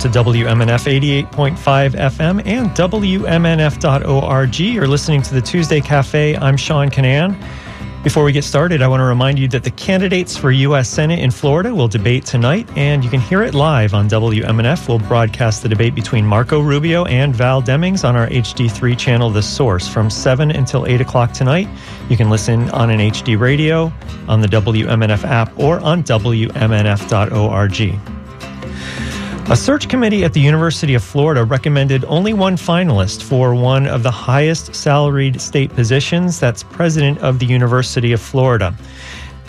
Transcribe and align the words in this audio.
to 0.00 0.08
WMNF 0.08 1.26
88.5 1.28 1.56
FM 1.90 2.46
and 2.46 2.70
WMNF.org. 2.70 4.58
You're 4.58 4.86
listening 4.86 5.20
to 5.20 5.34
the 5.34 5.42
Tuesday 5.42 5.82
Cafe. 5.82 6.38
I'm 6.38 6.56
Sean 6.56 6.88
Kinane. 6.88 7.36
Before 8.02 8.24
we 8.24 8.32
get 8.32 8.44
started, 8.44 8.80
I 8.80 8.88
want 8.88 9.00
to 9.00 9.04
remind 9.04 9.38
you 9.38 9.46
that 9.48 9.62
the 9.62 9.70
candidates 9.72 10.38
for 10.38 10.52
U.S. 10.52 10.88
Senate 10.88 11.18
in 11.18 11.30
Florida 11.30 11.74
will 11.74 11.86
debate 11.86 12.24
tonight, 12.24 12.66
and 12.78 13.04
you 13.04 13.10
can 13.10 13.20
hear 13.20 13.42
it 13.42 13.52
live 13.52 13.92
on 13.92 14.08
WMNF. 14.08 14.88
We'll 14.88 15.00
broadcast 15.00 15.62
the 15.62 15.68
debate 15.68 15.94
between 15.94 16.24
Marco 16.24 16.60
Rubio 16.60 17.04
and 17.04 17.36
Val 17.36 17.60
Demings 17.60 18.02
on 18.08 18.16
our 18.16 18.26
HD3 18.28 18.98
channel, 18.98 19.28
The 19.28 19.42
Source, 19.42 19.86
from 19.86 20.08
7 20.08 20.50
until 20.50 20.86
8 20.86 21.02
o'clock 21.02 21.32
tonight. 21.32 21.68
You 22.08 22.16
can 22.16 22.30
listen 22.30 22.70
on 22.70 22.88
an 22.88 23.00
HD 23.00 23.38
radio, 23.38 23.92
on 24.28 24.40
the 24.40 24.48
WMNF 24.48 25.24
app, 25.24 25.52
or 25.58 25.78
on 25.80 26.02
WMNF.org. 26.02 26.60
A 29.48 29.56
search 29.56 29.88
committee 29.88 30.22
at 30.22 30.32
the 30.32 30.40
University 30.40 30.94
of 30.94 31.02
Florida 31.02 31.44
recommended 31.44 32.04
only 32.04 32.32
one 32.32 32.56
finalist 32.56 33.22
for 33.22 33.54
one 33.54 33.86
of 33.86 34.02
the 34.04 34.10
highest 34.10 34.74
salaried 34.74 35.40
state 35.40 35.74
positions 35.74 36.38
that's 36.38 36.62
president 36.62 37.18
of 37.18 37.40
the 37.40 37.46
University 37.46 38.12
of 38.12 38.20
Florida. 38.20 38.74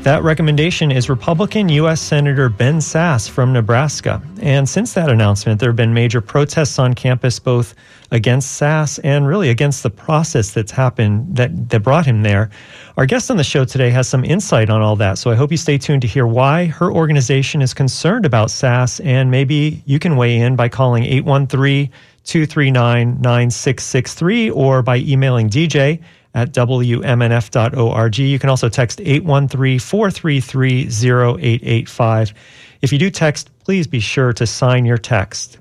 That 0.03 0.23
recommendation 0.23 0.91
is 0.91 1.11
Republican 1.11 1.69
U.S. 1.69 2.01
Senator 2.01 2.49
Ben 2.49 2.79
Sasse 2.79 3.29
from 3.29 3.53
Nebraska. 3.53 4.19
And 4.41 4.67
since 4.67 4.95
that 4.95 5.11
announcement, 5.11 5.59
there 5.59 5.69
have 5.69 5.75
been 5.75 5.93
major 5.93 6.21
protests 6.21 6.79
on 6.79 6.95
campus, 6.95 7.37
both 7.37 7.75
against 8.09 8.59
Sasse 8.59 8.99
and 9.03 9.27
really 9.27 9.51
against 9.51 9.83
the 9.83 9.91
process 9.91 10.53
that's 10.55 10.71
happened 10.71 11.35
that, 11.35 11.69
that 11.69 11.81
brought 11.81 12.07
him 12.07 12.23
there. 12.23 12.49
Our 12.97 13.05
guest 13.05 13.29
on 13.29 13.37
the 13.37 13.43
show 13.43 13.63
today 13.63 13.91
has 13.91 14.09
some 14.09 14.25
insight 14.25 14.71
on 14.71 14.81
all 14.81 14.95
that. 14.95 15.19
So 15.19 15.29
I 15.29 15.35
hope 15.35 15.51
you 15.51 15.57
stay 15.57 15.77
tuned 15.77 16.01
to 16.01 16.07
hear 16.07 16.25
why 16.25 16.65
her 16.65 16.91
organization 16.91 17.61
is 17.61 17.75
concerned 17.75 18.25
about 18.25 18.47
Sasse. 18.47 19.05
And 19.05 19.29
maybe 19.29 19.83
you 19.85 19.99
can 19.99 20.17
weigh 20.17 20.39
in 20.39 20.55
by 20.55 20.67
calling 20.67 21.03
813 21.03 21.91
239 22.23 23.21
9663 23.21 24.49
or 24.49 24.81
by 24.81 24.97
emailing 24.97 25.47
DJ 25.47 26.01
at 26.33 26.53
WMNF.org. 26.53 28.17
You 28.17 28.39
can 28.39 28.49
also 28.49 28.69
text 28.69 29.01
813 29.01 29.79
433 29.79 30.87
0885. 30.87 32.33
If 32.81 32.91
you 32.91 32.99
do 32.99 33.09
text, 33.09 33.49
please 33.59 33.87
be 33.87 33.99
sure 33.99 34.33
to 34.33 34.47
sign 34.47 34.85
your 34.85 34.97
text. 34.97 35.59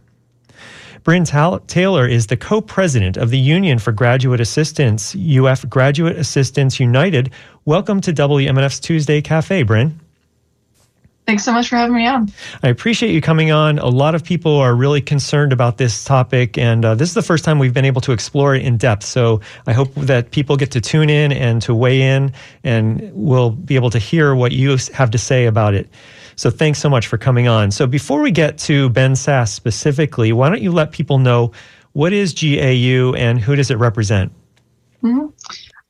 Bryn 1.02 1.24
Taylor 1.24 2.06
is 2.06 2.26
the 2.26 2.36
co 2.36 2.60
president 2.60 3.16
of 3.16 3.30
the 3.30 3.38
Union 3.38 3.78
for 3.78 3.90
Graduate 3.90 4.40
Assistants, 4.40 5.16
UF 5.16 5.68
Graduate 5.68 6.16
Assistants 6.16 6.78
United. 6.78 7.30
Welcome 7.64 8.02
to 8.02 8.12
WMNF's 8.12 8.80
Tuesday 8.80 9.22
Cafe, 9.22 9.62
Bryn. 9.62 9.98
Thanks 11.30 11.44
so 11.44 11.52
much 11.52 11.68
for 11.68 11.76
having 11.76 11.94
me 11.94 12.08
on. 12.08 12.28
I 12.64 12.70
appreciate 12.70 13.12
you 13.12 13.20
coming 13.20 13.52
on. 13.52 13.78
A 13.78 13.86
lot 13.86 14.16
of 14.16 14.24
people 14.24 14.56
are 14.56 14.74
really 14.74 15.00
concerned 15.00 15.52
about 15.52 15.76
this 15.76 16.02
topic, 16.02 16.58
and 16.58 16.84
uh, 16.84 16.96
this 16.96 17.08
is 17.08 17.14
the 17.14 17.22
first 17.22 17.44
time 17.44 17.60
we've 17.60 17.72
been 17.72 17.84
able 17.84 18.00
to 18.00 18.10
explore 18.10 18.56
it 18.56 18.64
in 18.64 18.76
depth. 18.76 19.04
So 19.04 19.40
I 19.68 19.72
hope 19.72 19.94
that 19.94 20.32
people 20.32 20.56
get 20.56 20.72
to 20.72 20.80
tune 20.80 21.08
in 21.08 21.30
and 21.30 21.62
to 21.62 21.72
weigh 21.72 22.02
in, 22.02 22.32
and 22.64 23.12
we'll 23.14 23.50
be 23.50 23.76
able 23.76 23.90
to 23.90 23.98
hear 24.00 24.34
what 24.34 24.50
you 24.50 24.76
have 24.92 25.12
to 25.12 25.18
say 25.18 25.46
about 25.46 25.72
it. 25.72 25.88
So 26.34 26.50
thanks 26.50 26.80
so 26.80 26.90
much 26.90 27.06
for 27.06 27.16
coming 27.16 27.46
on. 27.46 27.70
So 27.70 27.86
before 27.86 28.22
we 28.22 28.32
get 28.32 28.58
to 28.66 28.88
Ben 28.88 29.12
Sasse 29.12 29.50
specifically, 29.50 30.32
why 30.32 30.48
don't 30.48 30.62
you 30.62 30.72
let 30.72 30.90
people 30.90 31.18
know 31.18 31.52
what 31.92 32.12
is 32.12 32.34
GAU 32.34 33.14
and 33.14 33.38
who 33.38 33.54
does 33.54 33.70
it 33.70 33.76
represent? 33.76 34.32
Mm-hmm. 35.04 35.26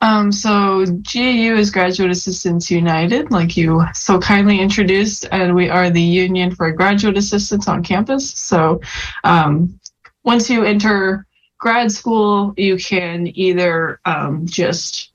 Um, 0.03 0.33
so 0.33 0.87
GAU 0.87 1.57
is 1.57 1.71
Graduate 1.71 2.11
Assistants 2.11 2.71
United, 2.71 3.31
like 3.31 3.57
you 3.57 3.85
so 3.93 4.19
kindly 4.19 4.59
introduced, 4.61 5.27
and 5.31 5.55
we 5.55 5.69
are 5.69 5.91
the 5.91 6.01
union 6.01 6.55
for 6.55 6.73
graduate 6.73 7.19
assistants 7.19 7.69
on 7.69 7.83
campus. 7.83 8.33
So 8.33 8.81
um, 9.25 9.79
once 10.25 10.49
you 10.49 10.65
enter 10.65 11.27
grad 11.59 11.93
school, 11.93 12.55
you 12.57 12.79
can 12.79 13.31
either 13.37 14.01
um, 14.07 14.47
just 14.47 15.13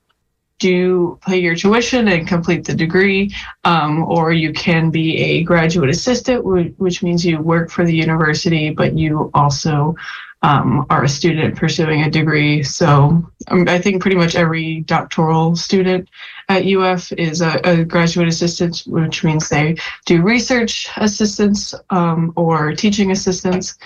do 0.58 1.18
pay 1.26 1.38
your 1.38 1.54
tuition 1.54 2.08
and 2.08 2.26
complete 2.26 2.64
the 2.64 2.74
degree, 2.74 3.34
um, 3.64 4.04
or 4.04 4.32
you 4.32 4.52
can 4.52 4.90
be 4.90 5.18
a 5.18 5.42
graduate 5.42 5.90
assistant, 5.90 6.44
which 6.78 7.02
means 7.02 7.26
you 7.26 7.40
work 7.40 7.70
for 7.70 7.84
the 7.84 7.94
university, 7.94 8.70
but 8.70 8.96
you 8.96 9.30
also 9.34 9.94
um, 10.42 10.86
are 10.90 11.04
a 11.04 11.08
student 11.08 11.56
pursuing 11.56 12.02
a 12.02 12.10
degree. 12.10 12.62
So 12.62 13.26
um, 13.48 13.68
I 13.68 13.80
think 13.80 14.02
pretty 14.02 14.16
much 14.16 14.34
every 14.34 14.80
doctoral 14.82 15.56
student 15.56 16.08
at 16.48 16.66
UF 16.66 17.10
is 17.12 17.40
a, 17.40 17.60
a 17.64 17.84
graduate 17.84 18.28
assistant, 18.28 18.82
which 18.86 19.24
means 19.24 19.48
they 19.48 19.76
do 20.04 20.22
research 20.22 20.88
assistants 20.96 21.74
um, 21.90 22.32
or 22.36 22.72
teaching 22.72 23.10
assistants. 23.10 23.76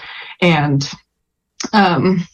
And 0.41 0.89
um, 1.73 2.27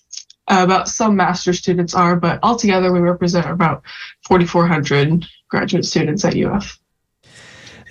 about 0.48 0.88
some 0.88 1.16
master 1.16 1.52
students 1.52 1.94
are, 1.94 2.16
but 2.16 2.38
altogether 2.42 2.92
we 2.92 3.00
represent 3.00 3.46
about 3.46 3.82
4,400 4.26 5.26
graduate 5.48 5.84
students 5.84 6.24
at 6.24 6.36
UF. 6.36 6.78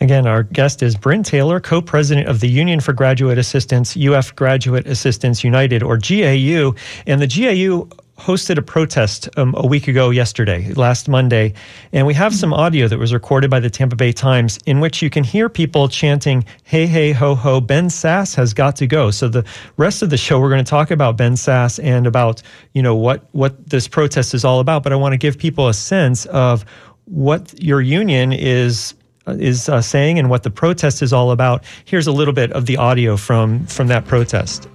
Again, 0.06 0.28
our 0.28 0.44
guest 0.44 0.84
is 0.84 0.96
Bryn 0.96 1.24
Taylor, 1.24 1.60
co 1.60 1.82
president 1.82 2.28
of 2.28 2.40
the 2.40 2.48
Union 2.48 2.80
for 2.80 2.94
Graduate 2.94 3.40
Assistants, 3.40 3.98
UF 3.98 4.36
Graduate 4.36 4.86
Assistants 4.86 5.44
United, 5.44 5.82
or 5.82 5.98
GAU. 5.98 6.76
And 7.08 7.20
the 7.20 7.26
GAU 7.26 7.90
hosted 8.20 8.60
a 8.60 8.62
protest 8.62 9.28
um, 9.36 9.56
a 9.58 9.66
week 9.66 9.88
ago 9.88 10.12
yesterday, 10.12 10.72
last 10.74 11.10
Monday, 11.10 11.56
and 11.92 12.06
we 12.06 12.14
have 12.14 12.36
some 12.36 12.54
audio 12.54 12.88
that 12.88 13.00
was 13.00 13.16
recorded 13.16 13.50
by 13.50 13.60
the 13.60 13.68
Tampa 13.68 13.96
Bay 13.96 14.12
Times 14.12 14.60
in 14.68 14.80
which 14.80 15.02
you 15.02 15.10
can 15.10 15.24
hear 15.24 15.50
people 15.50 15.90
chanting, 15.90 16.46
hey, 16.66 16.86
hey, 16.86 17.12
ho, 17.12 17.34
ho, 17.34 17.60
Ben 17.60 17.88
Sasse 17.88 18.36
has 18.36 18.54
got 18.54 18.76
to 18.76 18.86
go. 18.86 19.10
So 19.10 19.28
the 19.28 19.44
rest 19.78 20.04
of 20.04 20.12
the 20.12 20.18
show, 20.18 20.40
we're 20.40 20.52
going 20.52 20.64
to 20.64 20.70
talk 20.70 20.92
about 20.92 21.18
Ben 21.18 21.34
Sasse 21.34 21.84
and 21.84 22.06
about, 22.06 22.44
you 22.74 22.84
know, 22.84 22.94
what, 22.94 23.28
what 23.32 23.72
this 23.72 23.88
protest 23.88 24.36
is 24.36 24.46
all 24.46 24.60
about. 24.60 24.84
But 24.84 24.94
I 24.94 24.98
want 24.98 25.14
to 25.14 25.18
give 25.18 25.40
people 25.40 25.68
a 25.68 25.74
sense 25.74 26.28
of 26.28 26.64
what 27.06 27.60
your 27.60 27.82
union 27.82 28.32
is 28.32 28.94
is 29.28 29.70
uh, 29.70 29.82
saying 29.82 30.20
and 30.20 30.30
what 30.30 30.44
the 30.44 30.50
protest 30.50 31.02
is 31.02 31.14
all 31.14 31.32
about. 31.32 31.64
Here's 31.86 32.08
a 32.08 32.12
little 32.12 32.34
bit 32.34 32.52
of 32.52 32.66
the 32.66 32.78
audio 32.78 33.18
from 33.18 33.66
from 33.68 33.88
that 33.88 34.06
protest. 34.06 34.68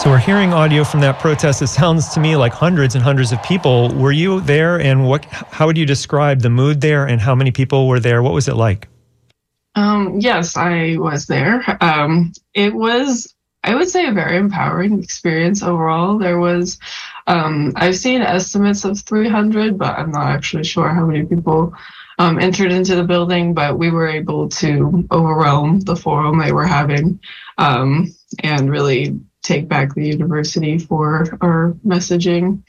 So 0.00 0.08
we're 0.08 0.16
hearing 0.16 0.54
audio 0.54 0.82
from 0.82 1.00
that 1.00 1.18
protest. 1.18 1.60
It 1.60 1.66
sounds 1.66 2.08
to 2.14 2.20
me 2.20 2.34
like 2.34 2.54
hundreds 2.54 2.94
and 2.94 3.04
hundreds 3.04 3.32
of 3.32 3.42
people. 3.42 3.94
Were 3.94 4.12
you 4.12 4.40
there, 4.40 4.80
and 4.80 5.06
what? 5.06 5.26
How 5.26 5.66
would 5.66 5.76
you 5.76 5.84
describe 5.84 6.40
the 6.40 6.48
mood 6.48 6.80
there, 6.80 7.04
and 7.04 7.20
how 7.20 7.34
many 7.34 7.50
people 7.50 7.86
were 7.86 8.00
there? 8.00 8.22
What 8.22 8.32
was 8.32 8.48
it 8.48 8.54
like? 8.54 8.88
Um, 9.74 10.20
yes, 10.20 10.56
I 10.56 10.96
was 10.98 11.26
there. 11.26 11.62
Um, 11.82 12.32
it 12.54 12.74
was, 12.74 13.34
I 13.62 13.74
would 13.74 13.88
say, 13.88 14.06
a 14.06 14.12
very 14.12 14.36
empowering 14.36 15.02
experience 15.02 15.62
overall. 15.62 16.18
There 16.18 16.38
was, 16.38 16.78
um, 17.26 17.72
I've 17.76 17.96
seen 17.96 18.20
estimates 18.22 18.84
of 18.84 19.00
300, 19.00 19.78
but 19.78 19.98
I'm 19.98 20.10
not 20.10 20.28
actually 20.28 20.64
sure 20.64 20.88
how 20.88 21.06
many 21.06 21.24
people 21.24 21.72
um, 22.18 22.38
entered 22.38 22.72
into 22.72 22.96
the 22.96 23.04
building. 23.04 23.54
But 23.54 23.78
we 23.78 23.90
were 23.90 24.08
able 24.08 24.48
to 24.48 25.06
overwhelm 25.12 25.80
the 25.80 25.96
forum 25.96 26.38
they 26.38 26.52
were 26.52 26.66
having 26.66 27.20
um, 27.58 28.12
and 28.42 28.70
really 28.70 29.20
take 29.42 29.68
back 29.68 29.94
the 29.94 30.06
university 30.06 30.78
for 30.78 31.38
our 31.40 31.74
messaging. 31.86 32.62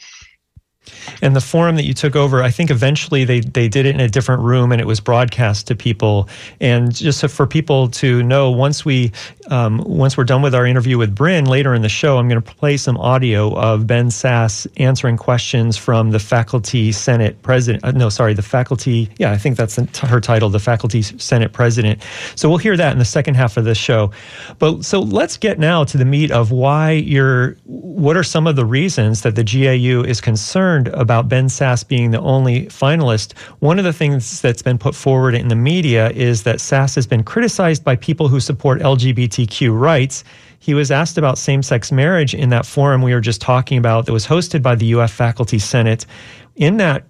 And 1.21 1.35
the 1.35 1.41
forum 1.41 1.75
that 1.75 1.85
you 1.85 1.93
took 1.93 2.15
over, 2.15 2.41
I 2.41 2.49
think 2.49 2.71
eventually 2.71 3.23
they, 3.23 3.41
they 3.41 3.67
did 3.67 3.85
it 3.85 3.95
in 3.95 4.01
a 4.01 4.07
different 4.07 4.41
room 4.41 4.71
and 4.71 4.81
it 4.81 4.87
was 4.87 4.99
broadcast 4.99 5.67
to 5.67 5.75
people. 5.75 6.27
And 6.59 6.93
just 6.93 7.19
so 7.19 7.27
for 7.27 7.45
people 7.45 7.87
to 7.89 8.23
know, 8.23 8.49
once 8.49 8.83
we 8.83 9.11
um, 9.51 9.83
once 9.85 10.15
we're 10.15 10.23
done 10.23 10.41
with 10.41 10.55
our 10.55 10.65
interview 10.65 10.97
with 10.97 11.13
Bryn 11.13 11.43
later 11.43 11.73
in 11.73 11.81
the 11.81 11.89
show, 11.89 12.17
I'm 12.17 12.29
going 12.29 12.41
to 12.41 12.55
play 12.55 12.77
some 12.77 12.95
audio 12.97 13.53
of 13.53 13.85
Ben 13.85 14.07
Sasse 14.07 14.65
answering 14.77 15.17
questions 15.17 15.75
from 15.75 16.11
the 16.11 16.19
faculty 16.19 16.93
senate 16.93 17.41
president. 17.41 17.83
Uh, 17.83 17.91
no, 17.91 18.07
sorry, 18.07 18.33
the 18.33 18.41
faculty. 18.41 19.09
Yeah, 19.17 19.31
I 19.31 19.37
think 19.37 19.57
that's 19.57 19.75
her 19.97 20.21
title, 20.21 20.49
the 20.49 20.59
faculty 20.59 21.01
senate 21.01 21.51
president. 21.51 22.01
So 22.35 22.47
we'll 22.47 22.59
hear 22.59 22.77
that 22.77 22.93
in 22.93 22.99
the 22.99 23.05
second 23.05 23.35
half 23.35 23.57
of 23.57 23.65
the 23.65 23.75
show. 23.75 24.11
But 24.57 24.85
so 24.85 25.01
let's 25.01 25.35
get 25.35 25.59
now 25.59 25.83
to 25.83 25.97
the 25.97 26.05
meat 26.05 26.31
of 26.31 26.51
why 26.51 26.91
you're. 26.91 27.57
What 27.65 28.15
are 28.15 28.23
some 28.23 28.47
of 28.47 28.55
the 28.55 28.65
reasons 28.65 29.21
that 29.23 29.35
the 29.35 29.43
GAU 29.43 30.01
is 30.07 30.21
concerned 30.21 30.87
about 30.89 31.27
Ben 31.27 31.47
Sasse 31.47 31.85
being 31.85 32.11
the 32.11 32.21
only 32.21 32.67
finalist? 32.67 33.37
One 33.59 33.79
of 33.79 33.83
the 33.83 33.93
things 33.93 34.39
that's 34.39 34.61
been 34.61 34.77
put 34.77 34.95
forward 34.95 35.35
in 35.35 35.49
the 35.49 35.55
media 35.55 36.09
is 36.11 36.43
that 36.43 36.57
Sasse 36.57 36.95
has 36.95 37.05
been 37.05 37.23
criticized 37.23 37.83
by 37.83 37.97
people 37.97 38.29
who 38.29 38.39
support 38.39 38.79
LGBT 38.79 39.40
LGBTQ 39.47 39.79
rights. 39.79 40.23
He 40.59 40.73
was 40.73 40.91
asked 40.91 41.17
about 41.17 41.37
same 41.37 41.63
sex 41.63 41.91
marriage 41.91 42.35
in 42.35 42.49
that 42.49 42.65
forum 42.65 43.01
we 43.01 43.13
were 43.13 43.21
just 43.21 43.41
talking 43.41 43.77
about 43.77 44.05
that 44.05 44.13
was 44.13 44.27
hosted 44.27 44.61
by 44.61 44.75
the 44.75 44.93
UF 44.93 45.11
Faculty 45.11 45.59
Senate. 45.59 46.05
In 46.55 46.77
that 46.77 47.05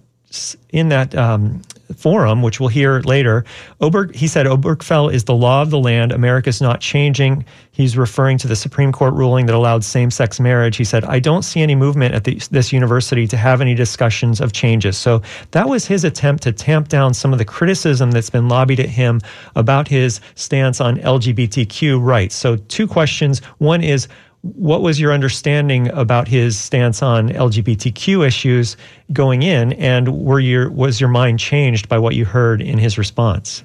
in 0.70 0.88
that 0.88 1.14
um, 1.14 1.60
forum, 1.96 2.42
which 2.42 2.60
we'll 2.60 2.68
hear 2.68 3.00
later. 3.00 3.44
Oberg, 3.80 4.14
he 4.14 4.26
said, 4.26 4.46
Obergefell 4.46 5.12
is 5.12 5.24
the 5.24 5.34
law 5.34 5.62
of 5.62 5.70
the 5.70 5.78
land. 5.78 6.12
America's 6.12 6.60
not 6.60 6.80
changing. 6.80 7.44
He's 7.72 7.96
referring 7.96 8.38
to 8.38 8.48
the 8.48 8.56
Supreme 8.56 8.92
Court 8.92 9.14
ruling 9.14 9.46
that 9.46 9.54
allowed 9.54 9.84
same 9.84 10.10
sex 10.10 10.38
marriage. 10.38 10.76
He 10.76 10.84
said, 10.84 11.04
I 11.04 11.18
don't 11.18 11.42
see 11.42 11.62
any 11.62 11.74
movement 11.74 12.14
at 12.14 12.24
the, 12.24 12.34
this 12.50 12.72
university 12.72 13.26
to 13.28 13.36
have 13.36 13.60
any 13.60 13.74
discussions 13.74 14.40
of 14.40 14.52
changes. 14.52 14.96
So 14.98 15.22
that 15.52 15.68
was 15.68 15.86
his 15.86 16.04
attempt 16.04 16.42
to 16.44 16.52
tamp 16.52 16.88
down 16.88 17.14
some 17.14 17.32
of 17.32 17.38
the 17.38 17.44
criticism 17.44 18.10
that's 18.10 18.30
been 18.30 18.48
lobbied 18.48 18.80
at 18.80 18.88
him 18.88 19.20
about 19.56 19.88
his 19.88 20.20
stance 20.34 20.80
on 20.80 20.96
LGBTQ 20.98 22.02
rights. 22.02 22.34
So, 22.34 22.56
two 22.56 22.86
questions. 22.86 23.40
One 23.58 23.82
is, 23.82 24.08
what 24.42 24.82
was 24.82 24.98
your 25.00 25.12
understanding 25.12 25.88
about 25.90 26.28
his 26.28 26.58
stance 26.58 27.02
on 27.02 27.28
LGBTQ 27.28 28.26
issues 28.26 28.76
going 29.12 29.42
in, 29.42 29.72
and 29.74 30.08
were 30.08 30.40
your 30.40 30.70
was 30.70 31.00
your 31.00 31.10
mind 31.10 31.38
changed 31.38 31.88
by 31.88 31.98
what 31.98 32.14
you 32.14 32.24
heard 32.24 32.60
in 32.60 32.78
his 32.78 32.98
response? 32.98 33.64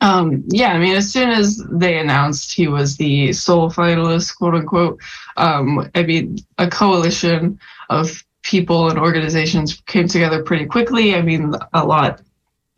Um, 0.00 0.44
yeah, 0.48 0.72
I 0.72 0.78
mean, 0.78 0.94
as 0.94 1.10
soon 1.10 1.30
as 1.30 1.64
they 1.70 1.98
announced 1.98 2.52
he 2.52 2.68
was 2.68 2.96
the 2.96 3.32
sole 3.32 3.70
finalist, 3.70 4.36
quote 4.36 4.54
unquote, 4.54 5.00
um, 5.36 5.90
I 5.94 6.02
mean, 6.04 6.38
a 6.58 6.68
coalition 6.68 7.58
of 7.90 8.24
people 8.42 8.88
and 8.88 8.98
organizations 8.98 9.82
came 9.86 10.06
together 10.06 10.42
pretty 10.42 10.66
quickly. 10.66 11.14
I 11.14 11.22
mean, 11.22 11.54
a 11.72 11.84
lot 11.84 12.20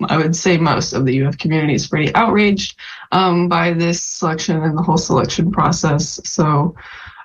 I 0.08 0.17
would 0.17 0.35
say 0.35 0.56
most 0.56 0.93
of 0.93 1.05
the 1.05 1.23
UF 1.23 1.38
community 1.38 1.75
is 1.75 1.87
pretty 1.87 2.14
outraged 2.14 2.76
um, 3.12 3.49
by 3.49 3.73
this 3.73 4.02
selection 4.02 4.62
and 4.62 4.76
the 4.76 4.82
whole 4.82 4.97
selection 4.97 5.50
process. 5.52 6.20
So 6.25 6.75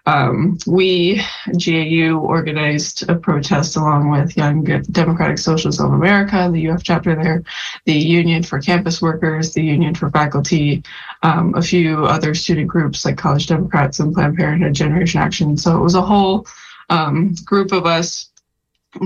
um, 0.07 0.57
we, 0.67 1.21
GAU, 1.57 2.19
organized 2.19 3.09
a 3.09 3.15
protest 3.15 3.75
along 3.75 4.11
with 4.11 4.37
Young 4.37 4.63
Democratic 4.63 5.39
Socialists 5.39 5.81
of 5.81 5.93
America, 5.93 6.49
the 6.51 6.69
UF 6.69 6.83
chapter 6.83 7.15
there, 7.15 7.43
the 7.85 7.93
Union 7.93 8.43
for 8.43 8.59
Campus 8.59 9.01
Workers, 9.01 9.53
the 9.53 9.63
Union 9.63 9.95
for 9.95 10.11
Faculty, 10.11 10.83
um, 11.23 11.55
a 11.55 11.61
few 11.61 12.05
other 12.05 12.35
student 12.35 12.67
groups 12.67 13.03
like 13.03 13.17
College 13.17 13.47
Democrats 13.47 13.99
and 13.99 14.13
Planned 14.13 14.37
Parenthood 14.37 14.73
Generation 14.73 15.21
Action. 15.21 15.57
So 15.57 15.75
it 15.75 15.81
was 15.81 15.95
a 15.95 16.01
whole 16.01 16.45
um, 16.89 17.33
group 17.43 17.71
of 17.71 17.87
us 17.87 18.29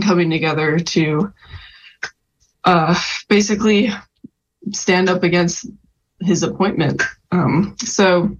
coming 0.02 0.30
together 0.30 0.80
to 0.80 1.34
uh, 2.70 2.96
basically 3.28 3.90
stand 4.72 5.10
up 5.10 5.24
against 5.24 5.66
his 6.20 6.44
appointment. 6.44 7.02
Um, 7.32 7.76
so 7.80 8.38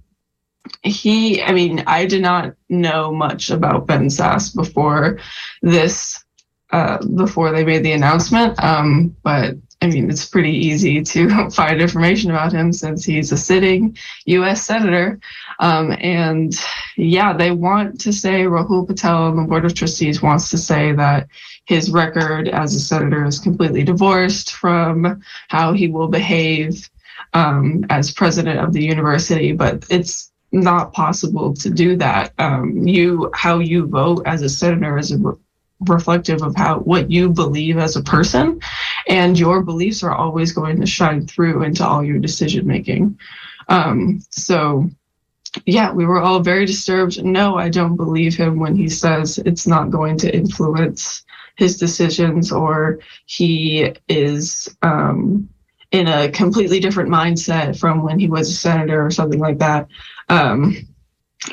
he, 0.82 1.42
I 1.42 1.52
mean, 1.52 1.82
I 1.88 2.06
did 2.06 2.22
not 2.22 2.54
know 2.68 3.12
much 3.12 3.50
about 3.50 3.88
Ben 3.88 4.06
Sasse 4.06 4.54
before 4.54 5.18
this, 5.62 6.24
uh, 6.70 7.04
before 7.16 7.50
they 7.50 7.64
made 7.64 7.82
the 7.82 7.90
announcement. 7.90 8.62
Um, 8.62 9.16
but 9.24 9.56
I 9.82 9.88
mean, 9.88 10.08
it's 10.08 10.28
pretty 10.28 10.52
easy 10.52 11.02
to 11.02 11.50
find 11.58 11.80
information 11.80 12.30
about 12.30 12.52
him 12.52 12.72
since 12.72 13.04
he's 13.04 13.32
a 13.32 13.36
sitting 13.36 13.96
U.S. 14.26 14.64
senator. 14.64 15.18
Um, 15.60 15.94
and 16.00 16.58
yeah, 16.96 17.34
they 17.34 17.50
want 17.50 18.00
to 18.00 18.12
say 18.12 18.42
Rahul 18.42 18.86
Patel 18.86 19.28
and 19.28 19.38
the 19.38 19.42
Board 19.42 19.66
of 19.66 19.74
Trustees 19.74 20.22
wants 20.22 20.50
to 20.50 20.58
say 20.58 20.92
that 20.92 21.28
his 21.66 21.90
record 21.90 22.48
as 22.48 22.74
a 22.74 22.80
senator 22.80 23.24
is 23.26 23.38
completely 23.38 23.84
divorced 23.84 24.52
from 24.52 25.22
how 25.48 25.72
he 25.74 25.88
will 25.88 26.08
behave 26.08 26.88
um, 27.34 27.84
as 27.90 28.10
president 28.10 28.58
of 28.58 28.72
the 28.72 28.82
university, 28.82 29.52
but 29.52 29.84
it's 29.90 30.32
not 30.50 30.92
possible 30.94 31.52
to 31.54 31.70
do 31.70 31.94
that. 31.96 32.32
Um, 32.38 32.88
you, 32.88 33.30
how 33.34 33.58
you 33.58 33.86
vote 33.86 34.22
as 34.26 34.42
a 34.42 34.48
senator 34.48 34.98
is 34.98 35.12
a 35.12 35.18
re- 35.18 35.34
reflective 35.88 36.42
of 36.42 36.56
how 36.56 36.80
what 36.80 37.10
you 37.10 37.28
believe 37.30 37.78
as 37.78 37.96
a 37.96 38.02
person, 38.02 38.60
and 39.08 39.38
your 39.38 39.62
beliefs 39.62 40.02
are 40.02 40.14
always 40.14 40.52
going 40.52 40.80
to 40.80 40.86
shine 40.86 41.26
through 41.26 41.62
into 41.62 41.86
all 41.86 42.02
your 42.02 42.18
decision 42.18 42.66
making. 42.66 43.18
Um, 43.68 44.20
so 44.30 44.90
yeah, 45.66 45.92
we 45.92 46.06
were 46.06 46.20
all 46.20 46.40
very 46.40 46.66
disturbed. 46.66 47.22
No, 47.24 47.56
I 47.56 47.68
don't 47.68 47.96
believe 47.96 48.36
him 48.36 48.58
when 48.58 48.76
he 48.76 48.88
says 48.88 49.38
it's 49.38 49.66
not 49.66 49.90
going 49.90 50.18
to 50.18 50.34
influence 50.34 51.24
his 51.56 51.76
decisions 51.78 52.52
or 52.52 53.00
he 53.26 53.92
is 54.08 54.74
um, 54.82 55.48
in 55.90 56.06
a 56.06 56.30
completely 56.30 56.80
different 56.80 57.10
mindset 57.10 57.78
from 57.78 58.02
when 58.02 58.18
he 58.18 58.28
was 58.28 58.48
a 58.48 58.54
senator 58.54 59.04
or 59.04 59.10
something 59.10 59.40
like 59.40 59.58
that. 59.58 59.88
Um, 60.28 60.76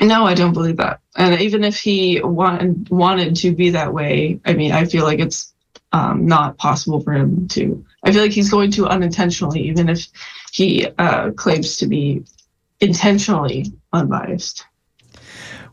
no, 0.00 0.24
I 0.24 0.34
don't 0.34 0.52
believe 0.52 0.76
that. 0.76 1.00
And 1.16 1.40
even 1.40 1.64
if 1.64 1.78
he 1.78 2.20
want, 2.22 2.90
wanted 2.90 3.34
to 3.36 3.54
be 3.54 3.70
that 3.70 3.92
way, 3.92 4.40
I 4.44 4.54
mean, 4.54 4.72
I 4.72 4.84
feel 4.84 5.04
like 5.04 5.18
it's 5.18 5.52
um, 5.92 6.26
not 6.26 6.58
possible 6.58 7.00
for 7.00 7.12
him 7.12 7.48
to. 7.48 7.84
I 8.04 8.12
feel 8.12 8.22
like 8.22 8.32
he's 8.32 8.50
going 8.50 8.70
to 8.72 8.86
unintentionally, 8.86 9.60
even 9.62 9.88
if 9.88 10.06
he 10.52 10.86
uh, 10.98 11.32
claims 11.32 11.78
to 11.78 11.86
be 11.86 12.24
intentionally 12.80 13.72
unbiased. 13.92 14.64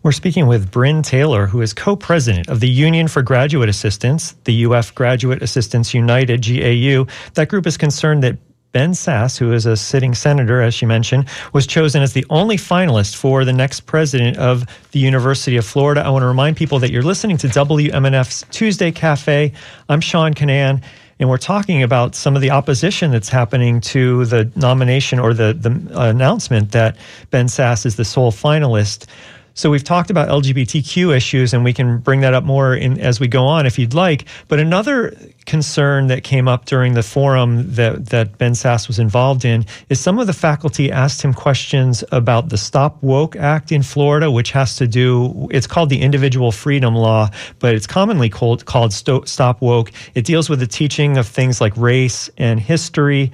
We're 0.03 0.11
speaking 0.11 0.45
with 0.45 0.69
Bryn 0.69 1.01
Taylor, 1.01 1.47
who 1.47 1.61
is 1.61 1.73
co 1.73 1.95
president 1.95 2.47
of 2.47 2.59
the 2.59 2.69
Union 2.69 3.07
for 3.07 3.23
Graduate 3.23 3.69
Assistants, 3.69 4.33
the 4.43 4.65
UF 4.65 4.93
Graduate 4.93 5.41
Assistants 5.41 5.93
United, 5.93 6.43
GAU. 6.43 7.07
That 7.33 7.49
group 7.49 7.65
is 7.65 7.75
concerned 7.75 8.21
that 8.23 8.37
Ben 8.71 8.91
Sasse, 8.91 9.37
who 9.39 9.53
is 9.53 9.65
a 9.65 9.77
sitting 9.77 10.13
senator, 10.13 10.61
as 10.61 10.73
she 10.73 10.85
mentioned, 10.85 11.29
was 11.53 11.65
chosen 11.65 12.03
as 12.03 12.13
the 12.13 12.25
only 12.29 12.57
finalist 12.57 13.15
for 13.15 13.45
the 13.45 13.53
next 13.53 13.87
president 13.87 14.37
of 14.37 14.65
the 14.91 14.99
University 14.99 15.55
of 15.55 15.65
Florida. 15.65 16.01
I 16.01 16.09
want 16.09 16.23
to 16.23 16.27
remind 16.27 16.57
people 16.57 16.77
that 16.79 16.91
you're 16.91 17.01
listening 17.01 17.37
to 17.37 17.47
WMNF's 17.47 18.45
Tuesday 18.51 18.91
Cafe. 18.91 19.53
I'm 19.87 20.01
Sean 20.01 20.33
Kinane 20.33 20.83
and 21.19 21.29
we're 21.29 21.37
talking 21.37 21.81
about 21.81 22.13
some 22.13 22.35
of 22.35 22.41
the 22.41 22.49
opposition 22.49 23.11
that's 23.11 23.29
happening 23.29 23.79
to 23.79 24.25
the 24.25 24.51
nomination 24.55 25.17
or 25.17 25.33
the, 25.33 25.53
the 25.53 25.97
uh, 25.97 26.09
announcement 26.09 26.71
that 26.73 26.97
Ben 27.31 27.45
Sasse 27.45 27.85
is 27.85 27.95
the 27.95 28.03
sole 28.03 28.31
finalist. 28.31 29.05
So 29.55 29.71
we've 29.71 29.85
talked 29.85 30.09
about 30.09 30.27
LGBTQ 30.27 31.15
issues, 31.15 31.53
and 31.53 31.63
we 31.63 31.71
can 31.71 31.99
bring 31.99 32.19
that 32.21 32.33
up 32.33 32.43
more 32.43 32.75
in, 32.75 32.99
as 32.99 33.21
we 33.21 33.27
go 33.29 33.45
on 33.45 33.65
if 33.65 33.79
you'd 33.79 33.93
like. 33.93 34.25
But 34.49 34.59
another 34.59 35.17
concern 35.45 36.07
that 36.07 36.25
came 36.25 36.49
up 36.49 36.65
during 36.65 36.93
the 36.93 37.03
forum 37.03 37.73
that, 37.75 38.07
that 38.07 38.37
Ben 38.37 38.51
Sasse 38.51 38.87
was 38.89 38.99
involved 38.99 39.45
in 39.45 39.65
is 39.89 39.99
some 39.99 40.19
of 40.19 40.27
the 40.27 40.33
faculty 40.33 40.91
asked 40.91 41.21
him 41.21 41.33
questions 41.33 42.03
about 42.11 42.49
the 42.49 42.57
Stop 42.57 43.01
Woke 43.01 43.37
Act 43.37 43.71
in 43.71 43.81
Florida, 43.81 44.29
which 44.29 44.51
has 44.51 44.75
to 44.75 44.87
do, 44.87 45.47
it's 45.51 45.67
called 45.67 45.89
the 45.89 46.01
Individual 46.01 46.51
Freedom 46.51 46.93
Law, 46.93 47.29
but 47.59 47.75
it's 47.75 47.87
commonly 47.87 48.27
called, 48.27 48.65
called 48.65 48.91
Stop 48.91 49.61
Woke. 49.61 49.91
It 50.15 50.25
deals 50.25 50.49
with 50.49 50.59
the 50.59 50.67
teaching 50.67 51.17
of 51.17 51.27
things 51.27 51.61
like 51.61 51.77
race 51.77 52.29
and 52.37 52.59
history. 52.59 53.31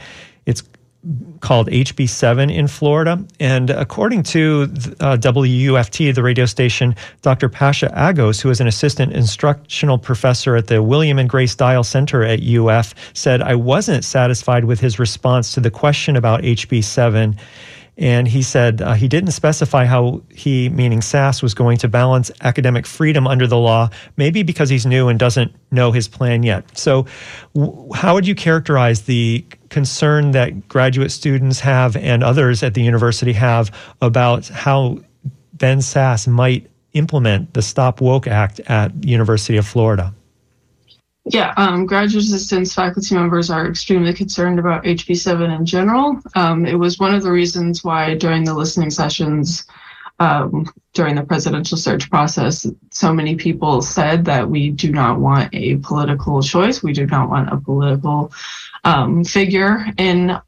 Called 1.39 1.67
HB7 1.67 2.53
in 2.53 2.67
Florida. 2.67 3.25
And 3.39 3.72
according 3.72 4.22
to 4.24 4.63
uh, 5.00 5.17
WUFT, 5.17 6.13
the 6.13 6.22
radio 6.22 6.46
station, 6.46 6.96
Dr. 7.24 7.50
Pasha 7.50 7.88
Agos, 7.89 8.39
who 8.39 8.51
is 8.51 8.62
an 8.62 8.67
assistant 8.67 9.13
instructional 9.13 9.98
professor 9.98 10.55
at 10.55 10.67
the 10.67 10.84
William 10.84 11.17
and 11.17 11.27
Grace 11.27 11.55
Dial 11.55 11.84
Center 11.84 12.24
at 12.24 12.41
UF, 12.43 12.93
said, 13.13 13.41
I 13.41 13.55
wasn't 13.55 14.03
satisfied 14.03 14.65
with 14.65 14.79
his 14.79 15.00
response 15.00 15.53
to 15.53 15.60
the 15.60 15.72
question 15.72 16.15
about 16.15 16.43
HB7 16.43 17.36
and 17.98 18.27
he 18.27 18.41
said 18.41 18.81
uh, 18.81 18.93
he 18.93 19.07
didn't 19.07 19.31
specify 19.31 19.86
how 19.86 20.21
he, 20.29 20.69
meaning 20.69 21.01
Sasse, 21.01 21.43
was 21.43 21.53
going 21.53 21.77
to 21.79 21.88
balance 21.88 22.31
academic 22.41 22.86
freedom 22.86 23.27
under 23.27 23.48
the 23.48 23.57
law, 23.57 23.89
maybe 24.17 24.43
because 24.43 24.69
he's 24.69 24.86
new 24.86 25.07
and 25.10 25.19
doesn't 25.19 25.53
know 25.71 25.91
his 25.91 26.07
plan 26.07 26.43
yet. 26.43 26.77
So, 26.77 27.05
w- 27.53 27.91
how 27.93 28.13
would 28.13 28.25
you 28.25 28.36
characterize 28.36 29.01
the 29.03 29.45
concern 29.69 30.31
that 30.31 30.67
graduate 30.67 31.12
students 31.12 31.60
have 31.60 31.95
and 31.98 32.24
others 32.24 32.63
at 32.63 32.74
the 32.74 32.81
university 32.81 33.33
have 33.33 33.75
about 34.01 34.48
how 34.48 35.00
Ben 35.53 35.79
Sasse 35.79 36.27
might 36.27 36.69
implement 36.93 37.53
the 37.53 37.62
Stop 37.62 38.01
Woke 38.01 38.27
Act 38.27 38.62
at 38.62 39.03
University 39.03 39.57
of 39.57 39.67
Florida? 39.67 40.13
Yeah, 41.25 41.54
um, 41.56 41.86
graduate 41.86 42.24
assistants, 42.24 42.74
faculty 42.74 43.13
members 43.13 43.51
are 43.51 43.68
extremely 43.68 44.13
concerned 44.13 44.58
about 44.58 44.84
HB7 44.84 45.56
in 45.56 45.66
general. 45.66 46.20
Um, 46.36 46.66
it 46.66 46.74
was 46.74 46.98
one 46.98 47.13
of 47.13 47.22
the 47.22 47.32
reasons 47.32 47.84
why 47.84 48.16
during 48.16 48.44
the 48.44 48.56
listening 48.56 48.90
sessions, 48.90 49.66
um, 50.20 50.66
during 50.94 51.16
the 51.16 51.24
presidential 51.24 51.78
search 51.78 52.10
process, 52.10 52.66
so 52.90 53.13
many 53.13 53.36
people 53.36 53.84
said 53.84 54.25
that 54.25 54.50
we 54.50 54.72
do 54.72 54.92
not 54.92 55.20
want 55.20 55.54
a 55.54 55.78
political 55.78 56.42
choice. 56.42 56.82
We 56.82 56.92
do 56.92 57.06
not 57.06 57.30
want 57.30 57.54
a 57.54 57.58
political 57.58 58.32
um, 58.84 59.24
figure 59.24 59.86
in 59.98 60.40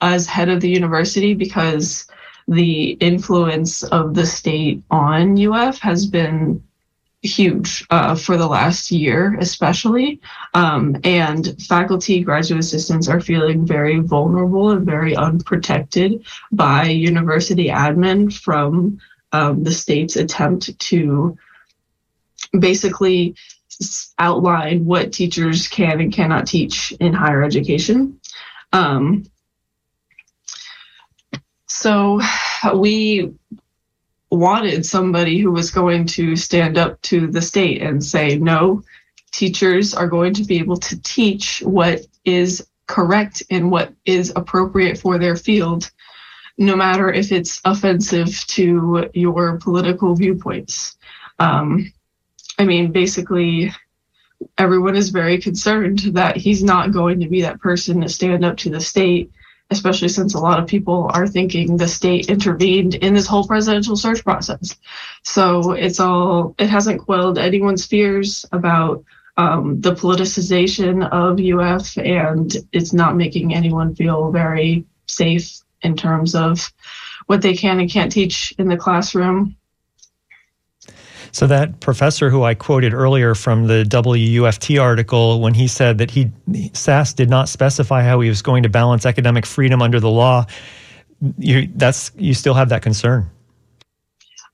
as 0.00 0.26
head 0.26 0.48
of 0.48 0.60
the 0.60 0.70
university 0.70 1.34
because 1.34 2.06
the 2.46 2.90
influence 2.92 3.82
of 3.82 4.14
the 4.14 4.26
state 4.26 4.82
on 4.90 5.38
UF 5.44 5.78
has 5.80 6.06
been 6.06 6.62
huge 7.22 7.86
uh, 7.90 8.14
for 8.14 8.36
the 8.36 8.46
last 8.46 8.90
year, 8.90 9.36
especially. 9.38 10.20
Um, 10.54 10.96
and 11.04 11.60
faculty, 11.62 12.22
graduate 12.22 12.60
assistants 12.60 13.08
are 13.08 13.20
feeling 13.20 13.66
very 13.66 13.98
vulnerable 13.98 14.70
and 14.70 14.86
very 14.86 15.14
unprotected 15.14 16.24
by 16.50 16.84
university 16.84 17.66
admin 17.66 18.32
from 18.32 18.98
um, 19.32 19.62
the 19.62 19.72
state's 19.72 20.16
attempt 20.16 20.78
to 20.78 21.36
basically 22.58 23.34
outline 24.18 24.84
what 24.84 25.12
teachers 25.12 25.68
can 25.68 26.00
and 26.00 26.12
cannot 26.12 26.46
teach 26.46 26.92
in 26.92 27.12
higher 27.12 27.42
education. 27.42 28.20
Um, 28.72 29.24
so 31.66 32.20
we 32.74 33.32
wanted 34.30 34.86
somebody 34.86 35.38
who 35.38 35.50
was 35.50 35.70
going 35.70 36.06
to 36.06 36.36
stand 36.36 36.78
up 36.78 37.00
to 37.02 37.26
the 37.26 37.42
state 37.42 37.82
and 37.82 38.04
say, 38.04 38.38
no, 38.38 38.82
teachers 39.32 39.94
are 39.94 40.08
going 40.08 40.34
to 40.34 40.44
be 40.44 40.58
able 40.58 40.76
to 40.76 41.00
teach 41.02 41.60
what 41.60 42.06
is 42.24 42.66
correct 42.86 43.42
and 43.50 43.70
what 43.70 43.92
is 44.04 44.32
appropriate 44.34 44.98
for 44.98 45.18
their 45.18 45.36
field, 45.36 45.90
no 46.58 46.76
matter 46.76 47.12
if 47.12 47.32
it's 47.32 47.60
offensive 47.64 48.28
to 48.46 49.08
your 49.14 49.58
political 49.58 50.14
viewpoints. 50.14 50.96
Um, 51.38 51.92
I 52.58 52.64
mean, 52.64 52.92
basically, 52.92 53.72
everyone 54.58 54.96
is 54.96 55.10
very 55.10 55.38
concerned 55.38 56.00
that 56.12 56.36
he's 56.36 56.62
not 56.62 56.92
going 56.92 57.20
to 57.20 57.28
be 57.28 57.42
that 57.42 57.60
person 57.60 58.00
to 58.00 58.08
stand 58.08 58.44
up 58.44 58.58
to 58.58 58.70
the 58.70 58.80
state 58.80 59.30
especially 59.70 60.08
since 60.08 60.34
a 60.34 60.40
lot 60.40 60.58
of 60.58 60.66
people 60.66 61.10
are 61.14 61.26
thinking 61.26 61.76
the 61.76 61.88
state 61.88 62.28
intervened 62.28 62.94
in 62.96 63.14
this 63.14 63.26
whole 63.26 63.46
presidential 63.46 63.96
search 63.96 64.24
process. 64.24 64.76
So 65.22 65.72
it's 65.72 66.00
all, 66.00 66.54
it 66.58 66.68
hasn't 66.68 67.02
quelled 67.02 67.38
anyone's 67.38 67.86
fears 67.86 68.44
about 68.52 69.04
um, 69.36 69.80
the 69.80 69.94
politicization 69.94 71.08
of 71.10 71.40
UF, 71.40 71.96
and 71.96 72.54
it's 72.72 72.92
not 72.92 73.16
making 73.16 73.54
anyone 73.54 73.94
feel 73.94 74.30
very 74.30 74.84
safe 75.06 75.60
in 75.82 75.96
terms 75.96 76.34
of 76.34 76.72
what 77.26 77.42
they 77.42 77.54
can 77.54 77.80
and 77.80 77.90
can't 77.90 78.12
teach 78.12 78.52
in 78.58 78.68
the 78.68 78.76
classroom. 78.76 79.56
So 81.32 81.46
that 81.46 81.80
professor 81.80 82.30
who 82.30 82.42
I 82.42 82.54
quoted 82.54 82.92
earlier 82.92 83.34
from 83.34 83.66
the 83.66 83.84
WUFT 83.88 84.80
article, 84.80 85.40
when 85.40 85.54
he 85.54 85.68
said 85.68 85.98
that 85.98 86.10
he 86.10 86.26
Sasse 86.50 87.14
did 87.14 87.30
not 87.30 87.48
specify 87.48 88.02
how 88.02 88.20
he 88.20 88.28
was 88.28 88.42
going 88.42 88.62
to 88.62 88.68
balance 88.68 89.06
academic 89.06 89.46
freedom 89.46 89.80
under 89.80 90.00
the 90.00 90.10
law, 90.10 90.46
you 91.38 91.68
that's 91.76 92.10
you 92.16 92.34
still 92.34 92.54
have 92.54 92.68
that 92.70 92.82
concern. 92.82 93.30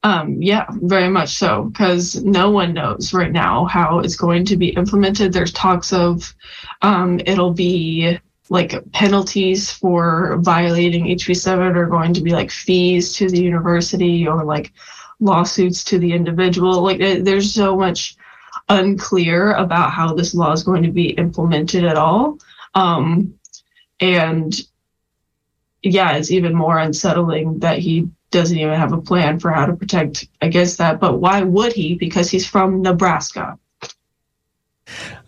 Um, 0.02 0.40
yeah, 0.40 0.66
very 0.82 1.08
much 1.08 1.30
so, 1.30 1.64
because 1.64 2.22
no 2.22 2.50
one 2.50 2.74
knows 2.74 3.12
right 3.12 3.32
now 3.32 3.64
how 3.64 3.98
it's 3.98 4.14
going 4.14 4.44
to 4.44 4.56
be 4.56 4.68
implemented. 4.68 5.32
There's 5.32 5.52
talks 5.52 5.92
of 5.92 6.34
um, 6.82 7.20
it'll 7.26 7.52
be 7.52 8.18
like 8.48 8.80
penalties 8.92 9.70
for 9.70 10.36
violating 10.40 11.06
HB7 11.06 11.74
are 11.74 11.86
going 11.86 12.14
to 12.14 12.20
be 12.20 12.30
like 12.30 12.50
fees 12.50 13.14
to 13.14 13.28
the 13.28 13.42
university 13.42 14.28
or 14.28 14.44
like 14.44 14.72
lawsuits 15.20 15.84
to 15.84 15.98
the 15.98 16.12
individual. 16.12 16.82
Like 16.82 16.98
there's 16.98 17.52
so 17.52 17.76
much 17.76 18.16
unclear 18.68 19.52
about 19.52 19.92
how 19.92 20.14
this 20.14 20.34
law 20.34 20.52
is 20.52 20.62
going 20.62 20.82
to 20.82 20.90
be 20.90 21.10
implemented 21.10 21.84
at 21.84 21.96
all. 21.96 22.38
Um, 22.74 23.34
and 24.00 24.54
yeah, 25.82 26.16
it's 26.16 26.30
even 26.30 26.54
more 26.54 26.78
unsettling 26.78 27.60
that 27.60 27.78
he 27.78 28.08
doesn't 28.30 28.58
even 28.58 28.74
have 28.74 28.92
a 28.92 29.00
plan 29.00 29.38
for 29.38 29.50
how 29.50 29.66
to 29.66 29.76
protect 29.76 30.28
against 30.40 30.78
that. 30.78 31.00
But 31.00 31.20
why 31.20 31.42
would 31.42 31.72
he? 31.72 31.94
Because 31.94 32.30
he's 32.30 32.46
from 32.46 32.82
Nebraska. 32.82 33.58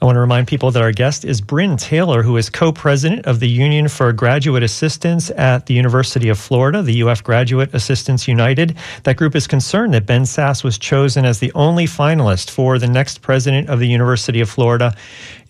I 0.01 0.05
want 0.05 0.15
to 0.15 0.21
remind 0.21 0.47
people 0.47 0.71
that 0.71 0.83
our 0.83 0.93
guest 0.93 1.25
is 1.25 1.41
Bryn 1.41 1.77
Taylor, 1.77 2.23
who 2.23 2.37
is 2.37 2.49
co 2.49 2.71
president 2.71 3.27
of 3.27 3.41
the 3.41 3.49
Union 3.49 3.89
for 3.89 4.13
Graduate 4.13 4.63
Assistants 4.63 5.31
at 5.31 5.67
the 5.67 5.75
University 5.75 6.29
of 6.29 6.39
Florida, 6.39 6.83
the 6.83 7.03
UF 7.03 7.25
Graduate 7.25 7.75
Assistants 7.75 8.29
United. 8.29 8.77
That 9.03 9.17
group 9.17 9.35
is 9.35 9.49
concerned 9.49 9.95
that 9.95 10.07
Ben 10.07 10.23
Sasse 10.23 10.63
was 10.63 10.79
chosen 10.79 11.25
as 11.25 11.41
the 11.41 11.51
only 11.55 11.87
finalist 11.87 12.51
for 12.51 12.79
the 12.79 12.87
next 12.87 13.23
president 13.23 13.69
of 13.69 13.81
the 13.81 13.89
University 13.89 14.41
of 14.41 14.49
Florida. 14.49 14.95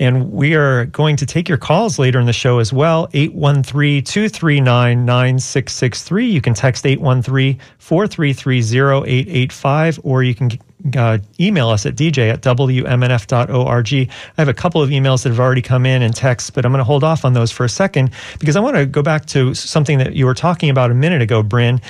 And 0.01 0.33
we 0.33 0.55
are 0.55 0.87
going 0.87 1.17
to 1.17 1.27
take 1.27 1.47
your 1.47 1.59
calls 1.59 1.99
later 1.99 2.19
in 2.19 2.25
the 2.25 2.33
show 2.33 2.59
as 2.59 2.73
well 2.73 3.09
813 3.13 4.03
239 4.03 5.05
9663. 5.05 6.27
You 6.27 6.41
can 6.41 6.55
text 6.55 6.87
813 6.87 7.61
433 7.79 8.59
0885, 8.61 10.01
or 10.05 10.23
you 10.23 10.35
can 10.35 10.59
uh, 10.97 11.19
email 11.41 11.69
us 11.69 11.87
at 11.87 11.97
dj 11.97 12.31
at 12.31 12.41
wmnf.org. 12.41 13.93
I 13.93 14.41
have 14.41 14.49
a 14.49 14.55
couple 14.55 14.83
of 14.83 14.91
emails 14.91 15.23
that 15.23 15.31
have 15.31 15.41
already 15.41 15.63
come 15.63 15.85
in 15.85 16.03
and 16.03 16.15
texts, 16.15 16.51
but 16.51 16.65
I'm 16.65 16.73
going 16.73 16.81
to 16.81 16.85
hold 16.85 17.05
off 17.05 17.25
on 17.25 17.33
those 17.33 17.51
for 17.51 17.65
a 17.65 17.69
second 17.69 18.11
because 18.39 18.57
I 18.57 18.61
want 18.61 18.77
to 18.77 18.87
go 18.87 19.03
back 19.03 19.27
to 19.27 19.55
something 19.55 19.99
that 19.99 20.15
you 20.15 20.27
were 20.27 20.35
talking 20.35 20.71
about 20.71 20.91
a 20.91 20.95
minute 20.95 21.23
ago, 21.23 21.43
Bryn. 21.43 21.81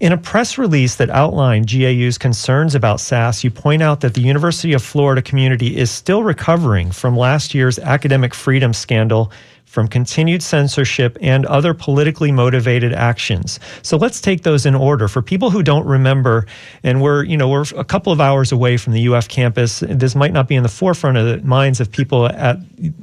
In 0.00 0.12
a 0.12 0.18
press 0.18 0.58
release 0.58 0.96
that 0.96 1.10
outlined 1.10 1.68
GAU's 1.68 2.18
concerns 2.18 2.74
about 2.74 2.98
Sasse, 2.98 3.44
you 3.44 3.50
point 3.50 3.82
out 3.82 4.00
that 4.00 4.14
the 4.14 4.20
University 4.20 4.72
of 4.72 4.82
Florida 4.82 5.22
community 5.22 5.76
is 5.76 5.90
still 5.90 6.22
recovering 6.22 6.90
from 6.90 7.16
last 7.16 7.54
year's 7.54 7.78
academic 7.78 8.34
freedom 8.34 8.72
scandal 8.72 9.32
from 9.72 9.88
continued 9.88 10.42
censorship 10.42 11.16
and 11.22 11.46
other 11.46 11.72
politically 11.72 12.30
motivated 12.30 12.92
actions. 12.92 13.58
So 13.80 13.96
let's 13.96 14.20
take 14.20 14.42
those 14.42 14.66
in 14.66 14.74
order. 14.74 15.08
For 15.08 15.22
people 15.22 15.48
who 15.48 15.62
don't 15.62 15.86
remember, 15.86 16.44
and 16.82 17.00
we're, 17.00 17.24
you 17.24 17.38
know, 17.38 17.48
we're 17.48 17.64
a 17.74 17.84
couple 17.84 18.12
of 18.12 18.20
hours 18.20 18.52
away 18.52 18.76
from 18.76 18.92
the 18.92 19.08
UF 19.08 19.30
campus. 19.30 19.80
This 19.80 20.14
might 20.14 20.34
not 20.34 20.46
be 20.46 20.56
in 20.56 20.62
the 20.62 20.68
forefront 20.68 21.16
of 21.16 21.24
the 21.24 21.38
minds 21.38 21.80
of 21.80 21.90
people 21.90 22.26
at, 22.26 22.58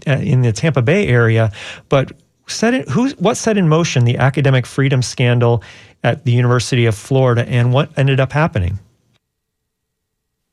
at 0.05 0.21
in 0.21 0.43
the 0.43 0.51
Tampa 0.51 0.83
Bay 0.83 1.07
area, 1.07 1.51
but 1.89 2.11
set 2.45 2.75
in, 2.75 2.83
who, 2.83 3.09
what 3.13 3.35
set 3.35 3.57
in 3.57 3.67
motion 3.67 4.05
the 4.05 4.19
academic 4.19 4.67
freedom 4.67 5.01
scandal 5.01 5.63
at 6.03 6.23
the 6.23 6.31
University 6.31 6.85
of 6.85 6.93
Florida 6.93 7.49
and 7.49 7.73
what 7.73 7.89
ended 7.97 8.19
up 8.19 8.31
happening? 8.31 8.77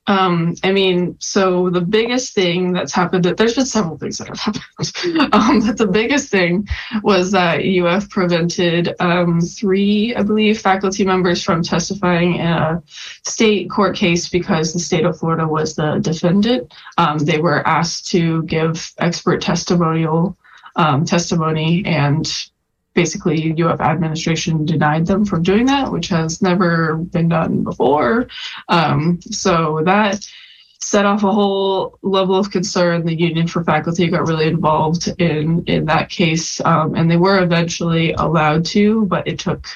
Um, 0.08 0.54
I 0.62 0.72
mean, 0.72 1.16
so 1.18 1.68
the 1.70 1.80
biggest 1.80 2.34
thing 2.34 2.72
that's 2.72 2.92
happened, 2.92 3.24
that 3.24 3.36
there's 3.36 3.56
been 3.56 3.66
several 3.66 3.98
things 3.98 4.18
that 4.18 4.28
have 4.28 4.38
happened, 4.38 5.32
um, 5.32 5.66
but 5.66 5.78
the 5.78 5.88
biggest 5.90 6.30
thing 6.30 6.68
was 7.02 7.32
that 7.32 7.60
UF 7.60 8.08
prevented 8.08 8.94
um, 9.00 9.40
three, 9.40 10.14
I 10.14 10.22
believe, 10.22 10.60
faculty 10.60 11.04
members 11.04 11.42
from 11.42 11.62
testifying 11.62 12.36
in 12.36 12.46
a 12.46 12.82
state 13.24 13.68
court 13.68 13.96
case 13.96 14.28
because 14.28 14.72
the 14.72 14.78
state 14.78 15.04
of 15.04 15.18
Florida 15.18 15.46
was 15.46 15.74
the 15.74 15.98
defendant. 15.98 16.72
Um, 16.98 17.18
they 17.18 17.38
were 17.38 17.66
asked 17.66 18.06
to 18.12 18.44
give 18.44 18.92
expert 18.98 19.42
testimonial 19.42 20.36
um, 20.76 21.04
testimony 21.04 21.82
and 21.84 22.48
basically 22.96 23.54
UF 23.62 23.80
administration 23.80 24.64
denied 24.64 25.06
them 25.06 25.24
from 25.24 25.44
doing 25.44 25.66
that, 25.66 25.92
which 25.92 26.08
has 26.08 26.42
never 26.42 26.96
been 26.96 27.28
done 27.28 27.62
before. 27.62 28.26
Um, 28.68 29.20
so 29.22 29.82
that 29.84 30.26
set 30.80 31.04
off 31.04 31.22
a 31.22 31.30
whole 31.30 31.98
level 32.02 32.36
of 32.36 32.50
concern. 32.50 33.04
The 33.04 33.14
Union 33.14 33.46
for 33.46 33.62
Faculty 33.62 34.08
got 34.08 34.26
really 34.26 34.46
involved 34.46 35.08
in 35.18 35.62
in 35.66 35.84
that 35.86 36.10
case, 36.10 36.60
um, 36.64 36.94
and 36.94 37.10
they 37.10 37.16
were 37.16 37.42
eventually 37.42 38.12
allowed 38.12 38.64
to, 38.66 39.06
but 39.06 39.28
it 39.28 39.38
took 39.38 39.66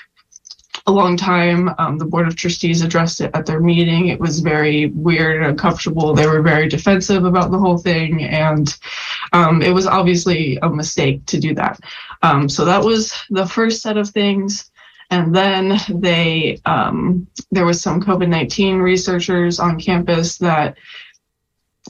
a 0.86 0.92
long 0.92 1.16
time. 1.16 1.70
Um, 1.78 1.98
the 1.98 2.04
Board 2.04 2.26
of 2.26 2.36
Trustees 2.36 2.82
addressed 2.82 3.20
it 3.20 3.30
at 3.34 3.44
their 3.44 3.60
meeting. 3.60 4.08
It 4.08 4.20
was 4.20 4.40
very 4.40 4.86
weird 4.86 5.42
and 5.42 5.46
uncomfortable. 5.50 6.14
They 6.14 6.26
were 6.26 6.42
very 6.42 6.68
defensive 6.68 7.24
about 7.24 7.50
the 7.50 7.58
whole 7.58 7.78
thing, 7.78 8.24
and 8.24 8.74
um, 9.32 9.62
it 9.62 9.72
was 9.72 9.86
obviously 9.86 10.58
a 10.62 10.68
mistake 10.68 11.24
to 11.26 11.38
do 11.38 11.54
that. 11.54 11.80
Um, 12.22 12.48
so 12.48 12.64
that 12.64 12.82
was 12.82 13.14
the 13.30 13.46
first 13.46 13.82
set 13.82 13.96
of 13.96 14.10
things. 14.10 14.70
And 15.10 15.34
then 15.34 15.78
they, 15.88 16.60
um, 16.66 17.26
there 17.50 17.66
was 17.66 17.80
some 17.80 18.00
COVID 18.00 18.28
19 18.28 18.78
researchers 18.78 19.58
on 19.58 19.80
campus 19.80 20.38
that 20.38 20.76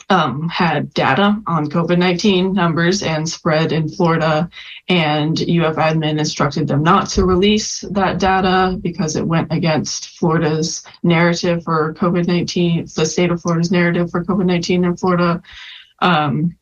um, 0.09 0.49
had 0.49 0.93
data 0.95 1.41
on 1.47 1.69
COVID 1.69 1.99
19 1.99 2.55
numbers 2.55 3.03
and 3.03 3.29
spread 3.29 3.73
in 3.73 3.89
Florida. 3.89 4.49
And 4.89 5.39
UF 5.41 5.77
admin 5.77 6.19
instructed 6.19 6.67
them 6.67 6.83
not 6.83 7.09
to 7.11 7.27
release 7.27 7.81
that 7.91 8.19
data 8.19 8.79
because 8.81 9.17
it 9.17 9.27
went 9.27 9.53
against 9.53 10.19
Florida's 10.19 10.85
narrative 11.03 11.63
for 11.63 11.95
COVID 11.95 12.27
19, 12.27 12.87
the 12.97 13.05
state 13.07 13.31
of 13.31 13.43
Florida's 13.43 13.71
narrative 13.71 14.11
for 14.11 14.25
COVID 14.25 14.47
19 14.47 14.85
in 14.85 14.97
Florida. 14.97 15.43
Um, 16.01 16.57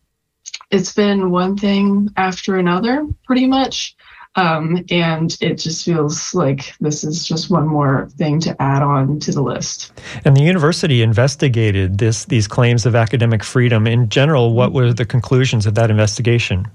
it's 0.71 0.93
been 0.93 1.31
one 1.31 1.57
thing 1.57 2.11
after 2.17 2.57
another, 2.57 3.07
pretty 3.25 3.47
much. 3.47 3.97
Um, 4.37 4.85
and 4.90 5.37
it 5.40 5.55
just 5.55 5.85
feels 5.85 6.33
like 6.35 6.75
this 6.81 7.02
is 7.02 7.26
just 7.26 7.50
one 7.50 7.67
more 7.67 8.09
thing 8.19 8.38
to 8.40 8.62
add 8.62 8.83
on 8.83 9.19
to 9.21 9.33
the 9.33 9.43
list. 9.43 9.93
And 10.25 10.37
the 10.37 10.43
university 10.43 11.02
investigated 11.02 11.99
this 11.99 12.26
these 12.26 12.47
claims 12.47 12.87
of 12.87 12.95
academic 12.95 13.43
freedom. 13.43 13.87
In 13.87 14.09
general, 14.09 14.52
what 14.55 14.73
were 14.73 14.93
the 14.93 15.07
conclusions 15.07 15.67
of 15.67 15.75
that 15.75 15.90
investigation? 15.90 16.69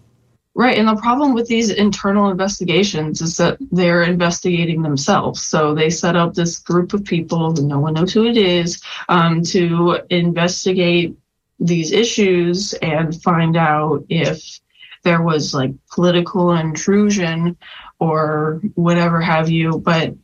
Right. 0.55 0.77
And 0.77 0.87
the 0.87 0.95
problem 0.97 1.33
with 1.33 1.47
these 1.47 1.71
internal 1.71 2.29
investigations 2.29 3.21
is 3.21 3.37
that 3.37 3.57
they're 3.71 4.03
investigating 4.03 4.83
themselves. 4.83 5.41
So 5.41 5.73
they 5.73 5.89
set 5.89 6.15
up 6.15 6.35
this 6.35 6.59
group 6.59 6.93
of 6.93 7.03
people, 7.03 7.53
no 7.53 7.79
one 7.79 7.95
knows 7.95 8.13
who 8.13 8.25
it 8.25 8.37
is, 8.37 8.79
um, 9.09 9.41
to 9.45 9.99
investigate 10.11 11.17
these 11.59 11.91
issues 11.91 12.73
and 12.73 13.21
find 13.21 13.55
out 13.55 14.05
if 14.09 14.59
there 15.03 15.21
was 15.21 15.53
like 15.53 15.71
political 15.91 16.53
intrusion 16.53 17.57
or 17.99 18.61
whatever 18.75 19.21
have 19.21 19.49
you. 19.49 19.79
But 19.79 20.15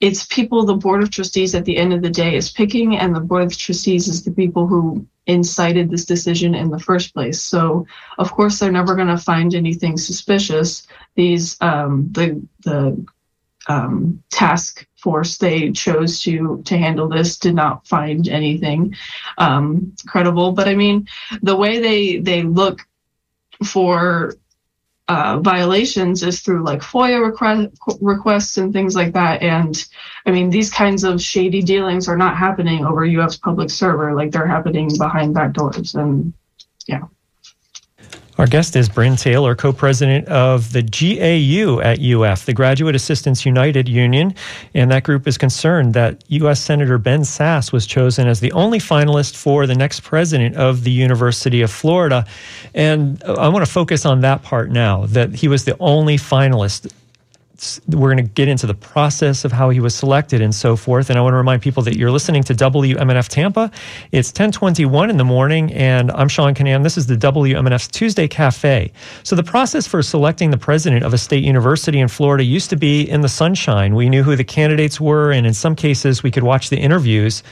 it's 0.00 0.26
people 0.26 0.64
the 0.64 0.74
board 0.74 1.02
of 1.02 1.10
trustees 1.10 1.54
at 1.54 1.64
the 1.64 1.76
end 1.76 1.92
of 1.92 2.02
the 2.02 2.10
day 2.10 2.34
is 2.34 2.50
picking, 2.50 2.96
and 2.96 3.14
the 3.14 3.20
board 3.20 3.44
of 3.44 3.56
trustees 3.56 4.08
is 4.08 4.24
the 4.24 4.32
people 4.32 4.66
who 4.66 5.06
incited 5.26 5.90
this 5.90 6.04
decision 6.04 6.54
in 6.54 6.68
the 6.68 6.78
first 6.78 7.14
place. 7.14 7.40
So, 7.40 7.86
of 8.18 8.30
course, 8.32 8.58
they're 8.58 8.70
never 8.70 8.94
going 8.94 9.08
to 9.08 9.16
find 9.16 9.54
anything 9.54 9.96
suspicious. 9.96 10.86
These 11.14 11.56
um, 11.60 12.08
the 12.12 12.42
the 12.64 13.06
um, 13.68 14.22
task 14.30 14.86
force 15.04 15.36
they 15.36 15.70
chose 15.70 16.22
to 16.22 16.62
to 16.64 16.78
handle 16.78 17.08
this 17.08 17.36
did 17.38 17.54
not 17.54 17.86
find 17.86 18.26
anything 18.26 18.96
um, 19.36 19.94
credible. 20.06 20.50
But 20.52 20.66
I 20.66 20.74
mean, 20.74 21.06
the 21.42 21.54
way 21.54 21.78
they 21.78 22.16
they 22.16 22.42
look 22.42 22.80
for 23.64 24.34
uh, 25.08 25.38
violations 25.40 26.22
is 26.22 26.40
through 26.40 26.64
like 26.64 26.80
FOIA 26.80 27.22
request, 27.22 27.68
requests 28.00 28.56
and 28.56 28.72
things 28.72 28.96
like 28.96 29.12
that. 29.12 29.42
And 29.42 29.84
I 30.24 30.30
mean, 30.30 30.48
these 30.48 30.70
kinds 30.72 31.04
of 31.04 31.20
shady 31.20 31.60
dealings 31.60 32.08
are 32.08 32.16
not 32.16 32.38
happening 32.38 32.86
over 32.86 33.04
UF's 33.04 33.36
public 33.36 33.68
server, 33.68 34.14
like 34.14 34.30
they're 34.30 34.46
happening 34.46 34.88
behind 34.96 35.34
back 35.34 35.52
doors. 35.52 35.94
And 35.94 36.32
yeah. 36.86 37.02
Our 38.36 38.48
guest 38.48 38.74
is 38.74 38.88
Bryn 38.88 39.14
Taylor, 39.14 39.54
co 39.54 39.72
president 39.72 40.26
of 40.26 40.72
the 40.72 40.82
GAU 40.82 41.80
at 41.80 42.00
UF, 42.00 42.46
the 42.46 42.52
Graduate 42.52 42.96
Assistants 42.96 43.46
United 43.46 43.88
Union. 43.88 44.34
And 44.74 44.90
that 44.90 45.04
group 45.04 45.28
is 45.28 45.38
concerned 45.38 45.94
that 45.94 46.24
U.S. 46.28 46.60
Senator 46.60 46.98
Ben 46.98 47.20
Sasse 47.20 47.72
was 47.72 47.86
chosen 47.86 48.26
as 48.26 48.40
the 48.40 48.50
only 48.50 48.80
finalist 48.80 49.36
for 49.36 49.68
the 49.68 49.74
next 49.76 50.00
president 50.00 50.56
of 50.56 50.82
the 50.82 50.90
University 50.90 51.62
of 51.62 51.70
Florida. 51.70 52.26
And 52.74 53.22
I 53.22 53.48
want 53.48 53.64
to 53.64 53.70
focus 53.70 54.04
on 54.04 54.20
that 54.22 54.42
part 54.42 54.68
now 54.68 55.06
that 55.06 55.32
he 55.32 55.46
was 55.46 55.64
the 55.64 55.76
only 55.78 56.16
finalist 56.16 56.92
we're 57.88 58.12
going 58.12 58.16
to 58.16 58.32
get 58.32 58.48
into 58.48 58.66
the 58.66 58.74
process 58.74 59.44
of 59.44 59.52
how 59.52 59.70
he 59.70 59.78
was 59.78 59.94
selected 59.94 60.40
and 60.40 60.54
so 60.54 60.74
forth. 60.74 61.08
And 61.08 61.18
I 61.18 61.22
want 61.22 61.34
to 61.34 61.36
remind 61.36 61.62
people 61.62 61.82
that 61.84 61.96
you're 61.96 62.10
listening 62.10 62.42
to 62.44 62.54
WMNF 62.54 63.28
Tampa. 63.28 63.70
It's 64.10 64.30
1021 64.30 65.08
in 65.08 65.18
the 65.18 65.24
morning, 65.24 65.72
and 65.72 66.10
I'm 66.12 66.28
Sean 66.28 66.54
Kinane. 66.54 66.82
This 66.82 66.98
is 66.98 67.06
the 67.06 67.16
WMNF's 67.16 67.88
Tuesday 67.88 68.26
Cafe. 68.26 68.92
So 69.22 69.36
the 69.36 69.44
process 69.44 69.86
for 69.86 70.02
selecting 70.02 70.50
the 70.50 70.58
president 70.58 71.04
of 71.04 71.14
a 71.14 71.18
state 71.18 71.44
university 71.44 72.00
in 72.00 72.08
Florida 72.08 72.42
used 72.42 72.70
to 72.70 72.76
be 72.76 73.08
in 73.08 73.20
the 73.20 73.28
sunshine. 73.28 73.94
We 73.94 74.08
knew 74.08 74.24
who 74.24 74.34
the 74.34 74.44
candidates 74.44 75.00
were, 75.00 75.30
and 75.30 75.46
in 75.46 75.54
some 75.54 75.76
cases, 75.76 76.22
we 76.22 76.32
could 76.32 76.42
watch 76.42 76.70
the 76.70 76.78
interviews. 76.78 77.44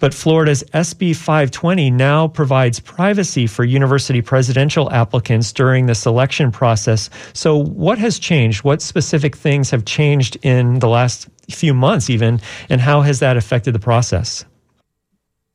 But 0.00 0.12
Florida's 0.12 0.64
SB 0.74 1.16
520 1.16 1.90
now 1.90 2.28
provides 2.28 2.78
privacy 2.80 3.46
for 3.46 3.64
university 3.64 4.20
presidential 4.20 4.92
applicants 4.92 5.52
during 5.52 5.86
the 5.86 5.94
selection 5.94 6.52
process. 6.52 7.08
So 7.32 7.56
what 7.56 7.96
has 7.98 8.18
changed? 8.18 8.62
What 8.62 8.82
specific 8.82 9.34
things 9.46 9.70
have 9.70 9.84
changed 9.84 10.36
in 10.42 10.80
the 10.80 10.88
last 10.88 11.28
few 11.48 11.72
months, 11.72 12.10
even, 12.10 12.40
and 12.68 12.80
how 12.80 13.02
has 13.02 13.20
that 13.20 13.36
affected 13.36 13.72
the 13.76 13.78
process? 13.78 14.44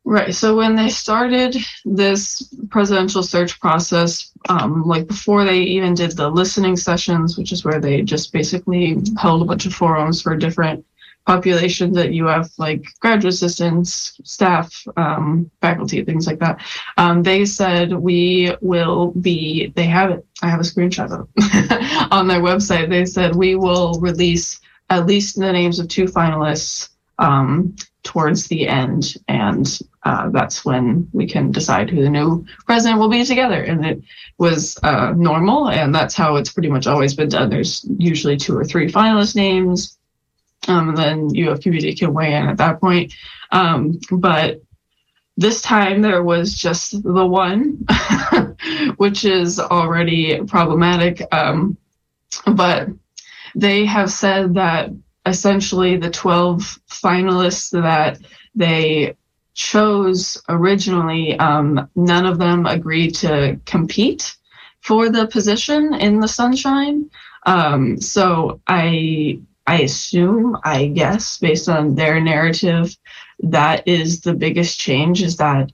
Right. 0.05 0.33
So 0.33 0.55
when 0.55 0.77
they 0.77 0.87
started 0.87 1.57
this 1.83 2.41
presidential 2.69 3.21
search 3.21 3.59
process, 3.59 4.31
um, 4.47 4.83
like 4.83 5.07
before 5.07 5.43
they 5.43 5.59
even 5.59 5.93
did 5.93 6.15
the 6.15 6.29
listening 6.29 6.77
sessions, 6.77 7.37
which 7.37 7.51
is 7.51 7.65
where 7.65 7.81
they 7.81 8.01
just 8.01 8.31
basically 8.31 8.97
held 9.19 9.41
a 9.41 9.45
bunch 9.45 9.65
of 9.65 9.73
forums 9.73 10.21
for 10.21 10.37
different 10.37 10.85
populations 11.27 11.97
you 12.11 12.25
have 12.25 12.49
like 12.57 12.85
graduate 12.99 13.33
assistants, 13.33 14.19
staff, 14.23 14.85
um, 14.97 15.49
faculty, 15.61 16.03
things 16.03 16.27
like 16.27 16.39
that. 16.39 16.61
Um, 16.97 17.23
they 17.23 17.45
said 17.45 17.93
we 17.93 18.55
will 18.61 19.11
be. 19.11 19.71
They 19.75 19.85
have 19.85 20.11
it. 20.11 20.25
I 20.41 20.49
have 20.49 20.59
a 20.59 20.63
screenshot 20.63 21.11
of 21.11 21.29
it 21.37 22.07
on 22.11 22.27
their 22.27 22.41
website. 22.41 22.89
They 22.89 23.05
said 23.05 23.35
we 23.35 23.55
will 23.55 23.99
release 23.99 24.59
at 24.89 25.05
least 25.05 25.37
the 25.37 25.51
names 25.51 25.79
of 25.79 25.87
two 25.87 26.05
finalists 26.05 26.89
um, 27.19 27.75
towards 28.03 28.47
the 28.47 28.67
end, 28.67 29.15
and 29.27 29.79
uh, 30.03 30.29
that's 30.31 30.65
when 30.65 31.07
we 31.13 31.27
can 31.27 31.51
decide 31.51 31.89
who 31.89 32.01
the 32.01 32.09
new 32.09 32.43
president 32.65 32.99
will 32.99 33.09
be 33.09 33.23
together. 33.23 33.61
And 33.61 33.85
it 33.85 34.01
was 34.39 34.77
uh, 34.81 35.13
normal, 35.15 35.69
and 35.69 35.93
that's 35.93 36.15
how 36.15 36.37
it's 36.37 36.51
pretty 36.51 36.69
much 36.69 36.87
always 36.87 37.13
been 37.13 37.29
done. 37.29 37.51
There's 37.51 37.85
usually 37.97 38.37
two 38.37 38.57
or 38.57 38.65
three 38.65 38.91
finalist 38.91 39.35
names 39.35 39.99
um, 40.67 40.89
and 40.89 40.97
then 40.97 41.47
UF 41.47 41.61
community 41.61 41.95
can 41.95 42.13
weigh 42.13 42.33
in 42.33 42.47
at 42.47 42.57
that 42.57 42.79
point. 42.79 43.13
Um, 43.51 43.99
but 44.11 44.61
this 45.37 45.61
time 45.61 46.01
there 46.01 46.23
was 46.23 46.53
just 46.53 47.01
the 47.03 47.25
one, 47.25 47.85
which 48.97 49.25
is 49.25 49.59
already 49.59 50.41
problematic. 50.43 51.21
Um, 51.33 51.77
but 52.45 52.89
they 53.55 53.85
have 53.85 54.11
said 54.11 54.53
that 54.55 54.91
essentially 55.25 55.97
the 55.97 56.09
12 56.09 56.79
finalists 56.89 57.71
that 57.71 58.19
they 58.55 59.15
chose 59.53 60.41
originally, 60.49 61.37
um, 61.39 61.89
none 61.95 62.25
of 62.25 62.37
them 62.37 62.65
agreed 62.65 63.15
to 63.15 63.59
compete 63.65 64.35
for 64.81 65.09
the 65.09 65.27
position 65.27 65.93
in 65.93 66.19
the 66.19 66.27
sunshine. 66.27 67.09
Um, 67.45 67.99
so 67.99 68.61
I 68.67 69.39
I 69.67 69.81
assume, 69.81 70.57
I 70.63 70.87
guess, 70.87 71.37
based 71.37 71.69
on 71.69 71.95
their 71.95 72.19
narrative, 72.19 72.95
that 73.39 73.87
is 73.87 74.21
the 74.21 74.33
biggest 74.33 74.79
change 74.79 75.21
is 75.21 75.37
that 75.37 75.71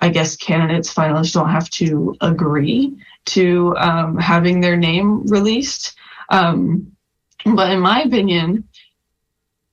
I 0.00 0.08
guess 0.10 0.36
candidates, 0.36 0.92
finalists 0.92 1.32
don't 1.32 1.48
have 1.48 1.70
to 1.70 2.16
agree 2.20 2.96
to 3.26 3.76
um, 3.76 4.18
having 4.18 4.60
their 4.60 4.76
name 4.76 5.26
released. 5.26 5.96
Um, 6.28 6.92
but 7.44 7.70
in 7.70 7.80
my 7.80 8.02
opinion, 8.02 8.68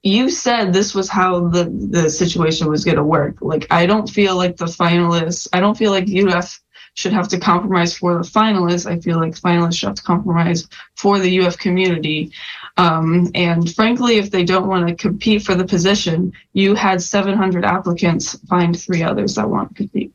you 0.01 0.29
said 0.29 0.71
this 0.71 0.93
was 0.93 1.09
how 1.09 1.47
the, 1.47 1.65
the 1.65 2.09
situation 2.09 2.69
was 2.69 2.85
going 2.85 2.97
to 2.97 3.03
work. 3.03 3.37
Like, 3.41 3.67
I 3.71 3.85
don't 3.85 4.09
feel 4.09 4.35
like 4.35 4.57
the 4.57 4.65
finalists, 4.65 5.47
I 5.53 5.59
don't 5.59 5.77
feel 5.77 5.91
like 5.91 6.07
UF 6.09 6.59
should 6.95 7.13
have 7.13 7.27
to 7.29 7.39
compromise 7.39 7.97
for 7.97 8.15
the 8.15 8.29
finalists. 8.29 8.89
I 8.89 8.99
feel 8.99 9.17
like 9.17 9.33
finalists 9.33 9.79
should 9.79 9.87
have 9.87 9.95
to 9.95 10.03
compromise 10.03 10.67
for 10.95 11.19
the 11.19 11.41
UF 11.41 11.57
community. 11.57 12.31
Um, 12.77 13.29
and 13.35 13.73
frankly, 13.73 14.17
if 14.17 14.31
they 14.31 14.43
don't 14.43 14.67
want 14.67 14.87
to 14.87 14.95
compete 14.95 15.43
for 15.43 15.53
the 15.53 15.65
position, 15.65 16.33
you 16.53 16.73
had 16.73 17.01
700 17.01 17.63
applicants, 17.63 18.37
find 18.47 18.79
three 18.79 19.03
others 19.03 19.35
that 19.35 19.49
want 19.49 19.69
to 19.69 19.75
compete. 19.75 20.13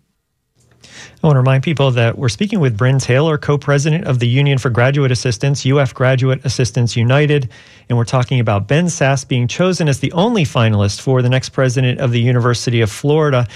I 1.23 1.27
want 1.27 1.35
to 1.35 1.41
remind 1.41 1.65
people 1.65 1.91
that 1.93 2.17
we're 2.17 2.29
speaking 2.29 2.61
with 2.61 2.77
Bryn 2.77 3.01
Taylor, 3.01 3.39
co 3.39 3.59
president 3.59 4.07
of 4.07 4.21
the 4.21 4.29
Union 4.29 4.57
for 4.57 4.71
Graduate 4.71 5.11
Assistants, 5.11 5.67
UF 5.67 5.93
Graduate 5.93 6.45
Assistants 6.45 6.97
United. 6.97 7.51
And 7.89 7.99
we're 7.99 8.05
talking 8.05 8.39
about 8.39 8.69
Ben 8.69 8.87
Sasse 8.87 9.27
being 9.27 9.49
chosen 9.49 9.89
as 9.89 9.99
the 9.99 10.13
only 10.13 10.45
finalist 10.45 11.01
for 11.01 11.21
the 11.21 11.29
next 11.29 11.49
president 11.49 11.99
of 11.99 12.13
the 12.13 12.21
University 12.21 12.81
of 12.83 12.91
Florida. 12.91 13.49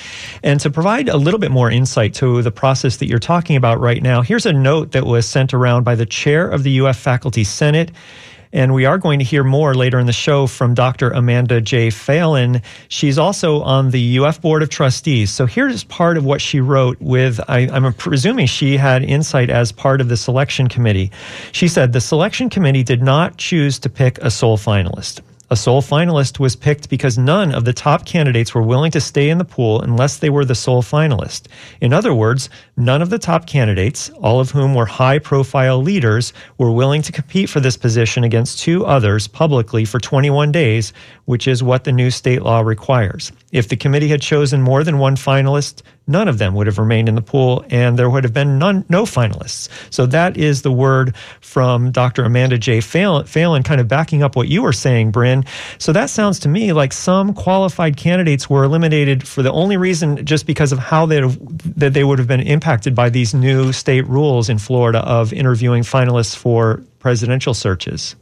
And 0.42 0.58
to 0.58 0.70
provide 0.70 1.08
a 1.08 1.16
little 1.16 1.38
bit 1.38 1.52
more 1.52 1.70
insight 1.70 2.14
to 2.14 2.42
the 2.42 2.50
process 2.50 2.96
that 2.96 3.06
you're 3.06 3.20
talking 3.20 3.54
about 3.54 3.78
right 3.78 4.02
now, 4.02 4.22
here's 4.22 4.46
a 4.46 4.52
note 4.52 4.90
that 4.90 5.06
was 5.06 5.24
sent 5.24 5.54
around 5.54 5.84
by 5.84 5.94
the 5.94 6.06
chair 6.06 6.48
of 6.48 6.64
the 6.64 6.80
UF 6.80 6.96
Faculty 6.96 7.44
Senate. 7.44 7.92
And 8.52 8.74
we 8.74 8.84
are 8.84 8.98
going 8.98 9.18
to 9.18 9.24
hear 9.24 9.44
more 9.44 9.74
later 9.74 9.98
in 9.98 10.06
the 10.06 10.12
show 10.12 10.46
from 10.46 10.74
Dr. 10.74 11.10
Amanda 11.10 11.60
J. 11.60 11.88
Phalin. 11.88 12.62
She's 12.88 13.18
also 13.18 13.62
on 13.62 13.90
the 13.90 14.18
UF 14.18 14.40
Board 14.40 14.62
of 14.62 14.68
Trustees. 14.68 15.30
So 15.30 15.46
here's 15.46 15.84
part 15.84 16.16
of 16.16 16.24
what 16.24 16.40
she 16.40 16.60
wrote 16.60 17.00
with, 17.00 17.40
I, 17.48 17.60
am 17.60 17.92
presuming 17.94 18.46
she 18.46 18.76
had 18.76 19.02
insight 19.02 19.48
as 19.48 19.72
part 19.72 20.00
of 20.00 20.08
the 20.08 20.16
selection 20.16 20.68
committee. 20.68 21.10
She 21.52 21.68
said 21.68 21.92
the 21.92 22.00
selection 22.00 22.50
committee 22.50 22.82
did 22.82 23.02
not 23.02 23.38
choose 23.38 23.78
to 23.80 23.88
pick 23.88 24.18
a 24.18 24.30
sole 24.30 24.58
finalist. 24.58 25.20
A 25.52 25.56
sole 25.56 25.82
finalist 25.82 26.38
was 26.38 26.56
picked 26.56 26.88
because 26.88 27.18
none 27.18 27.52
of 27.52 27.66
the 27.66 27.74
top 27.74 28.06
candidates 28.06 28.54
were 28.54 28.62
willing 28.62 28.90
to 28.92 29.02
stay 29.02 29.28
in 29.28 29.36
the 29.36 29.44
pool 29.44 29.82
unless 29.82 30.16
they 30.16 30.30
were 30.30 30.46
the 30.46 30.54
sole 30.54 30.82
finalist. 30.82 31.42
In 31.82 31.92
other 31.92 32.14
words, 32.14 32.48
none 32.78 33.02
of 33.02 33.10
the 33.10 33.18
top 33.18 33.46
candidates, 33.46 34.08
all 34.22 34.40
of 34.40 34.52
whom 34.52 34.74
were 34.74 34.86
high 34.86 35.18
profile 35.18 35.82
leaders, 35.82 36.32
were 36.56 36.70
willing 36.70 37.02
to 37.02 37.12
compete 37.12 37.50
for 37.50 37.60
this 37.60 37.76
position 37.76 38.24
against 38.24 38.60
two 38.60 38.86
others 38.86 39.28
publicly 39.28 39.84
for 39.84 40.00
21 40.00 40.52
days, 40.52 40.94
which 41.26 41.46
is 41.46 41.62
what 41.62 41.84
the 41.84 41.92
new 41.92 42.10
state 42.10 42.40
law 42.40 42.60
requires. 42.60 43.30
If 43.52 43.68
the 43.68 43.76
committee 43.76 44.08
had 44.08 44.22
chosen 44.22 44.62
more 44.62 44.82
than 44.82 44.98
one 44.98 45.16
finalist, 45.16 45.82
none 46.06 46.28
of 46.28 46.38
them 46.38 46.54
would 46.54 46.66
have 46.66 46.78
remained 46.78 47.08
in 47.08 47.14
the 47.14 47.22
pool 47.22 47.64
and 47.70 47.98
there 47.98 48.10
would 48.10 48.24
have 48.24 48.32
been 48.32 48.58
none, 48.58 48.84
no 48.88 49.04
finalists. 49.04 49.68
So 49.90 50.06
that 50.06 50.36
is 50.36 50.62
the 50.62 50.72
word 50.72 51.14
from 51.40 51.90
Dr. 51.90 52.24
Amanda 52.24 52.58
J. 52.58 52.78
Phalin, 52.78 53.24
Phalin, 53.24 53.64
kind 53.64 53.80
of 53.80 53.88
backing 53.88 54.22
up 54.22 54.36
what 54.36 54.48
you 54.48 54.62
were 54.62 54.72
saying, 54.72 55.10
Bryn. 55.10 55.44
So 55.78 55.92
that 55.92 56.10
sounds 56.10 56.38
to 56.40 56.48
me 56.48 56.72
like 56.72 56.92
some 56.92 57.34
qualified 57.34 57.96
candidates 57.96 58.50
were 58.50 58.64
eliminated 58.64 59.26
for 59.26 59.42
the 59.42 59.52
only 59.52 59.76
reason 59.76 60.24
just 60.24 60.46
because 60.46 60.72
of 60.72 60.78
how 60.78 61.06
they 61.06 61.20
that 61.76 61.94
they 61.94 62.04
would 62.04 62.18
have 62.18 62.28
been 62.28 62.40
impacted 62.40 62.94
by 62.94 63.08
these 63.08 63.34
new 63.34 63.72
state 63.72 64.06
rules 64.06 64.48
in 64.48 64.58
Florida 64.58 64.98
of 65.00 65.32
interviewing 65.32 65.82
finalists 65.82 66.34
for 66.34 66.82
presidential 66.98 67.54
searches. 67.54 68.16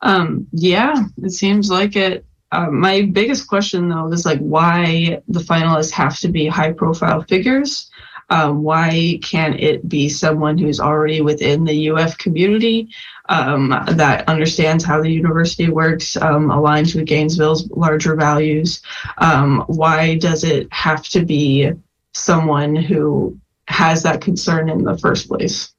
Um, 0.00 0.46
yeah, 0.52 1.04
it 1.18 1.30
seems 1.30 1.70
like 1.70 1.96
it. 1.96 2.24
Uh, 2.50 2.70
my 2.70 3.02
biggest 3.02 3.46
question, 3.46 3.88
though, 3.88 4.10
is 4.12 4.24
like 4.24 4.40
why 4.40 5.20
the 5.28 5.40
finalists 5.40 5.90
have 5.90 6.18
to 6.20 6.28
be 6.28 6.46
high 6.46 6.72
profile 6.72 7.22
figures. 7.22 7.90
Um, 8.30 8.62
why 8.62 9.18
can't 9.22 9.58
it 9.58 9.88
be 9.88 10.08
someone 10.08 10.58
who's 10.58 10.80
already 10.80 11.22
within 11.22 11.64
the 11.64 11.90
UF 11.90 12.18
community 12.18 12.90
um, 13.30 13.70
that 13.88 14.28
understands 14.28 14.84
how 14.84 15.00
the 15.00 15.10
university 15.10 15.70
works, 15.70 16.16
um, 16.18 16.48
aligns 16.48 16.94
with 16.94 17.06
Gainesville's 17.06 17.70
larger 17.70 18.14
values? 18.16 18.82
Um, 19.16 19.64
why 19.66 20.18
does 20.18 20.44
it 20.44 20.68
have 20.72 21.04
to 21.08 21.24
be 21.24 21.72
someone 22.12 22.76
who 22.76 23.38
has 23.68 24.02
that 24.02 24.20
concern 24.20 24.68
in 24.68 24.82
the 24.82 24.98
first 24.98 25.28
place. 25.28 25.72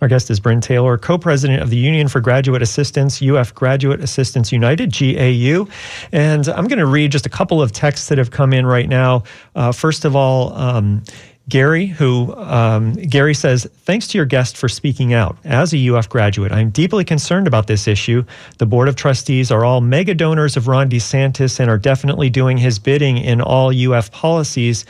Our 0.00 0.08
guest 0.08 0.30
is 0.30 0.40
Bryn 0.40 0.60
Taylor, 0.60 0.98
co 0.98 1.18
president 1.18 1.62
of 1.62 1.70
the 1.70 1.76
Union 1.76 2.08
for 2.08 2.20
Graduate 2.20 2.62
Assistants, 2.62 3.22
UF 3.22 3.54
Graduate 3.54 4.00
Assistants 4.00 4.52
United, 4.52 4.92
GAU. 4.92 5.68
And 6.12 6.48
I'm 6.48 6.66
going 6.66 6.78
to 6.78 6.86
read 6.86 7.12
just 7.12 7.26
a 7.26 7.30
couple 7.30 7.62
of 7.62 7.72
texts 7.72 8.08
that 8.08 8.18
have 8.18 8.30
come 8.30 8.52
in 8.52 8.66
right 8.66 8.88
now. 8.88 9.24
Uh, 9.54 9.72
first 9.72 10.04
of 10.04 10.14
all, 10.16 10.52
um, 10.54 11.02
Gary, 11.48 11.86
who 11.86 12.34
um, 12.36 12.94
Gary 12.94 13.34
says, 13.34 13.64
thanks 13.84 14.06
to 14.08 14.18
your 14.18 14.24
guest 14.24 14.56
for 14.56 14.68
speaking 14.68 15.12
out. 15.12 15.36
As 15.44 15.74
a 15.74 15.88
UF 15.90 16.08
graduate, 16.08 16.52
I'm 16.52 16.70
deeply 16.70 17.04
concerned 17.04 17.46
about 17.46 17.66
this 17.66 17.86
issue. 17.86 18.24
The 18.58 18.66
board 18.66 18.88
of 18.88 18.96
trustees 18.96 19.50
are 19.50 19.62
all 19.62 19.82
mega 19.82 20.14
donors 20.14 20.56
of 20.56 20.68
Ron 20.68 20.88
DeSantis 20.88 21.60
and 21.60 21.68
are 21.70 21.76
definitely 21.76 22.30
doing 22.30 22.56
his 22.56 22.78
bidding 22.78 23.18
in 23.18 23.42
all 23.42 23.72
UF 23.74 24.10
policies. 24.10 24.86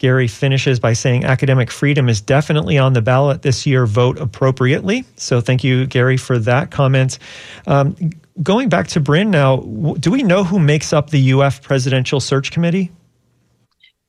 Gary 0.00 0.26
finishes 0.26 0.80
by 0.80 0.94
saying 0.94 1.24
academic 1.24 1.70
freedom 1.70 2.08
is 2.08 2.22
definitely 2.22 2.78
on 2.78 2.94
the 2.94 3.02
ballot 3.02 3.42
this 3.42 3.66
year. 3.66 3.84
Vote 3.84 4.18
appropriately. 4.18 5.04
So 5.16 5.42
thank 5.42 5.62
you, 5.62 5.86
Gary, 5.86 6.16
for 6.16 6.38
that 6.38 6.70
comment. 6.70 7.18
Um, 7.66 7.94
going 8.42 8.70
back 8.70 8.88
to 8.88 9.00
Bryn 9.00 9.30
now, 9.30 9.58
do 10.00 10.10
we 10.10 10.22
know 10.22 10.42
who 10.42 10.58
makes 10.58 10.94
up 10.94 11.10
the 11.10 11.32
UF 11.34 11.60
Presidential 11.60 12.18
Search 12.18 12.50
Committee? 12.50 12.90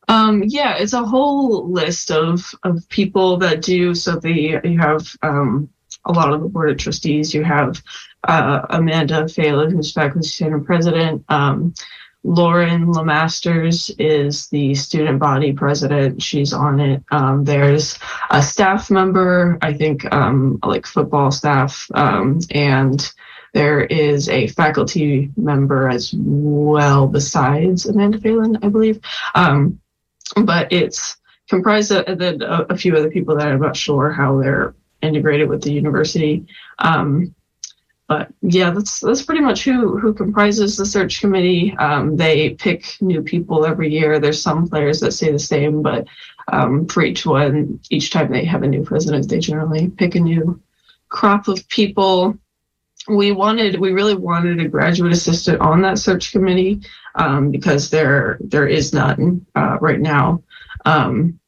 Um, 0.08 0.43
yeah, 0.47 0.75
it's 0.77 0.93
a 0.93 1.04
whole 1.04 1.69
list 1.69 2.10
of 2.10 2.56
of 2.63 2.88
people 2.88 3.38
that 3.38 3.62
do. 3.62 3.93
So 3.93 4.15
the 4.15 4.60
you 4.63 4.80
have 4.80 5.13
um, 5.23 5.69
a 6.06 6.13
lot 6.13 6.34
of 6.34 6.41
the 6.41 6.47
board 6.47 6.69
of 6.69 6.77
trustees. 6.77 7.34
You 7.34 7.43
have 7.43 7.84
uh, 8.27 8.62
Amanda 8.69 9.25
Phalin, 9.25 9.71
who's 9.73 9.91
faculty 9.91 10.27
senate 10.27 10.65
president. 10.65 11.23
Um, 11.27 11.73
Lauren 12.23 12.86
Lemasters 12.86 13.93
is 13.97 14.47
the 14.49 14.75
student 14.75 15.19
body 15.19 15.53
president. 15.53 16.21
She's 16.21 16.53
on 16.53 16.79
it. 16.79 17.03
Um, 17.12 17.43
there's 17.43 17.97
a 18.29 18.43
staff 18.43 18.91
member, 18.91 19.57
I 19.62 19.73
think, 19.73 20.12
um, 20.13 20.60
like 20.63 20.86
football 20.86 21.31
staff, 21.31 21.89
um, 21.95 22.39
and 22.51 23.12
there 23.53 23.81
is 23.81 24.29
a 24.29 24.47
faculty 24.47 25.31
member 25.36 25.89
as 25.89 26.13
well, 26.15 27.07
besides 27.07 27.86
Amanda 27.86 28.19
Phalin, 28.19 28.63
I 28.63 28.69
believe. 28.69 28.99
Um, 29.36 29.79
but 30.43 30.71
it's 30.71 31.17
comprised 31.49 31.91
of 31.91 32.21
a, 32.21 32.65
a, 32.69 32.77
few 32.77 32.95
other 32.95 33.10
people 33.10 33.36
that 33.36 33.47
I'm 33.47 33.60
not 33.60 33.75
sure 33.75 34.10
how 34.10 34.39
they're 34.39 34.73
integrated 35.01 35.49
with 35.49 35.63
the 35.63 35.73
university. 35.73 36.45
Um, 36.79 37.36
but 38.12 38.28
yeah, 38.41 38.71
that's 38.71 39.00
that's 39.00 39.21
pretty 39.21 39.39
much 39.39 39.63
who 39.63 39.97
who 39.97 40.13
comprises 40.13 40.76
the 40.76 40.86
search 40.86 41.21
committee. 41.21 41.74
Um, 41.80 42.17
they 42.17 42.50
pick 42.50 42.97
new 43.00 43.21
people 43.21 43.65
every 43.65 43.89
year. 43.89 44.19
There's 44.19 44.41
some 44.41 44.67
players 44.67 45.00
that 45.00 45.13
stay 45.13 45.32
the 45.32 45.39
same, 45.39 45.82
but 45.82 46.08
um, 46.52 46.88
for 46.88 47.04
each 47.04 47.26
one, 47.26 47.80
each 47.89 48.12
time 48.12 48.30
they 48.30 48.43
have 48.43 48.63
a 48.63 48.67
new 48.67 48.84
president, 48.84 49.30
they 49.30 49.39
generally 49.39 49.88
pick 49.88 50.15
a 50.15 50.19
new 50.19 50.62
crop 51.08 51.47
of 51.47 51.65
people. 51.69 52.38
We 53.08 53.32
wanted, 53.32 53.80
we 53.80 53.93
really 53.93 54.15
wanted 54.15 54.60
a 54.60 54.67
graduate 54.67 55.13
assistant 55.13 55.62
on 55.62 55.82
that 55.84 55.97
search 55.97 56.34
committee 56.34 56.82
um, 57.15 57.50
because 57.50 57.91
there 57.91 58.39
there 58.41 58.67
is 58.67 58.91
none 58.91 59.45
uh, 59.56 59.78
right 59.80 60.02
now. 60.02 60.43
Um, 60.84 61.39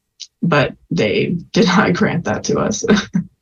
but 0.41 0.78
they 0.89 1.26
did 1.52 1.65
not 1.65 1.91
grant 1.91 2.23
that 2.23 2.45
to 2.45 2.60
us. 2.60 2.86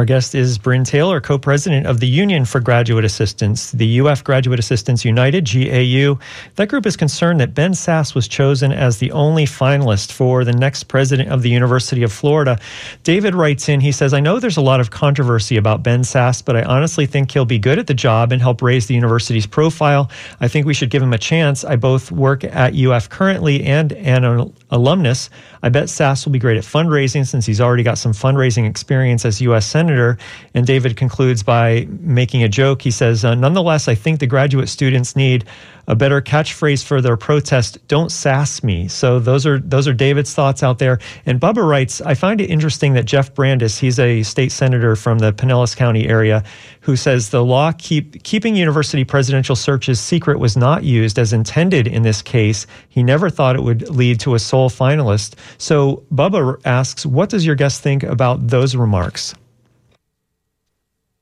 Our 0.00 0.06
guest 0.06 0.34
is 0.34 0.56
Bryn 0.56 0.82
Taylor, 0.82 1.20
co 1.20 1.36
president 1.36 1.86
of 1.86 2.00
the 2.00 2.08
Union 2.08 2.46
for 2.46 2.58
Graduate 2.58 3.04
Assistants, 3.04 3.70
the 3.72 4.00
UF 4.00 4.24
Graduate 4.24 4.58
Assistants 4.58 5.04
United, 5.04 5.44
GAU. 5.44 6.18
That 6.54 6.70
group 6.70 6.86
is 6.86 6.96
concerned 6.96 7.38
that 7.40 7.52
Ben 7.52 7.72
Sasse 7.72 8.14
was 8.14 8.26
chosen 8.26 8.72
as 8.72 8.96
the 8.96 9.12
only 9.12 9.44
finalist 9.44 10.12
for 10.12 10.42
the 10.42 10.54
next 10.54 10.84
president 10.84 11.28
of 11.28 11.42
the 11.42 11.50
University 11.50 12.02
of 12.02 12.14
Florida. 12.14 12.58
David 13.02 13.34
writes 13.34 13.68
in, 13.68 13.82
he 13.82 13.92
says, 13.92 14.14
I 14.14 14.20
know 14.20 14.40
there's 14.40 14.56
a 14.56 14.62
lot 14.62 14.80
of 14.80 14.90
controversy 14.90 15.58
about 15.58 15.82
Ben 15.82 16.00
Sasse, 16.00 16.42
but 16.42 16.56
I 16.56 16.62
honestly 16.62 17.04
think 17.04 17.30
he'll 17.30 17.44
be 17.44 17.58
good 17.58 17.78
at 17.78 17.86
the 17.86 17.92
job 17.92 18.32
and 18.32 18.40
help 18.40 18.62
raise 18.62 18.86
the 18.86 18.94
university's 18.94 19.46
profile. 19.46 20.10
I 20.40 20.48
think 20.48 20.64
we 20.64 20.72
should 20.72 20.88
give 20.88 21.02
him 21.02 21.12
a 21.12 21.18
chance. 21.18 21.62
I 21.62 21.76
both 21.76 22.10
work 22.10 22.42
at 22.42 22.74
UF 22.74 23.10
currently 23.10 23.64
and 23.64 23.92
an 23.92 24.50
alumnus. 24.70 25.28
I 25.62 25.68
bet 25.68 25.84
Sasse 25.84 26.24
will 26.24 26.32
be 26.32 26.38
great 26.38 26.56
at 26.56 26.64
fundraising 26.64 27.26
since 27.26 27.44
he's 27.46 27.60
already 27.60 27.82
got 27.82 27.98
some 27.98 28.12
fundraising 28.12 28.68
experience 28.68 29.24
as 29.24 29.40
U.S. 29.42 29.66
Senator. 29.66 30.18
And 30.54 30.66
David 30.66 30.96
concludes 30.96 31.42
by 31.42 31.86
making 31.90 32.42
a 32.42 32.48
joke. 32.48 32.82
He 32.82 32.90
says, 32.90 33.24
uh, 33.24 33.34
Nonetheless, 33.34 33.88
I 33.88 33.94
think 33.94 34.20
the 34.20 34.26
graduate 34.26 34.68
students 34.68 35.14
need 35.16 35.44
a 35.90 35.96
better 35.96 36.22
catchphrase 36.22 36.84
for 36.84 37.00
their 37.00 37.16
protest 37.16 37.76
don't 37.88 38.12
sass 38.12 38.62
me. 38.62 38.86
So 38.86 39.18
those 39.18 39.44
are 39.44 39.58
those 39.58 39.88
are 39.88 39.92
david's 39.92 40.32
thoughts 40.32 40.62
out 40.62 40.78
there. 40.78 41.00
And 41.26 41.40
bubba 41.40 41.68
writes 41.68 42.00
i 42.00 42.14
find 42.14 42.40
it 42.40 42.48
interesting 42.48 42.92
that 42.92 43.06
jeff 43.06 43.34
Brandes, 43.34 43.76
he's 43.76 43.98
a 43.98 44.22
state 44.22 44.52
senator 44.52 44.94
from 44.94 45.18
the 45.18 45.32
pinellas 45.32 45.76
county 45.76 46.08
area 46.08 46.44
who 46.82 46.94
says 46.94 47.30
the 47.30 47.44
law 47.44 47.72
keep 47.76 48.22
keeping 48.22 48.54
university 48.54 49.02
presidential 49.02 49.56
searches 49.56 50.00
secret 50.00 50.38
was 50.38 50.56
not 50.56 50.84
used 50.84 51.18
as 51.18 51.32
intended 51.32 51.88
in 51.88 52.02
this 52.02 52.22
case. 52.22 52.68
He 52.88 53.02
never 53.02 53.28
thought 53.28 53.56
it 53.56 53.62
would 53.62 53.90
lead 53.90 54.20
to 54.20 54.36
a 54.36 54.38
sole 54.38 54.70
finalist. 54.70 55.34
So 55.58 56.04
bubba 56.14 56.60
asks 56.64 57.04
what 57.04 57.30
does 57.30 57.44
your 57.44 57.56
guest 57.56 57.82
think 57.82 58.04
about 58.04 58.46
those 58.46 58.76
remarks 58.76 59.34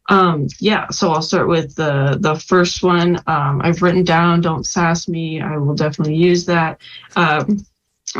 um, 0.08 0.48
yeah, 0.58 0.88
so 0.88 1.10
I'll 1.10 1.22
start 1.22 1.48
with 1.48 1.74
the 1.74 2.16
the 2.20 2.36
first 2.36 2.82
one. 2.82 3.16
Um, 3.26 3.60
I've 3.62 3.82
written 3.82 4.04
down 4.04 4.40
"Don't 4.40 4.64
sass 4.64 5.06
me." 5.06 5.40
I 5.40 5.56
will 5.58 5.74
definitely 5.74 6.16
use 6.16 6.46
that. 6.46 6.80
Um, 7.14 7.66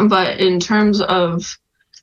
but 0.09 0.39
in 0.39 0.61
terms 0.61 1.01
of 1.01 1.59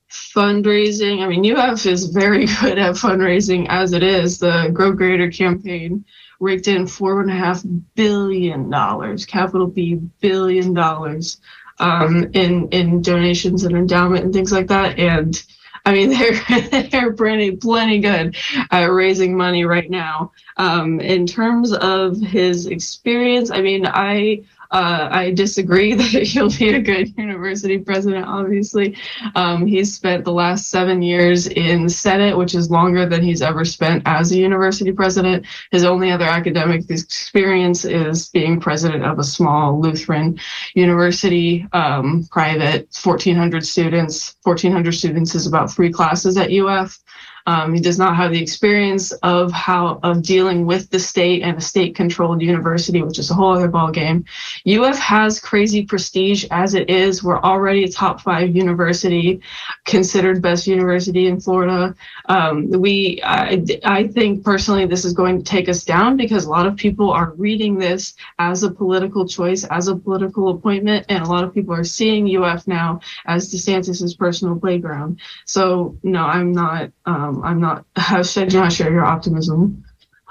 fundraising, 0.10 1.22
I 1.22 1.28
mean, 1.28 1.56
UF 1.56 1.86
is 1.86 2.08
very 2.08 2.46
good 2.62 2.80
at 2.80 2.96
fundraising 2.96 3.68
as 3.70 3.94
it 3.94 4.02
is. 4.02 4.40
The 4.40 4.72
Go 4.74 4.92
Greater 4.92 5.30
campaign 5.30 6.04
raked 6.40 6.68
in 6.68 6.88
four 6.88 7.22
and 7.22 7.30
a 7.30 7.36
half 7.36 7.64
billion 7.96 8.70
dollars, 8.72 9.26
capital 9.26 9.68
B 9.68 9.96
billion 10.20 10.74
dollars, 10.74 11.40
um, 11.78 12.24
in 12.34 12.70
in 12.70 13.04
donations 13.04 13.64
and 13.64 13.76
endowment 13.76 14.26
and 14.26 14.34
things 14.34 14.52
like 14.52 14.68
that, 14.68 14.98
and 14.98 15.44
I 15.86 15.94
mean, 15.94 16.10
they're 16.50 16.84
they're 16.90 17.14
plenty 17.14 17.56
plenty 17.56 18.00
good 18.00 18.36
at 18.72 18.86
raising 18.86 19.38
money 19.38 19.66
right 19.66 19.90
now. 19.90 20.32
Um, 20.58 21.00
in 21.00 21.26
terms 21.28 21.74
of 21.74 22.20
his 22.20 22.68
experience, 22.68 23.52
I 23.52 23.62
mean, 23.62 23.86
I 23.86 24.44
uh, 24.76 25.08
I 25.10 25.32
disagree 25.32 25.94
that 25.96 26.24
he'll 26.24 26.50
be 26.50 26.74
a 26.74 26.82
good 26.82 27.18
university 27.18 27.78
president, 27.78 28.28
obviously. 28.28 28.98
Um, 29.34 29.66
he's 29.66 29.96
spent 29.96 30.26
the 30.26 30.34
last 30.34 30.70
seven 30.70 31.02
years 31.02 31.48
in 31.48 31.88
Senate, 31.88 32.38
which 32.38 32.54
is 32.54 32.70
longer 32.70 33.06
than 33.06 33.24
he's 33.24 33.42
ever 33.42 33.64
spent 33.64 34.04
as 34.06 34.34
a 34.34 34.38
university 34.38 34.92
president. 34.92 35.46
His 35.72 35.86
only 35.86 36.12
other 36.12 36.26
academic 36.26 36.90
experience 36.90 37.86
is 37.86 38.28
being 38.30 38.60
president 38.60 39.06
of 39.06 39.18
a 39.18 39.24
small 39.24 39.80
Lutheran 39.80 40.38
university, 40.74 41.66
um, 41.72 42.28
private, 42.30 42.90
1,400 43.02 43.66
students. 43.66 44.36
1,400 44.44 44.92
students 44.92 45.36
is 45.36 45.48
about 45.48 45.72
three 45.72 45.90
classes 45.90 46.36
at 46.36 46.52
UF. 46.52 47.00
Um, 47.48 47.74
he 47.74 47.80
does 47.80 48.00
not 48.00 48.16
have 48.16 48.32
the 48.32 48.42
experience 48.42 49.12
of 49.12 49.52
how 49.52 50.00
of 50.02 50.24
dealing 50.24 50.66
with 50.66 50.90
the 50.90 51.00
state 51.00 51.44
and 51.44 51.58
a 51.58 51.62
state-controlled 51.62 52.42
university, 52.42 53.04
which 53.04 53.20
is 53.20 53.30
a 53.30 53.34
whole 53.34 53.54
other 53.54 53.70
ballgame. 53.70 54.26
UF 54.68 54.98
has 54.98 55.40
crazy 55.40 55.86
prestige 55.86 56.46
as 56.50 56.74
it 56.74 56.90
is. 56.90 57.24
We're 57.24 57.42
already 57.42 57.84
a 57.84 57.92
top 57.92 58.22
five 58.22 58.56
university, 58.56 59.42
considered 59.86 60.42
best 60.42 60.66
university 60.66 61.28
in 61.28 61.40
Florida. 61.40 61.96
Um, 62.28 62.70
we, 62.70 63.22
I, 63.24 63.64
I 63.84 64.08
think 64.08 64.44
personally, 64.44 64.86
this 64.86 65.06
is 65.06 65.14
going 65.14 65.38
to 65.38 65.44
take 65.44 65.70
us 65.70 65.84
down 65.84 66.18
because 66.18 66.46
a 66.46 66.50
lot 66.50 66.66
of 66.66 66.76
people 66.76 67.12
are 67.12 67.34
reading 67.34 67.78
this 67.78 68.14
as 68.40 68.64
a 68.64 68.72
political 68.72 69.28
choice, 69.28 69.64
as 69.66 69.88
a 69.88 69.96
political 69.96 70.50
appointment, 70.50 71.06
and 71.10 71.24
a 71.24 71.28
lot 71.30 71.44
of 71.44 71.54
people 71.54 71.74
are 71.74 71.84
seeing 71.84 72.36
UF 72.36 72.68
now 72.68 73.00
as 73.26 73.54
DeSantis's 73.54 74.16
personal 74.16 74.60
playground. 74.60 75.20
So 75.46 75.98
no, 76.04 76.24
I'm 76.26 76.52
not. 76.52 76.92
Um, 77.06 77.44
I'm 77.44 77.62
not, 77.62 77.86
I 77.96 78.22
do 78.24 78.60
not 78.60 78.74
share 78.74 78.92
your 78.92 79.06
optimism. 79.06 79.85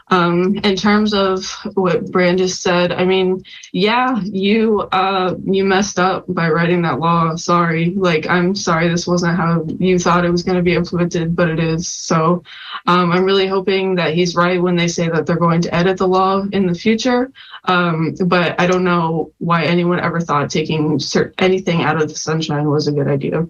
Um, 0.09 0.57
in 0.59 0.77
terms 0.77 1.15
of 1.15 1.47
what 1.75 2.11
Brandes 2.13 2.59
said, 2.61 2.93
I 2.93 3.07
mean, 3.07 3.43
yeah, 3.73 4.21
you 4.23 4.81
uh, 4.93 5.35
you 5.45 5.65
messed 5.65 5.99
up 5.99 6.27
by 6.29 6.51
writing 6.51 6.83
that 6.83 7.01
law. 7.01 7.37
Sorry, 7.37 7.95
like 7.95 8.27
I'm 8.29 8.55
sorry 8.55 8.89
this 8.89 9.07
wasn't 9.07 9.37
how 9.37 9.67
you 9.79 9.99
thought 9.99 10.27
it 10.27 10.31
was 10.31 10.43
going 10.43 10.59
to 10.59 10.63
be 10.63 10.75
implemented, 10.75 11.35
but 11.35 11.49
it 11.49 11.59
is. 11.59 11.89
So 11.89 12.43
um, 12.87 13.13
I'm 13.13 13.25
really 13.25 13.47
hoping 13.47 13.95
that 13.95 14.15
he's 14.15 14.37
right 14.37 14.61
when 14.61 14.77
they 14.77 14.89
say 14.89 15.09
that 15.09 15.27
they're 15.27 15.37
going 15.37 15.63
to 15.63 15.75
edit 15.75 15.97
the 15.97 16.09
law 16.09 16.45
in 16.53 16.67
the 16.67 16.75
future. 16.75 17.33
Um, 17.65 18.15
but 18.27 18.61
I 18.61 18.67
don't 18.67 18.85
know 18.85 19.33
why 19.39 19.65
anyone 19.65 20.01
ever 20.01 20.21
thought 20.21 20.51
taking 20.51 20.99
cert- 20.99 21.33
anything 21.39 21.83
out 21.83 22.01
of 22.01 22.09
the 22.11 22.15
sunshine 22.15 22.69
was 22.69 22.89
a 22.89 22.93
good 22.93 23.09
idea. 23.09 23.49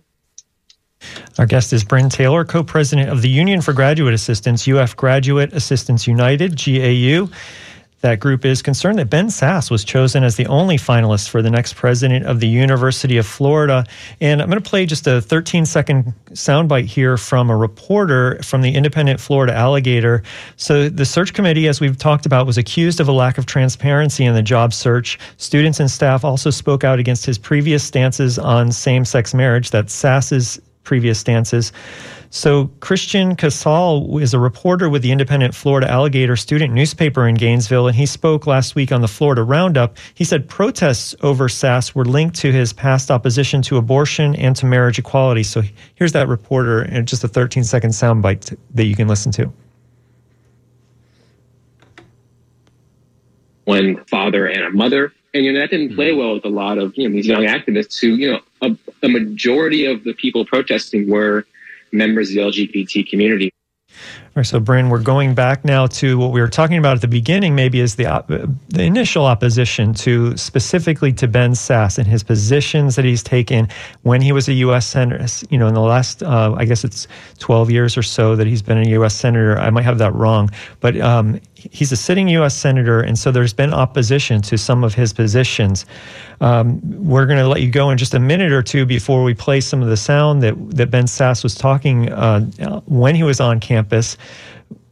Our 1.38 1.46
guest 1.46 1.72
is 1.72 1.84
Bryn 1.84 2.08
Taylor, 2.08 2.44
co 2.44 2.62
president 2.62 3.10
of 3.10 3.22
the 3.22 3.28
Union 3.28 3.60
for 3.60 3.72
Graduate 3.72 4.14
Assistants, 4.14 4.68
UF 4.68 4.96
Graduate 4.96 5.52
Assistants 5.52 6.06
United, 6.06 6.56
GAU. 6.56 7.28
That 8.04 8.20
group 8.20 8.44
is 8.44 8.60
concerned 8.60 8.98
that 8.98 9.08
Ben 9.08 9.28
Sasse 9.28 9.70
was 9.70 9.82
chosen 9.82 10.24
as 10.24 10.36
the 10.36 10.44
only 10.48 10.76
finalist 10.76 11.30
for 11.30 11.40
the 11.40 11.50
next 11.50 11.74
president 11.74 12.26
of 12.26 12.38
the 12.38 12.46
University 12.46 13.16
of 13.16 13.26
Florida. 13.26 13.86
And 14.20 14.42
I'm 14.42 14.50
going 14.50 14.62
to 14.62 14.68
play 14.68 14.84
just 14.84 15.06
a 15.06 15.22
13 15.22 15.64
second 15.64 16.12
soundbite 16.32 16.84
here 16.84 17.16
from 17.16 17.48
a 17.48 17.56
reporter 17.56 18.42
from 18.42 18.60
the 18.60 18.74
Independent 18.74 19.20
Florida 19.20 19.54
Alligator. 19.54 20.22
So, 20.56 20.90
the 20.90 21.06
search 21.06 21.32
committee, 21.32 21.66
as 21.66 21.80
we've 21.80 21.96
talked 21.96 22.26
about, 22.26 22.46
was 22.46 22.58
accused 22.58 23.00
of 23.00 23.08
a 23.08 23.12
lack 23.12 23.38
of 23.38 23.46
transparency 23.46 24.26
in 24.26 24.34
the 24.34 24.42
job 24.42 24.74
search. 24.74 25.18
Students 25.38 25.80
and 25.80 25.90
staff 25.90 26.26
also 26.26 26.50
spoke 26.50 26.84
out 26.84 26.98
against 26.98 27.24
his 27.24 27.38
previous 27.38 27.82
stances 27.82 28.38
on 28.38 28.70
same 28.70 29.06
sex 29.06 29.32
marriage, 29.32 29.70
that 29.70 29.86
Sasse's 29.86 30.60
previous 30.84 31.18
stances. 31.18 31.72
So, 32.30 32.66
Christian 32.80 33.36
Casal 33.36 34.18
is 34.18 34.34
a 34.34 34.38
reporter 34.38 34.88
with 34.88 35.02
the 35.02 35.12
Independent 35.12 35.54
Florida 35.54 35.88
Alligator 35.88 36.34
student 36.34 36.74
newspaper 36.74 37.28
in 37.28 37.36
Gainesville, 37.36 37.86
and 37.86 37.96
he 37.96 38.06
spoke 38.06 38.46
last 38.46 38.74
week 38.74 38.90
on 38.90 39.02
the 39.02 39.08
Florida 39.08 39.42
Roundup. 39.44 39.96
He 40.14 40.24
said 40.24 40.48
protests 40.48 41.14
over 41.22 41.48
Sasse 41.48 41.94
were 41.94 42.04
linked 42.04 42.34
to 42.40 42.50
his 42.50 42.72
past 42.72 43.10
opposition 43.10 43.62
to 43.62 43.76
abortion 43.76 44.34
and 44.34 44.56
to 44.56 44.66
marriage 44.66 44.98
equality. 44.98 45.44
So, 45.44 45.62
here's 45.94 46.12
that 46.12 46.26
reporter 46.26 46.82
and 46.82 47.06
just 47.06 47.22
a 47.22 47.28
13 47.28 47.62
second 47.62 47.90
soundbite 47.90 48.56
that 48.74 48.84
you 48.84 48.96
can 48.96 49.06
listen 49.06 49.30
to. 49.32 49.52
One 53.64 54.04
father 54.06 54.46
and 54.46 54.62
a 54.64 54.70
mother. 54.70 55.12
And, 55.34 55.44
you 55.44 55.52
know, 55.52 55.60
that 55.60 55.70
didn't 55.70 55.96
play 55.96 56.12
well 56.12 56.34
with 56.34 56.44
a 56.44 56.48
lot 56.48 56.78
of, 56.78 56.96
you 56.96 57.08
know, 57.08 57.12
these 57.12 57.26
young 57.26 57.42
activists 57.42 58.00
who, 58.00 58.08
you 58.08 58.32
know, 58.32 58.40
a, 58.62 58.76
a 59.02 59.08
majority 59.08 59.84
of 59.84 60.04
the 60.04 60.14
people 60.14 60.46
protesting 60.46 61.10
were 61.10 61.44
members 61.92 62.30
of 62.30 62.36
the 62.36 62.40
LGBT 62.42 63.08
community. 63.08 63.52
All 64.36 64.40
right, 64.40 64.46
so 64.46 64.58
Bryn, 64.58 64.88
we're 64.88 64.98
going 64.98 65.34
back 65.34 65.64
now 65.64 65.86
to 65.86 66.18
what 66.18 66.32
we 66.32 66.40
were 66.40 66.48
talking 66.48 66.76
about 66.76 66.96
at 66.96 67.00
the 67.00 67.08
beginning. 67.08 67.54
Maybe 67.54 67.78
is 67.78 67.94
the 67.94 68.06
op- 68.06 68.26
the 68.26 68.82
initial 68.82 69.26
opposition 69.26 69.94
to 69.94 70.36
specifically 70.36 71.12
to 71.12 71.28
Ben 71.28 71.52
Sasse 71.52 71.98
and 71.98 72.06
his 72.08 72.24
positions 72.24 72.96
that 72.96 73.04
he's 73.04 73.22
taken 73.22 73.68
when 74.02 74.20
he 74.20 74.32
was 74.32 74.48
a 74.48 74.54
U.S. 74.54 74.86
senator. 74.88 75.24
You 75.50 75.58
know, 75.58 75.68
in 75.68 75.74
the 75.74 75.80
last, 75.80 76.24
uh, 76.24 76.52
I 76.56 76.64
guess 76.64 76.82
it's 76.82 77.06
12 77.38 77.70
years 77.70 77.96
or 77.96 78.02
so 78.02 78.34
that 78.34 78.48
he's 78.48 78.62
been 78.62 78.78
a 78.78 78.88
U.S. 78.90 79.14
senator. 79.14 79.56
I 79.56 79.70
might 79.70 79.84
have 79.84 79.98
that 79.98 80.12
wrong, 80.16 80.50
but 80.80 81.00
um, 81.00 81.40
he's 81.70 81.92
a 81.92 81.96
sitting 81.96 82.28
U.S. 82.28 82.54
senator, 82.54 83.00
and 83.00 83.18
so 83.18 83.30
there's 83.30 83.52
been 83.52 83.72
opposition 83.72 84.42
to 84.42 84.58
some 84.58 84.84
of 84.84 84.94
his 84.94 85.12
positions. 85.12 85.86
Um, 86.40 86.80
we're 87.04 87.26
going 87.26 87.38
to 87.38 87.48
let 87.48 87.62
you 87.62 87.70
go 87.70 87.90
in 87.90 87.98
just 87.98 88.14
a 88.14 88.20
minute 88.20 88.52
or 88.52 88.62
two 88.62 88.86
before 88.86 89.22
we 89.22 89.34
play 89.34 89.60
some 89.60 89.82
of 89.82 89.88
the 89.88 89.96
sound 89.96 90.42
that 90.42 90.54
that 90.76 90.90
Ben 90.90 91.04
Sasse 91.04 91.42
was 91.42 91.54
talking 91.54 92.12
uh, 92.12 92.80
when 92.86 93.14
he 93.14 93.22
was 93.22 93.40
on 93.40 93.60
campus. 93.60 94.16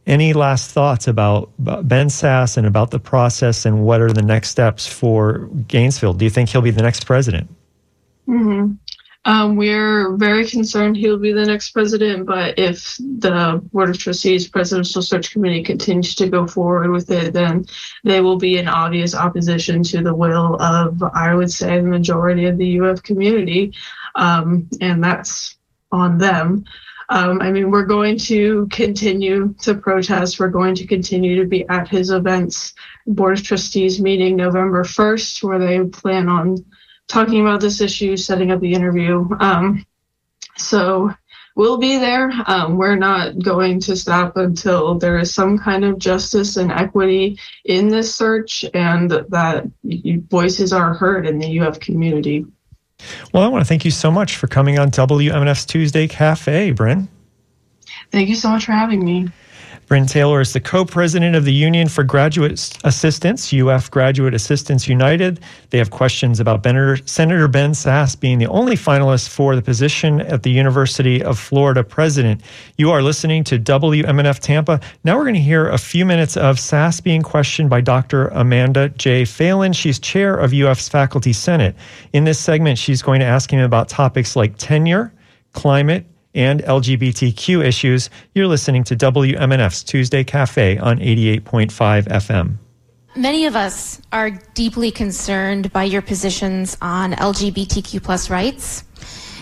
Any 0.05 0.33
last 0.33 0.71
thoughts 0.71 1.07
about, 1.07 1.49
Ben 1.57 2.07
Sasse 2.07 2.57
and 2.57 2.67
about 2.67 2.91
the 2.91 2.99
process 2.99 3.65
and 3.65 3.85
what 3.85 4.01
are 4.01 4.11
the 4.11 4.21
next 4.21 4.49
steps 4.49 4.85
for 4.85 5.47
Gainesville? 5.69 6.13
Do 6.13 6.25
you 6.25 6.29
think 6.29 6.49
he'll 6.49 6.61
be 6.61 6.71
the 6.71 6.81
next 6.81 7.05
president? 7.05 7.49
Mm-hmm. 8.27 8.73
Um, 9.25 9.55
we're 9.55 10.17
very 10.17 10.45
concerned 10.45 10.97
he'll 10.97 11.17
be 11.17 11.31
the 11.31 11.45
next 11.45 11.69
president, 11.69 12.25
but 12.25 12.59
if 12.59 12.97
the 12.97 13.61
Board 13.71 13.89
of 13.89 13.97
Trustees 13.97 14.49
Presidential 14.49 15.01
Search 15.01 15.31
Committee 15.31 15.63
continues 15.63 16.13
to 16.15 16.27
go 16.27 16.45
forward 16.45 16.91
with 16.91 17.09
it, 17.09 17.33
then 17.33 17.65
they 18.03 18.19
will 18.19 18.37
be 18.37 18.57
in 18.57 18.67
obvious 18.67 19.15
opposition 19.15 19.81
to 19.83 20.01
the 20.01 20.13
will 20.13 20.61
of, 20.61 21.01
I 21.01 21.33
would 21.33 21.51
say, 21.51 21.79
the 21.79 21.87
majority 21.87 22.45
of 22.45 22.57
the 22.57 22.81
UF 22.81 23.01
community. 23.03 23.73
Um, 24.15 24.67
and 24.81 25.01
that's 25.01 25.55
on 25.91 26.17
them. 26.17 26.65
Um, 27.09 27.41
I 27.41 27.51
mean, 27.51 27.69
we're 27.69 27.85
going 27.85 28.17
to 28.19 28.67
continue 28.71 29.53
to 29.61 29.75
protest. 29.75 30.39
We're 30.39 30.47
going 30.47 30.75
to 30.75 30.87
continue 30.87 31.41
to 31.41 31.47
be 31.47 31.67
at 31.69 31.87
his 31.87 32.09
events. 32.11 32.73
Board 33.05 33.37
of 33.37 33.43
Trustees 33.43 34.01
meeting 34.01 34.35
November 34.35 34.83
1st, 34.83 35.43
where 35.43 35.59
they 35.59 35.83
plan 35.89 36.27
on 36.27 36.65
talking 37.13 37.41
about 37.41 37.61
this 37.61 37.79
issue, 37.79 38.17
setting 38.17 38.51
up 38.51 38.59
the 38.59 38.73
interview. 38.73 39.29
Um, 39.39 39.85
so 40.57 41.13
we'll 41.55 41.77
be 41.77 41.97
there. 41.97 42.31
Um, 42.47 42.75
we're 42.75 42.95
not 42.95 43.37
going 43.37 43.79
to 43.81 43.95
stop 43.95 44.35
until 44.35 44.95
there 44.95 45.19
is 45.19 45.31
some 45.31 45.59
kind 45.59 45.85
of 45.85 45.99
justice 45.99 46.57
and 46.57 46.71
equity 46.71 47.39
in 47.65 47.87
this 47.87 48.13
search 48.15 48.65
and 48.73 49.11
that 49.11 49.65
voices 50.29 50.73
are 50.73 50.95
heard 50.95 51.27
in 51.27 51.37
the 51.37 51.59
UF 51.59 51.79
community. 51.79 52.47
Well, 53.31 53.43
I 53.43 53.47
want 53.47 53.63
to 53.63 53.67
thank 53.67 53.85
you 53.85 53.91
so 53.91 54.09
much 54.09 54.37
for 54.37 54.47
coming 54.47 54.79
on 54.79 54.89
WMNF's 54.89 55.65
Tuesday 55.65 56.07
Cafe, 56.07 56.71
Bryn. 56.71 57.07
Thank 58.11 58.29
you 58.29 58.35
so 58.35 58.49
much 58.49 58.65
for 58.65 58.71
having 58.71 59.05
me. 59.05 59.27
Bryn 59.87 60.05
Taylor 60.05 60.39
is 60.39 60.53
the 60.53 60.59
co 60.59 60.85
president 60.85 61.35
of 61.35 61.45
the 61.45 61.53
Union 61.53 61.89
for 61.89 62.03
Graduate 62.03 62.53
Assistants, 62.83 63.53
UF 63.53 63.91
Graduate 63.91 64.33
Assistants 64.33 64.87
United. 64.87 65.41
They 65.71 65.77
have 65.77 65.91
questions 65.91 66.39
about 66.39 66.63
Senator 66.63 67.47
Ben 67.47 67.71
Sasse 67.71 68.19
being 68.19 68.39
the 68.39 68.47
only 68.47 68.75
finalist 68.75 69.29
for 69.29 69.55
the 69.55 69.61
position 69.61 70.21
at 70.21 70.43
the 70.43 70.51
University 70.51 71.21
of 71.21 71.37
Florida 71.37 71.83
president. 71.83 72.41
You 72.77 72.91
are 72.91 73.01
listening 73.01 73.43
to 73.45 73.59
WMNF 73.59 74.39
Tampa. 74.39 74.79
Now 75.03 75.17
we're 75.17 75.25
going 75.25 75.35
to 75.35 75.41
hear 75.41 75.67
a 75.69 75.77
few 75.77 76.05
minutes 76.05 76.37
of 76.37 76.57
Sasse 76.57 77.03
being 77.03 77.21
questioned 77.21 77.69
by 77.69 77.81
Dr. 77.81 78.29
Amanda 78.29 78.89
J. 78.89 79.23
Phalin. 79.23 79.75
She's 79.75 79.99
chair 79.99 80.35
of 80.35 80.53
UF's 80.53 80.87
Faculty 80.87 81.33
Senate. 81.33 81.75
In 82.13 82.23
this 82.23 82.39
segment, 82.39 82.77
she's 82.77 83.01
going 83.01 83.19
to 83.19 83.25
ask 83.25 83.51
him 83.51 83.59
about 83.59 83.89
topics 83.89 84.35
like 84.35 84.55
tenure, 84.57 85.13
climate, 85.51 86.05
and 86.33 86.61
LGBTQ 86.63 87.63
issues, 87.63 88.09
you're 88.33 88.47
listening 88.47 88.83
to 88.85 88.95
WMNF's 88.95 89.83
Tuesday 89.83 90.23
Cafe 90.23 90.77
on 90.77 90.99
88.5 90.99 92.07
FM. 92.07 92.57
Many 93.15 93.45
of 93.45 93.55
us 93.55 94.01
are 94.11 94.31
deeply 94.55 94.89
concerned 94.89 95.71
by 95.71 95.83
your 95.83 96.01
positions 96.01 96.75
on 96.81 97.13
LGBTQ 97.13 98.01
plus 98.01 98.29
rights. 98.29 98.83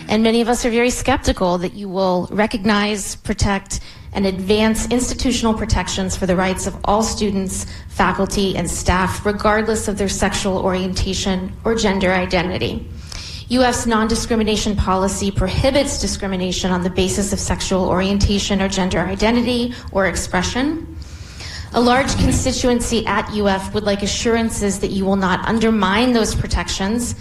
And 0.08 0.22
many 0.22 0.42
of 0.42 0.48
us 0.48 0.66
are 0.66 0.70
very 0.70 0.90
skeptical 0.90 1.58
that 1.58 1.72
you 1.72 1.88
will 1.88 2.28
recognize, 2.30 3.16
protect, 3.16 3.80
and 4.12 4.26
advance 4.26 4.86
institutional 4.90 5.54
protections 5.54 6.16
for 6.16 6.26
the 6.26 6.36
rights 6.36 6.66
of 6.66 6.76
all 6.84 7.02
students, 7.02 7.66
faculty, 7.88 8.56
and 8.56 8.70
staff, 8.70 9.24
regardless 9.24 9.88
of 9.88 9.96
their 9.96 10.08
sexual 10.08 10.58
orientation 10.58 11.56
or 11.64 11.74
gender 11.74 12.12
identity. 12.12 12.86
UF's 13.58 13.86
non 13.86 14.08
discrimination 14.08 14.76
policy 14.76 15.30
prohibits 15.30 16.00
discrimination 16.00 16.70
on 16.70 16.82
the 16.82 16.90
basis 16.90 17.32
of 17.32 17.38
sexual 17.38 17.88
orientation 17.88 18.62
or 18.62 18.68
gender 18.68 19.00
identity 19.00 19.74
or 19.92 20.06
expression. 20.06 20.96
A 21.74 21.80
large 21.80 22.14
constituency 22.16 23.04
at 23.06 23.28
UF 23.30 23.74
would 23.74 23.84
like 23.84 24.02
assurances 24.02 24.78
that 24.80 24.90
you 24.90 25.04
will 25.04 25.16
not 25.16 25.46
undermine 25.46 26.12
those 26.12 26.34
protections 26.34 27.14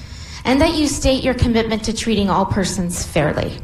and 0.46 0.60
that 0.62 0.76
you 0.76 0.88
state 0.88 1.24
your 1.24 1.34
commitment 1.34 1.84
to 1.86 1.94
treating 1.94 2.30
all 2.30 2.46
persons 2.46 3.06
fairly. 3.06 3.58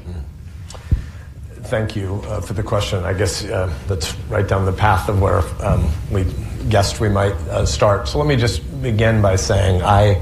Thank 1.64 1.96
you 1.96 2.22
uh, 2.26 2.42
for 2.42 2.54
the 2.54 2.64
question. 2.64 3.04
I 3.04 3.14
guess 3.14 3.44
uh, 3.44 3.74
that's 3.88 4.16
right 4.30 4.48
down 4.48 4.66
the 4.66 4.74
path 4.74 5.10
of 5.10 5.22
where 5.22 5.42
um, 5.62 5.90
we 6.12 6.26
guessed 6.70 7.00
we 7.00 7.10
might 7.10 7.34
uh, 7.50 7.66
start. 7.66 8.08
So 8.08 8.18
let 8.18 8.28
me 8.28 8.36
just 8.36 8.62
begin 8.82 9.22
by 9.22 9.36
saying 9.36 9.82
I 9.84 10.22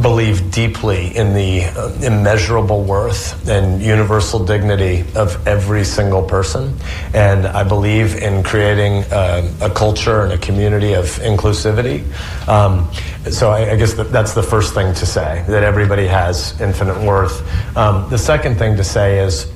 believe 0.00 0.50
deeply 0.50 1.16
in 1.16 1.32
the 1.32 1.64
uh, 1.64 1.92
immeasurable 2.02 2.82
worth 2.82 3.48
and 3.48 3.80
universal 3.82 4.44
dignity 4.44 5.04
of 5.14 5.46
every 5.46 5.84
single 5.84 6.22
person. 6.22 6.74
And 7.14 7.46
I 7.46 7.64
believe 7.64 8.16
in 8.16 8.42
creating 8.42 9.04
uh, 9.04 9.50
a 9.62 9.70
culture 9.70 10.22
and 10.22 10.32
a 10.32 10.38
community 10.38 10.92
of 10.94 11.06
inclusivity. 11.20 12.04
Um, 12.46 12.90
so 13.30 13.50
I, 13.50 13.72
I 13.72 13.76
guess 13.76 13.94
that 13.94 14.12
that's 14.12 14.34
the 14.34 14.42
first 14.42 14.74
thing 14.74 14.94
to 14.94 15.06
say, 15.06 15.44
that 15.48 15.62
everybody 15.62 16.06
has 16.06 16.60
infinite 16.60 17.00
worth. 17.00 17.42
Um, 17.76 18.08
the 18.10 18.18
second 18.18 18.56
thing 18.56 18.76
to 18.76 18.84
say 18.84 19.20
is, 19.20 19.50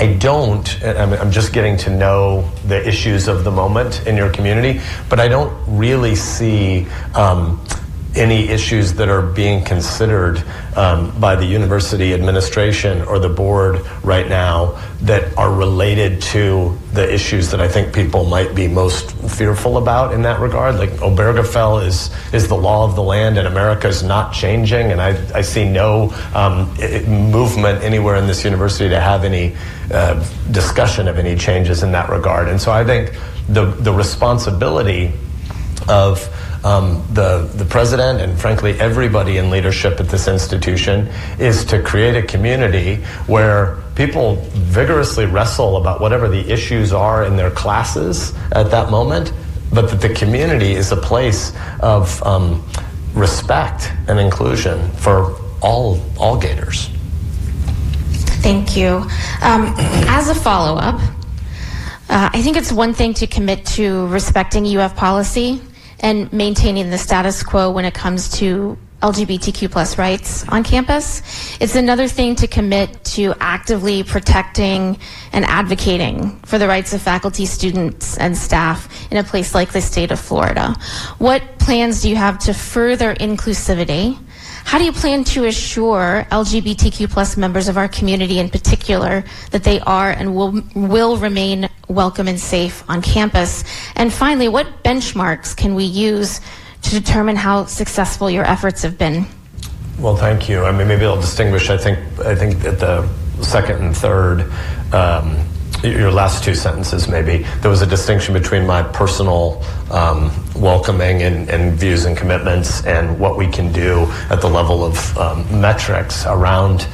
I 0.00 0.14
don't, 0.14 0.84
I'm 0.84 1.32
just 1.32 1.52
getting 1.52 1.76
to 1.78 1.90
know 1.90 2.48
the 2.66 2.86
issues 2.86 3.26
of 3.26 3.42
the 3.42 3.50
moment 3.50 4.06
in 4.06 4.16
your 4.16 4.30
community, 4.30 4.80
but 5.08 5.18
I 5.18 5.26
don't 5.26 5.52
really 5.66 6.14
see 6.14 6.86
um, 7.16 7.60
any 8.18 8.48
issues 8.48 8.94
that 8.94 9.08
are 9.08 9.22
being 9.22 9.64
considered 9.64 10.42
um, 10.76 11.18
by 11.20 11.36
the 11.36 11.46
university 11.46 12.12
administration 12.12 13.02
or 13.02 13.18
the 13.18 13.28
board 13.28 13.80
right 14.02 14.28
now 14.28 14.78
that 15.02 15.36
are 15.38 15.52
related 15.52 16.20
to 16.20 16.76
the 16.92 17.14
issues 17.14 17.50
that 17.52 17.60
I 17.60 17.68
think 17.68 17.94
people 17.94 18.24
might 18.24 18.54
be 18.54 18.66
most 18.66 19.12
fearful 19.12 19.78
about 19.78 20.12
in 20.12 20.22
that 20.22 20.40
regard. 20.40 20.74
Like 20.76 20.90
Obergefell 21.00 21.86
is 21.86 22.10
is 22.34 22.48
the 22.48 22.56
law 22.56 22.84
of 22.84 22.96
the 22.96 23.02
land, 23.02 23.38
and 23.38 23.46
America 23.46 23.86
is 23.86 24.02
not 24.02 24.34
changing, 24.34 24.90
and 24.90 25.00
I, 25.00 25.10
I 25.34 25.42
see 25.42 25.64
no 25.64 26.12
um, 26.34 26.74
movement 27.30 27.84
anywhere 27.84 28.16
in 28.16 28.26
this 28.26 28.44
university 28.44 28.88
to 28.88 29.00
have 29.00 29.24
any 29.24 29.56
uh, 29.92 30.14
discussion 30.50 31.06
of 31.06 31.18
any 31.18 31.36
changes 31.36 31.82
in 31.82 31.92
that 31.92 32.10
regard. 32.10 32.48
And 32.48 32.60
so 32.60 32.72
I 32.72 32.84
think 32.84 33.12
the 33.48 33.66
the 33.66 33.92
responsibility 33.92 35.12
of 35.88 36.28
um, 36.64 37.04
the, 37.12 37.48
the 37.54 37.64
president 37.64 38.20
and 38.20 38.38
frankly 38.38 38.78
everybody 38.80 39.38
in 39.38 39.50
leadership 39.50 40.00
at 40.00 40.08
this 40.08 40.28
institution 40.28 41.08
is 41.38 41.64
to 41.64 41.82
create 41.82 42.16
a 42.16 42.22
community 42.22 42.96
where 43.26 43.82
people 43.94 44.36
vigorously 44.54 45.26
wrestle 45.26 45.76
about 45.76 46.00
whatever 46.00 46.28
the 46.28 46.50
issues 46.50 46.92
are 46.92 47.24
in 47.24 47.36
their 47.36 47.50
classes 47.50 48.34
at 48.52 48.70
that 48.70 48.90
moment 48.90 49.32
but 49.72 49.88
that 49.90 50.00
the 50.00 50.14
community 50.14 50.72
is 50.72 50.92
a 50.92 50.96
place 50.96 51.52
of 51.80 52.22
um, 52.24 52.64
respect 53.14 53.92
and 54.08 54.18
inclusion 54.18 54.90
for 54.92 55.36
all 55.60 56.00
all 56.18 56.38
Gators. 56.38 56.88
Thank 58.40 58.76
you. 58.76 59.06
Um, 59.42 59.74
as 60.08 60.28
a 60.28 60.34
follow 60.34 60.78
up, 60.78 61.00
uh, 62.08 62.30
I 62.32 62.40
think 62.40 62.56
it's 62.56 62.72
one 62.72 62.94
thing 62.94 63.12
to 63.14 63.26
commit 63.26 63.66
to 63.66 64.06
respecting 64.06 64.64
UF 64.64 64.96
policy 64.96 65.60
and 66.00 66.32
maintaining 66.32 66.90
the 66.90 66.98
status 66.98 67.42
quo 67.42 67.70
when 67.70 67.84
it 67.84 67.94
comes 67.94 68.28
to 68.38 68.78
LGBTQ 69.02 69.70
plus 69.70 69.96
rights 69.96 70.46
on 70.48 70.64
campus. 70.64 71.22
It's 71.60 71.76
another 71.76 72.08
thing 72.08 72.34
to 72.36 72.48
commit 72.48 73.04
to 73.16 73.32
actively 73.38 74.02
protecting 74.02 74.98
and 75.32 75.44
advocating 75.44 76.40
for 76.40 76.58
the 76.58 76.66
rights 76.66 76.92
of 76.92 77.00
faculty, 77.00 77.46
students, 77.46 78.16
and 78.18 78.36
staff 78.36 79.10
in 79.12 79.16
a 79.18 79.22
place 79.22 79.54
like 79.54 79.72
the 79.72 79.80
state 79.80 80.10
of 80.10 80.18
Florida. 80.18 80.74
What 81.18 81.42
plans 81.60 82.02
do 82.02 82.10
you 82.10 82.16
have 82.16 82.38
to 82.40 82.52
further 82.52 83.14
inclusivity? 83.14 84.18
How 84.68 84.76
do 84.76 84.84
you 84.84 84.92
plan 84.92 85.24
to 85.32 85.46
assure 85.46 86.26
LGBTQ 86.30 87.08
plus 87.08 87.38
members 87.38 87.68
of 87.68 87.78
our 87.78 87.88
community 87.88 88.38
in 88.38 88.50
particular 88.50 89.24
that 89.50 89.64
they 89.64 89.80
are 89.80 90.10
and 90.10 90.36
will, 90.36 90.60
will 90.74 91.16
remain 91.16 91.70
welcome 91.88 92.28
and 92.28 92.38
safe 92.38 92.84
on 92.86 93.00
campus? 93.00 93.64
And 93.96 94.12
finally, 94.12 94.46
what 94.46 94.66
benchmarks 94.84 95.56
can 95.56 95.74
we 95.74 95.84
use 95.84 96.42
to 96.82 96.90
determine 96.90 97.34
how 97.34 97.64
successful 97.64 98.30
your 98.30 98.44
efforts 98.44 98.82
have 98.82 98.98
been? 98.98 99.24
Well, 99.98 100.16
thank 100.16 100.50
you. 100.50 100.66
I 100.66 100.72
mean, 100.72 100.86
maybe 100.86 101.06
I'll 101.06 101.16
distinguish. 101.16 101.70
I 101.70 101.78
think 101.78 101.98
I 102.20 102.34
think 102.34 102.60
that 102.60 102.78
the 102.78 103.08
second 103.42 103.82
and 103.82 103.96
third, 103.96 104.52
um, 104.92 105.48
your 105.82 106.10
last 106.10 106.44
two 106.44 106.54
sentences, 106.54 107.08
maybe 107.08 107.44
there 107.60 107.70
was 107.70 107.82
a 107.82 107.86
distinction 107.86 108.34
between 108.34 108.66
my 108.66 108.82
personal 108.82 109.62
um, 109.90 110.30
welcoming 110.54 111.22
and, 111.22 111.48
and, 111.48 111.78
views 111.78 112.04
and 112.04 112.16
commitments, 112.16 112.84
and 112.84 113.18
what 113.18 113.36
we 113.36 113.46
can 113.46 113.72
do 113.72 114.06
at 114.30 114.40
the 114.40 114.48
level 114.48 114.84
of 114.84 115.18
um, 115.18 115.60
metrics 115.60 116.26
around 116.26 116.86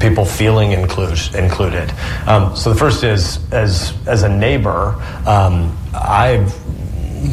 people 0.00 0.24
feeling 0.24 0.72
include, 0.72 1.18
included. 1.34 1.92
Um, 2.26 2.56
so 2.56 2.72
the 2.72 2.78
first 2.78 3.04
is 3.04 3.38
as 3.52 3.94
as 4.06 4.22
a 4.22 4.28
neighbor, 4.28 4.96
um, 5.26 5.76
I've 5.94 6.52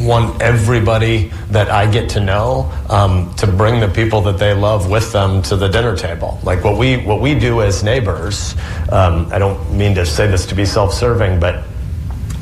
want 0.04 0.40
everybody 0.40 1.30
that 1.50 1.70
I 1.70 1.90
get 1.90 2.10
to 2.10 2.20
know 2.20 2.72
um, 2.88 3.34
to 3.34 3.46
bring 3.46 3.80
the 3.80 3.88
people 3.88 4.20
that 4.22 4.38
they 4.38 4.54
love 4.54 4.90
with 4.90 5.12
them 5.12 5.42
to 5.42 5.56
the 5.56 5.68
dinner 5.68 5.96
table. 5.96 6.38
Like 6.42 6.64
what 6.64 6.78
we 6.78 6.98
what 6.98 7.20
we 7.20 7.34
do 7.34 7.62
as 7.62 7.82
neighbors. 7.82 8.54
Um, 8.90 9.28
I 9.32 9.38
don't 9.38 9.72
mean 9.72 9.94
to 9.96 10.06
say 10.06 10.26
this 10.26 10.46
to 10.46 10.54
be 10.54 10.64
self-serving, 10.64 11.40
but 11.40 11.64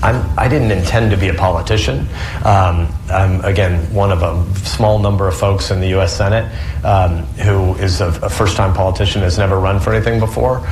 I'm, 0.03 0.39
I 0.39 0.47
did 0.47 0.63
not 0.63 0.71
intend 0.71 1.11
to 1.11 1.17
be 1.17 1.29
a 1.29 1.35
politician. 1.35 2.07
Um, 2.45 2.89
I'm, 3.11 3.45
again, 3.45 3.93
one 3.93 4.13
of 4.13 4.23
a 4.23 4.59
small 4.61 5.01
number 5.01 5.27
of 5.27 5.37
folks 5.37 5.73
in 5.73 5.81
the 5.81 5.89
U.S. 5.89 6.17
Senate 6.17 6.45
um, 6.85 7.25
who 7.39 7.75
is 7.77 8.01
a, 8.01 8.09
a 8.23 8.29
first 8.29 8.57
time 8.57 8.73
politician, 8.73 9.23
has 9.23 9.39
never 9.39 9.59
run 9.59 9.81
for 9.81 9.93
anything 9.93 10.21
before. 10.21 10.65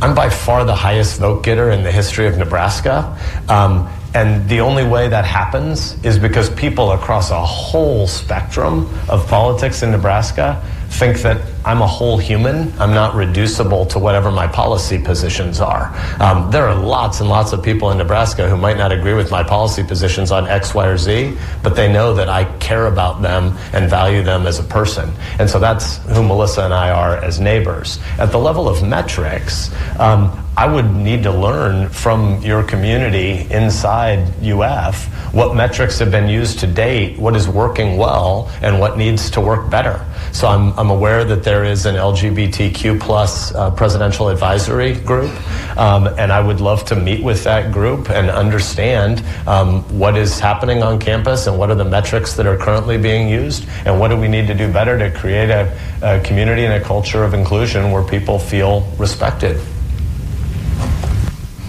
I'm 0.00 0.14
by 0.14 0.30
far 0.30 0.64
the 0.64 0.76
highest 0.76 1.18
vote 1.18 1.42
getter 1.42 1.72
in 1.72 1.82
the 1.82 1.90
history 1.90 2.28
of 2.28 2.38
Nebraska. 2.38 3.18
Um, 3.48 3.90
and 4.18 4.48
the 4.48 4.58
only 4.58 4.82
way 4.82 5.06
that 5.06 5.24
happens 5.24 5.94
is 6.04 6.18
because 6.18 6.50
people 6.50 6.90
across 6.90 7.30
a 7.30 7.40
whole 7.40 8.08
spectrum 8.08 8.92
of 9.08 9.24
politics 9.28 9.84
in 9.84 9.92
Nebraska 9.92 10.60
think 10.90 11.18
that 11.18 11.40
I'm 11.64 11.82
a 11.82 11.86
whole 11.86 12.18
human. 12.18 12.72
I'm 12.80 12.92
not 12.92 13.14
reducible 13.14 13.86
to 13.86 14.00
whatever 14.00 14.32
my 14.32 14.48
policy 14.48 14.98
positions 14.98 15.60
are. 15.60 15.94
Um, 16.18 16.50
there 16.50 16.66
are 16.66 16.74
lots 16.74 17.20
and 17.20 17.28
lots 17.28 17.52
of 17.52 17.62
people 17.62 17.92
in 17.92 17.98
Nebraska 17.98 18.48
who 18.48 18.56
might 18.56 18.76
not 18.76 18.90
agree 18.90 19.14
with 19.14 19.30
my 19.30 19.44
policy 19.44 19.84
positions 19.84 20.32
on 20.32 20.48
X, 20.48 20.74
Y, 20.74 20.84
or 20.84 20.98
Z, 20.98 21.36
but 21.62 21.76
they 21.76 21.92
know 21.92 22.12
that 22.14 22.28
I 22.28 22.44
care 22.58 22.86
about 22.86 23.22
them 23.22 23.56
and 23.72 23.88
value 23.88 24.24
them 24.24 24.48
as 24.48 24.58
a 24.58 24.64
person. 24.64 25.12
And 25.38 25.48
so 25.48 25.60
that's 25.60 25.98
who 26.08 26.24
Melissa 26.24 26.64
and 26.64 26.74
I 26.74 26.90
are 26.90 27.18
as 27.18 27.38
neighbors. 27.38 28.00
At 28.18 28.32
the 28.32 28.38
level 28.38 28.68
of 28.68 28.82
metrics, 28.82 29.70
um, 30.00 30.44
I 30.58 30.66
would 30.66 30.92
need 30.92 31.22
to 31.22 31.30
learn 31.30 31.88
from 31.88 32.42
your 32.42 32.64
community 32.64 33.46
inside 33.48 34.18
UF 34.44 35.04
what 35.32 35.54
metrics 35.54 36.00
have 36.00 36.10
been 36.10 36.28
used 36.28 36.58
to 36.58 36.66
date, 36.66 37.16
what 37.16 37.36
is 37.36 37.46
working 37.46 37.96
well, 37.96 38.50
and 38.60 38.80
what 38.80 38.98
needs 38.98 39.30
to 39.30 39.40
work 39.40 39.70
better. 39.70 40.04
So 40.32 40.48
I'm, 40.48 40.76
I'm 40.76 40.90
aware 40.90 41.24
that 41.24 41.44
there 41.44 41.62
is 41.62 41.86
an 41.86 41.94
LGBTQ 41.94 42.98
plus 42.98 43.54
uh, 43.54 43.70
presidential 43.70 44.30
advisory 44.30 44.94
group, 44.94 45.30
um, 45.78 46.08
and 46.18 46.32
I 46.32 46.40
would 46.40 46.60
love 46.60 46.84
to 46.86 46.96
meet 46.96 47.22
with 47.22 47.44
that 47.44 47.70
group 47.70 48.10
and 48.10 48.28
understand 48.28 49.22
um, 49.46 49.84
what 49.96 50.16
is 50.16 50.40
happening 50.40 50.82
on 50.82 50.98
campus 50.98 51.46
and 51.46 51.56
what 51.56 51.70
are 51.70 51.76
the 51.76 51.84
metrics 51.84 52.34
that 52.34 52.46
are 52.46 52.56
currently 52.56 52.98
being 52.98 53.28
used, 53.28 53.68
and 53.84 54.00
what 54.00 54.08
do 54.08 54.16
we 54.16 54.26
need 54.26 54.48
to 54.48 54.54
do 54.54 54.72
better 54.72 54.98
to 54.98 55.16
create 55.16 55.50
a, 55.50 55.78
a 56.02 56.20
community 56.22 56.64
and 56.64 56.74
a 56.74 56.84
culture 56.84 57.22
of 57.22 57.32
inclusion 57.32 57.92
where 57.92 58.02
people 58.02 58.40
feel 58.40 58.80
respected. 58.98 59.60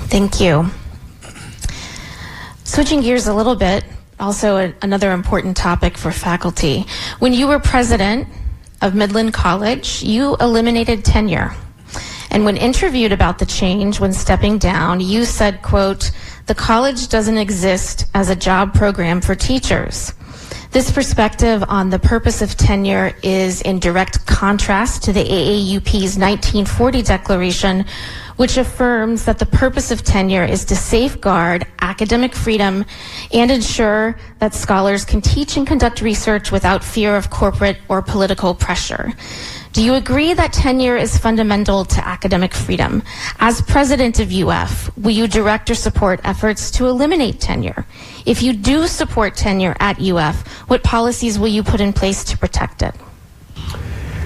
Thank 0.09 0.41
you. 0.41 0.65
Switching 2.63 3.01
gears 3.01 3.27
a 3.27 3.33
little 3.33 3.55
bit, 3.55 3.83
also 4.19 4.57
a, 4.57 4.73
another 4.81 5.11
important 5.11 5.55
topic 5.55 5.99
for 5.99 6.11
faculty. 6.11 6.87
When 7.19 7.31
you 7.31 7.47
were 7.47 7.59
president 7.59 8.27
of 8.81 8.95
Midland 8.95 9.33
College, 9.35 10.01
you 10.01 10.35
eliminated 10.37 11.05
tenure. 11.05 11.53
And 12.31 12.43
when 12.43 12.57
interviewed 12.57 13.11
about 13.11 13.37
the 13.37 13.45
change 13.45 13.99
when 13.99 14.11
stepping 14.11 14.57
down, 14.57 14.99
you 14.99 15.25
said, 15.25 15.61
quote, 15.61 16.09
the 16.47 16.55
college 16.55 17.09
doesn't 17.09 17.37
exist 17.37 18.07
as 18.15 18.29
a 18.29 18.35
job 18.35 18.73
program 18.73 19.21
for 19.21 19.35
teachers. 19.35 20.13
This 20.71 20.91
perspective 20.91 21.63
on 21.67 21.89
the 21.89 21.97
purpose 21.97 22.43
of 22.43 22.55
tenure 22.55 23.15
is 23.23 23.59
in 23.63 23.79
direct 23.79 24.27
contrast 24.27 25.01
to 25.05 25.11
the 25.11 25.23
AAUP's 25.23 26.15
1940 26.15 27.01
declaration, 27.01 27.85
which 28.35 28.55
affirms 28.55 29.25
that 29.25 29.39
the 29.39 29.47
purpose 29.47 29.89
of 29.89 30.03
tenure 30.03 30.43
is 30.43 30.65
to 30.65 30.75
safeguard 30.75 31.65
academic 31.79 32.35
freedom 32.35 32.85
and 33.33 33.49
ensure 33.49 34.15
that 34.37 34.53
scholars 34.53 35.05
can 35.05 35.21
teach 35.21 35.57
and 35.57 35.65
conduct 35.65 36.01
research 36.01 36.51
without 36.51 36.83
fear 36.83 37.15
of 37.15 37.31
corporate 37.31 37.77
or 37.87 38.03
political 38.03 38.53
pressure. 38.53 39.11
Do 39.71 39.83
you 39.83 39.93
agree 39.93 40.33
that 40.33 40.51
tenure 40.51 40.97
is 40.97 41.17
fundamental 41.17 41.85
to 41.85 42.07
academic 42.07 42.55
freedom? 42.55 43.03
As 43.39 43.61
president 43.61 44.19
of 44.19 44.33
UF, 44.33 44.95
will 44.97 45.11
you 45.11 45.27
direct 45.27 45.69
or 45.69 45.75
support 45.75 46.19
efforts 46.23 46.71
to 46.71 46.87
eliminate 46.87 47.39
tenure? 47.39 47.85
If 48.25 48.41
you 48.41 48.53
do 48.53 48.87
support 48.87 49.35
tenure 49.35 49.75
at 49.79 50.01
UF, 50.01 50.47
what 50.69 50.83
policies 50.83 51.37
will 51.37 51.49
you 51.49 51.61
put 51.61 51.81
in 51.81 51.93
place 51.93 52.23
to 52.25 52.37
protect 52.37 52.81
it? 52.81 52.95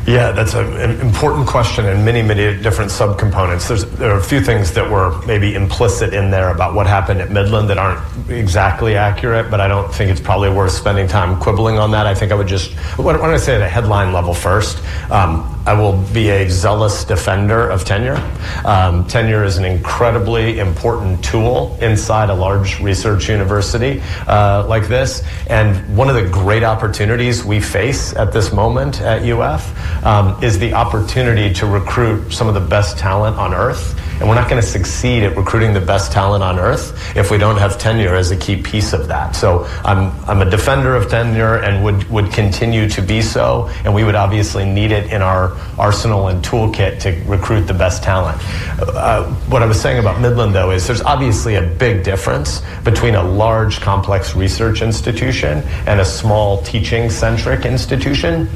Yeah, 0.06 0.34
that's 0.34 0.54
an 0.54 1.00
important 1.00 1.48
question 1.48 1.86
and 1.86 2.04
many, 2.04 2.22
many 2.22 2.62
different 2.62 2.92
subcomponents. 2.92 3.70
There's, 3.70 3.86
there 3.92 4.12
are 4.12 4.20
a 4.20 4.24
few 4.24 4.42
things 4.42 4.74
that 4.74 4.90
were 4.90 5.18
maybe 5.26 5.56
implicit 5.56 6.14
in 6.14 6.30
there 6.30 6.50
about 6.50 6.74
what 6.74 6.88
happened 6.88 7.22
at 7.22 7.32
Midland 7.32 7.70
that 7.70 7.78
aren't 7.78 8.30
exactly 8.30 8.98
accurate, 8.98 9.50
but 9.50 9.62
I 9.62 9.70
don't 9.70 9.94
think 9.94 10.12
it's 10.12 10.20
probably 10.20 10.50
worth 10.50 10.74
spending 10.74 11.08
time 11.08 11.40
quibbling 11.40 11.78
on 11.80 11.92
that. 11.92 12.06
I 12.06 12.14
think 12.14 12.34
I 12.34 12.36
would 12.36 12.48
just, 12.48 12.74
what, 12.98 13.18
what 13.18 13.30
I 13.30 13.38
say 13.38 13.56
at 13.56 13.62
a 13.62 13.70
headline 13.70 14.12
level 14.12 14.34
first, 14.34 14.84
um, 15.10 15.50
I 15.66 15.74
will 15.74 15.98
be 16.14 16.30
a 16.30 16.50
zealous 16.50 17.06
defender 17.06 17.70
of 17.70 17.86
tenure. 17.86 18.18
Um, 18.66 19.08
tenure 19.08 19.46
is 19.46 19.56
an 19.56 19.64
incredibly 19.64 20.60
important 20.60 21.24
tool 21.24 21.78
inside 21.80 22.30
a 22.30 22.34
large 22.34 22.82
research 22.82 23.30
university 23.30 24.02
uh, 24.28 24.66
like 24.68 24.90
this. 24.90 25.24
And 25.48 25.96
one 25.96 26.10
of 26.10 26.16
the 26.16 26.30
great 26.30 26.64
opportunities 26.64 27.46
we 27.46 27.62
face 27.62 28.14
at 28.14 28.34
this 28.34 28.52
moment 28.52 29.00
at 29.00 29.24
UF 29.24 29.64
um, 30.04 30.42
is 30.44 30.60
the 30.60 30.74
opportunity 30.74 31.54
to 31.54 31.66
recruit 31.66 32.32
some 32.32 32.48
of 32.48 32.54
the 32.54 32.60
best 32.62 32.98
talent 32.98 33.38
on 33.38 33.54
earth. 33.54 34.00
And 34.20 34.30
we're 34.30 34.36
not 34.36 34.50
going 34.50 34.62
to 34.62 34.68
succeed 34.68 35.24
at 35.24 35.36
recruiting 35.36 35.74
the 35.74 35.82
best 35.82 36.12
talent 36.12 36.44
on 36.44 36.60
earth 36.60 37.16
if 37.18 37.32
we 37.32 37.38
don't 37.38 37.58
have 37.58 37.78
tenure 37.78 38.16
as 38.16 38.32
a 38.32 38.38
key 38.38 38.62
piece 38.62 38.94
of 38.94 39.08
that. 39.08 39.36
So 39.36 39.66
I'm, 39.84 40.12
I'm 40.30 40.42
a 40.42 40.50
defender 40.50 40.96
of 40.96 41.10
tenure 41.10 41.58
and 41.58 41.84
would, 41.84 42.10
would 42.10 42.32
continue 42.32 42.88
to 42.90 43.02
be 43.02 43.22
so. 43.22 43.70
And 43.84 43.94
we 43.94 44.04
would 44.04 44.16
obviously 44.16 44.66
need 44.66 44.92
it 44.92 45.12
in 45.12 45.22
our 45.22 45.58
arsenal 45.78 46.28
and 46.28 46.44
toolkit 46.44 47.00
to 47.02 47.22
recruit 47.26 47.62
the 47.62 47.74
best 47.74 48.04
talent. 48.04 48.38
Uh, 48.80 49.26
what 49.50 49.64
I 49.64 49.66
was 49.66 49.82
saying 49.82 50.00
about 50.00 50.22
Midland, 50.22 50.54
though, 50.54 50.72
is 50.72 50.86
there's 50.86 51.02
obviously 51.02 51.56
a 51.56 51.62
big 51.62 52.04
difference 52.04 52.62
between 52.84 53.16
a 53.16 53.24
large, 53.24 53.82
complex 53.82 54.36
research 54.36 54.82
institution 54.82 55.64
and 55.88 56.00
a 56.00 56.06
small 56.06 56.62
teaching 56.62 57.10
centric 57.10 57.66
institution. 57.66 58.48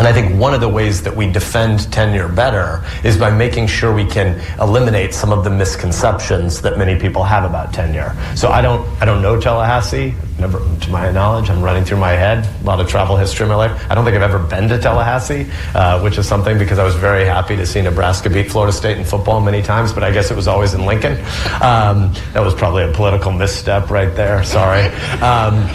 And 0.00 0.08
I 0.08 0.14
think 0.14 0.40
one 0.40 0.54
of 0.54 0.62
the 0.62 0.68
ways 0.68 1.02
that 1.02 1.14
we 1.14 1.30
defend 1.30 1.92
tenure 1.92 2.26
better 2.26 2.82
is 3.04 3.18
by 3.18 3.30
making 3.30 3.66
sure 3.66 3.94
we 3.94 4.06
can 4.06 4.40
eliminate 4.58 5.12
some 5.12 5.30
of 5.30 5.44
the 5.44 5.50
misconceptions 5.50 6.62
that 6.62 6.78
many 6.78 6.98
people 6.98 7.22
have 7.22 7.44
about 7.44 7.74
tenure. 7.74 8.16
So 8.34 8.48
I 8.48 8.62
don't, 8.62 8.88
I 9.02 9.04
don't 9.04 9.20
know 9.20 9.38
Tallahassee. 9.38 10.14
Never, 10.38 10.58
to 10.58 10.90
my 10.90 11.12
knowledge, 11.12 11.50
I'm 11.50 11.60
running 11.60 11.84
through 11.84 11.98
my 11.98 12.12
head 12.12 12.48
a 12.62 12.64
lot 12.64 12.80
of 12.80 12.88
travel 12.88 13.14
history 13.18 13.44
in 13.44 13.50
my 13.50 13.56
life. 13.56 13.90
I 13.90 13.94
don't 13.94 14.06
think 14.06 14.16
I've 14.16 14.22
ever 14.22 14.38
been 14.38 14.70
to 14.70 14.78
Tallahassee, 14.78 15.46
uh, 15.74 16.00
which 16.00 16.16
is 16.16 16.26
something 16.26 16.56
because 16.56 16.78
I 16.78 16.84
was 16.84 16.94
very 16.94 17.26
happy 17.26 17.54
to 17.56 17.66
see 17.66 17.82
Nebraska 17.82 18.30
beat 18.30 18.50
Florida 18.50 18.72
State 18.72 18.96
in 18.96 19.04
football 19.04 19.42
many 19.42 19.60
times, 19.60 19.92
but 19.92 20.02
I 20.02 20.10
guess 20.10 20.30
it 20.30 20.34
was 20.34 20.48
always 20.48 20.72
in 20.72 20.86
Lincoln. 20.86 21.18
Um, 21.60 22.14
that 22.32 22.40
was 22.42 22.54
probably 22.54 22.84
a 22.84 22.92
political 22.92 23.32
misstep 23.32 23.90
right 23.90 24.16
there. 24.16 24.42
Sorry. 24.44 24.86
Um, 25.20 25.68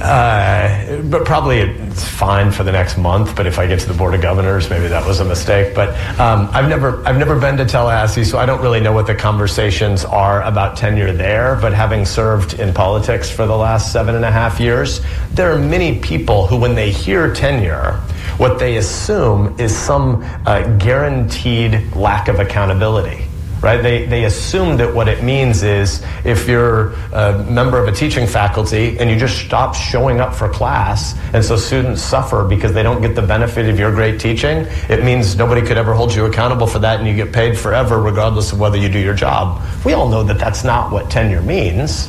Uh, 0.00 1.00
but 1.02 1.24
probably 1.24 1.60
it's 1.60 2.04
fine 2.04 2.50
for 2.50 2.64
the 2.64 2.72
next 2.72 2.98
month. 2.98 3.34
But 3.34 3.46
if 3.46 3.58
I 3.58 3.66
get 3.66 3.80
to 3.80 3.86
the 3.86 3.94
board 3.94 4.14
of 4.14 4.20
governors, 4.20 4.68
maybe 4.68 4.88
that 4.88 5.06
was 5.06 5.20
a 5.20 5.24
mistake. 5.24 5.74
But 5.74 5.90
um, 6.20 6.48
I've 6.52 6.68
never 6.68 7.06
I've 7.06 7.16
never 7.16 7.38
been 7.38 7.56
to 7.56 7.64
Tallahassee, 7.64 8.24
so 8.24 8.38
I 8.38 8.46
don't 8.46 8.60
really 8.60 8.80
know 8.80 8.92
what 8.92 9.06
the 9.06 9.14
conversations 9.14 10.04
are 10.04 10.42
about 10.42 10.76
tenure 10.76 11.12
there. 11.12 11.56
But 11.56 11.72
having 11.72 12.04
served 12.04 12.54
in 12.54 12.74
politics 12.74 13.30
for 13.30 13.46
the 13.46 13.56
last 13.56 13.92
seven 13.92 14.14
and 14.14 14.24
a 14.24 14.30
half 14.30 14.60
years, 14.60 15.00
there 15.32 15.52
are 15.52 15.58
many 15.58 15.98
people 16.00 16.46
who, 16.46 16.58
when 16.58 16.74
they 16.74 16.90
hear 16.90 17.32
tenure, 17.32 17.92
what 18.36 18.58
they 18.58 18.76
assume 18.76 19.58
is 19.58 19.76
some 19.76 20.22
uh, 20.44 20.76
guaranteed 20.76 21.94
lack 21.94 22.28
of 22.28 22.38
accountability 22.38 23.26
right? 23.66 23.82
They, 23.82 24.06
they 24.06 24.26
assume 24.26 24.76
that 24.76 24.94
what 24.94 25.08
it 25.08 25.24
means 25.24 25.64
is 25.64 26.00
if 26.24 26.46
you're 26.46 26.92
a 27.12 27.44
member 27.50 27.82
of 27.82 27.88
a 27.88 27.92
teaching 27.92 28.24
faculty 28.24 28.96
and 29.00 29.10
you 29.10 29.16
just 29.16 29.44
stop 29.44 29.74
showing 29.74 30.20
up 30.20 30.32
for 30.36 30.48
class, 30.48 31.18
and 31.32 31.44
so 31.44 31.56
students 31.56 32.00
suffer 32.00 32.44
because 32.44 32.72
they 32.72 32.84
don't 32.84 33.02
get 33.02 33.16
the 33.16 33.22
benefit 33.22 33.68
of 33.68 33.76
your 33.76 33.90
great 33.90 34.20
teaching, 34.20 34.58
it 34.88 35.02
means 35.02 35.34
nobody 35.34 35.66
could 35.66 35.76
ever 35.76 35.94
hold 35.94 36.14
you 36.14 36.26
accountable 36.26 36.68
for 36.68 36.78
that 36.78 37.00
and 37.00 37.08
you 37.08 37.16
get 37.16 37.32
paid 37.32 37.58
forever 37.58 38.00
regardless 38.00 38.52
of 38.52 38.60
whether 38.60 38.76
you 38.76 38.88
do 38.88 39.00
your 39.00 39.14
job. 39.14 39.60
We 39.84 39.94
all 39.94 40.08
know 40.08 40.22
that 40.22 40.38
that's 40.38 40.62
not 40.62 40.92
what 40.92 41.10
tenure 41.10 41.42
means. 41.42 42.08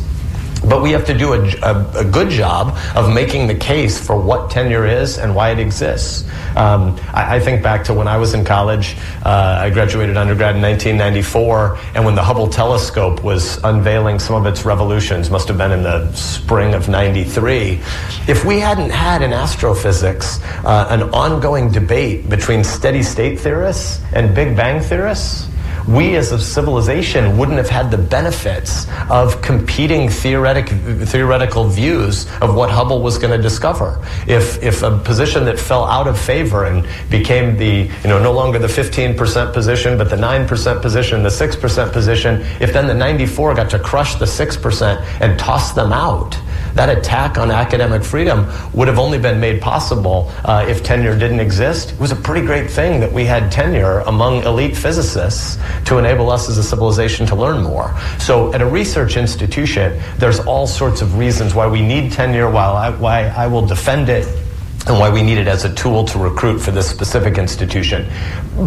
But 0.65 0.81
we 0.81 0.91
have 0.91 1.05
to 1.05 1.17
do 1.17 1.33
a, 1.33 1.41
a, 1.61 1.99
a, 1.99 2.03
good 2.03 2.29
job 2.29 2.77
of 2.95 3.13
making 3.13 3.47
the 3.47 3.55
case 3.55 3.99
for 4.03 4.19
what 4.19 4.49
tenure 4.49 4.85
is 4.85 5.17
and 5.17 5.35
why 5.35 5.51
it 5.51 5.59
exists. 5.59 6.27
Um, 6.55 6.97
I, 7.13 7.35
I, 7.35 7.39
think 7.39 7.61
back 7.61 7.83
to 7.85 7.93
when 7.93 8.07
I 8.07 8.17
was 8.17 8.33
in 8.33 8.43
college. 8.43 8.95
Uh, 9.23 9.59
I 9.61 9.69
graduated 9.69 10.17
undergrad 10.17 10.55
in 10.55 10.61
1994, 10.61 11.77
and 11.95 12.05
when 12.05 12.15
the 12.15 12.23
Hubble 12.23 12.47
telescope 12.47 13.23
was 13.23 13.63
unveiling 13.63 14.19
some 14.19 14.35
of 14.35 14.45
its 14.45 14.65
revolutions, 14.65 15.29
must 15.29 15.47
have 15.47 15.57
been 15.57 15.71
in 15.71 15.83
the 15.83 16.11
spring 16.13 16.73
of 16.73 16.89
93. 16.89 17.79
If 18.27 18.43
we 18.43 18.59
hadn't 18.59 18.89
had 18.89 19.21
in 19.21 19.33
astrophysics 19.33 20.41
uh, 20.65 20.87
an 20.89 21.03
ongoing 21.13 21.71
debate 21.71 22.29
between 22.29 22.63
steady 22.63 23.03
state 23.03 23.39
theorists 23.39 24.01
and 24.13 24.33
Big 24.33 24.55
Bang 24.55 24.81
theorists, 24.81 25.47
we 25.87 26.15
as 26.15 26.31
a 26.31 26.39
civilization 26.39 27.37
wouldn't 27.37 27.57
have 27.57 27.69
had 27.69 27.89
the 27.89 27.97
benefits 27.97 28.87
of 29.09 29.41
competing 29.41 30.09
theoretic, 30.09 30.67
theoretical 31.07 31.67
views 31.67 32.27
of 32.41 32.55
what 32.55 32.69
Hubble 32.69 33.01
was 33.01 33.17
going 33.17 33.35
to 33.35 33.41
discover. 33.41 34.03
If, 34.27 34.61
if 34.61 34.83
a 34.83 34.97
position 34.97 35.45
that 35.45 35.57
fell 35.57 35.85
out 35.85 36.07
of 36.07 36.19
favor 36.19 36.65
and 36.65 36.85
became 37.09 37.57
the, 37.57 37.89
you 38.03 38.07
know, 38.07 38.21
no 38.21 38.33
longer 38.33 38.59
the 38.59 38.67
15% 38.67 39.53
position, 39.53 39.97
but 39.97 40.09
the 40.09 40.15
9% 40.15 40.81
position, 40.81 41.23
the 41.23 41.29
6% 41.29 41.93
position, 41.93 42.41
if 42.59 42.73
then 42.73 42.87
the 42.87 42.93
94 42.93 43.55
got 43.55 43.69
to 43.69 43.79
crush 43.79 44.15
the 44.15 44.25
6% 44.25 45.21
and 45.21 45.39
toss 45.39 45.71
them 45.71 45.93
out, 45.93 46.37
that 46.77 46.95
attack 46.95 47.37
on 47.37 47.51
academic 47.51 48.03
freedom 48.03 48.47
would 48.73 48.87
have 48.87 48.99
only 48.99 49.17
been 49.17 49.39
made 49.39 49.61
possible 49.61 50.31
uh, 50.45 50.65
if 50.67 50.83
tenure 50.83 51.17
didn't 51.17 51.39
exist. 51.39 51.91
It 51.91 51.99
was 51.99 52.11
a 52.11 52.15
pretty 52.15 52.45
great 52.45 52.69
thing 52.69 52.99
that 52.99 53.11
we 53.11 53.25
had 53.25 53.51
tenure 53.51 53.99
among 54.01 54.43
elite 54.43 54.77
physicists 54.77 55.57
to 55.85 55.97
enable 55.97 56.29
us 56.29 56.49
as 56.49 56.57
a 56.57 56.63
civilization 56.63 57.25
to 57.27 57.35
learn 57.35 57.63
more. 57.63 57.95
So 58.19 58.53
at 58.53 58.61
a 58.61 58.65
research 58.65 59.17
institution, 59.17 60.01
there's 60.17 60.39
all 60.39 60.67
sorts 60.67 61.01
of 61.01 61.17
reasons 61.17 61.53
why 61.53 61.67
we 61.67 61.81
need 61.81 62.11
tenure, 62.11 62.49
while 62.49 62.75
I, 62.75 62.89
why 62.91 63.27
I 63.27 63.47
will 63.47 63.65
defend 63.65 64.09
it 64.09 64.27
and 64.85 64.97
why 64.97 65.09
we 65.09 65.21
need 65.21 65.37
it 65.37 65.47
as 65.47 65.65
a 65.65 65.73
tool 65.73 66.05
to 66.05 66.17
recruit 66.17 66.59
for 66.59 66.71
this 66.71 66.89
specific 66.89 67.37
institution. 67.37 68.07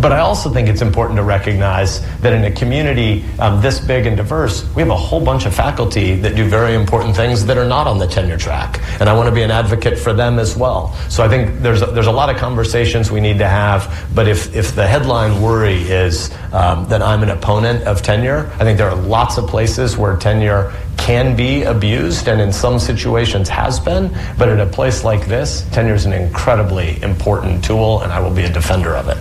But 0.00 0.12
I 0.12 0.18
also 0.18 0.50
think 0.50 0.68
it's 0.68 0.82
important 0.82 1.16
to 1.16 1.22
recognize 1.22 2.00
that 2.18 2.32
in 2.32 2.44
a 2.44 2.50
community 2.50 3.24
um, 3.38 3.62
this 3.62 3.80
big 3.80 4.06
and 4.06 4.16
diverse, 4.16 4.68
we 4.74 4.82
have 4.82 4.90
a 4.90 4.96
whole 4.96 5.24
bunch 5.24 5.46
of 5.46 5.54
faculty 5.54 6.16
that 6.16 6.36
do 6.36 6.46
very 6.46 6.74
important 6.74 7.16
things 7.16 7.46
that 7.46 7.56
are 7.56 7.66
not 7.66 7.86
on 7.86 7.98
the 7.98 8.06
tenure 8.06 8.36
track. 8.36 8.80
And 9.00 9.08
I 9.08 9.14
want 9.14 9.28
to 9.28 9.34
be 9.34 9.42
an 9.42 9.50
advocate 9.50 9.98
for 9.98 10.12
them 10.12 10.38
as 10.38 10.56
well. 10.56 10.94
So 11.08 11.24
I 11.24 11.28
think 11.28 11.62
there's 11.62 11.82
a, 11.82 11.86
there's 11.86 12.06
a 12.06 12.12
lot 12.12 12.28
of 12.28 12.36
conversations 12.36 13.10
we 13.10 13.20
need 13.20 13.38
to 13.38 13.48
have. 13.48 14.08
But 14.14 14.28
if, 14.28 14.54
if 14.54 14.74
the 14.74 14.86
headline 14.86 15.40
worry 15.40 15.80
is 15.82 16.30
um, 16.52 16.86
that 16.88 17.02
I'm 17.02 17.22
an 17.22 17.30
opponent 17.30 17.84
of 17.84 18.02
tenure, 18.02 18.50
I 18.54 18.64
think 18.64 18.76
there 18.76 18.90
are 18.90 18.96
lots 18.96 19.38
of 19.38 19.48
places 19.48 19.96
where 19.96 20.16
tenure 20.16 20.72
can 21.00 21.34
be 21.34 21.62
abused 21.62 22.28
and 22.28 22.40
in 22.40 22.52
some 22.52 22.78
situations 22.78 23.48
has 23.48 23.80
been, 23.80 24.08
but 24.38 24.48
at 24.48 24.60
a 24.60 24.66
place 24.66 25.02
like 25.02 25.26
this, 25.26 25.66
tenure 25.70 25.94
is 25.94 26.04
an 26.04 26.12
incredibly 26.12 27.02
important 27.02 27.64
tool 27.64 28.02
and 28.02 28.12
I 28.12 28.20
will 28.20 28.34
be 28.34 28.42
a 28.42 28.52
defender 28.52 28.94
of 28.94 29.08
it. 29.08 29.18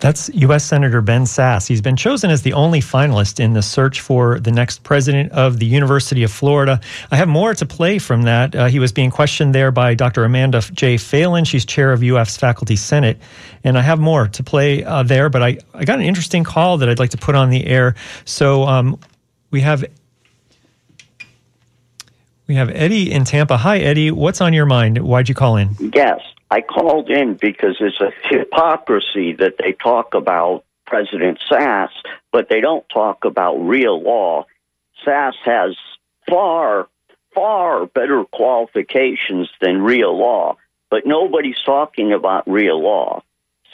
That's 0.00 0.28
U.S. 0.34 0.62
Senator 0.62 1.00
Ben 1.00 1.22
Sasse. 1.22 1.66
He's 1.68 1.80
been 1.80 1.96
chosen 1.96 2.30
as 2.30 2.42
the 2.42 2.52
only 2.52 2.80
finalist 2.80 3.40
in 3.40 3.54
the 3.54 3.62
search 3.62 4.00
for 4.02 4.38
the 4.38 4.52
next 4.52 4.82
president 4.82 5.32
of 5.32 5.58
the 5.58 5.64
University 5.64 6.22
of 6.22 6.30
Florida. 6.30 6.80
I 7.10 7.16
have 7.16 7.28
more 7.28 7.54
to 7.54 7.64
play 7.64 7.98
from 7.98 8.22
that. 8.22 8.54
Uh, 8.54 8.66
he 8.66 8.78
was 8.78 8.92
being 8.92 9.10
questioned 9.10 9.54
there 9.54 9.70
by 9.70 9.94
Dr. 9.94 10.24
Amanda 10.24 10.60
J. 10.60 10.96
Phalin. 10.96 11.46
She's 11.46 11.64
chair 11.64 11.92
of 11.92 12.02
UF's 12.02 12.36
Faculty 12.36 12.76
Senate. 12.76 13.18
And 13.64 13.78
I 13.78 13.80
have 13.80 13.98
more 13.98 14.28
to 14.28 14.42
play 14.42 14.84
uh, 14.84 15.02
there, 15.02 15.30
but 15.30 15.42
I, 15.42 15.58
I 15.72 15.86
got 15.86 15.98
an 15.98 16.04
interesting 16.04 16.44
call 16.44 16.76
that 16.78 16.90
I'd 16.90 16.98
like 16.98 17.10
to 17.10 17.18
put 17.18 17.34
on 17.34 17.48
the 17.48 17.66
air. 17.66 17.94
So 18.26 18.64
um, 18.64 19.00
we 19.50 19.62
have 19.62 19.82
we 22.46 22.54
have 22.54 22.70
Eddie 22.70 23.12
in 23.12 23.24
Tampa. 23.24 23.56
Hi, 23.56 23.78
Eddie. 23.78 24.10
What's 24.10 24.40
on 24.40 24.52
your 24.52 24.66
mind? 24.66 24.98
Why'd 24.98 25.28
you 25.28 25.34
call 25.34 25.56
in? 25.56 25.70
Yes, 25.94 26.20
I 26.50 26.60
called 26.60 27.10
in 27.10 27.34
because 27.34 27.76
it's 27.80 28.00
a 28.00 28.12
hypocrisy 28.22 29.32
that 29.34 29.54
they 29.58 29.72
talk 29.72 30.14
about 30.14 30.64
President 30.86 31.38
Sasse, 31.50 31.90
but 32.30 32.48
they 32.48 32.60
don't 32.60 32.88
talk 32.88 33.24
about 33.24 33.56
Rhea 33.56 33.92
Law. 33.92 34.46
Sasse 35.04 35.34
has 35.44 35.76
far, 36.28 36.88
far 37.34 37.86
better 37.86 38.24
qualifications 38.24 39.50
than 39.60 39.82
Rhea 39.82 40.08
Law, 40.08 40.56
but 40.90 41.06
nobody's 41.06 41.60
talking 41.64 42.12
about 42.12 42.48
Rhea 42.48 42.76
Law. 42.76 43.22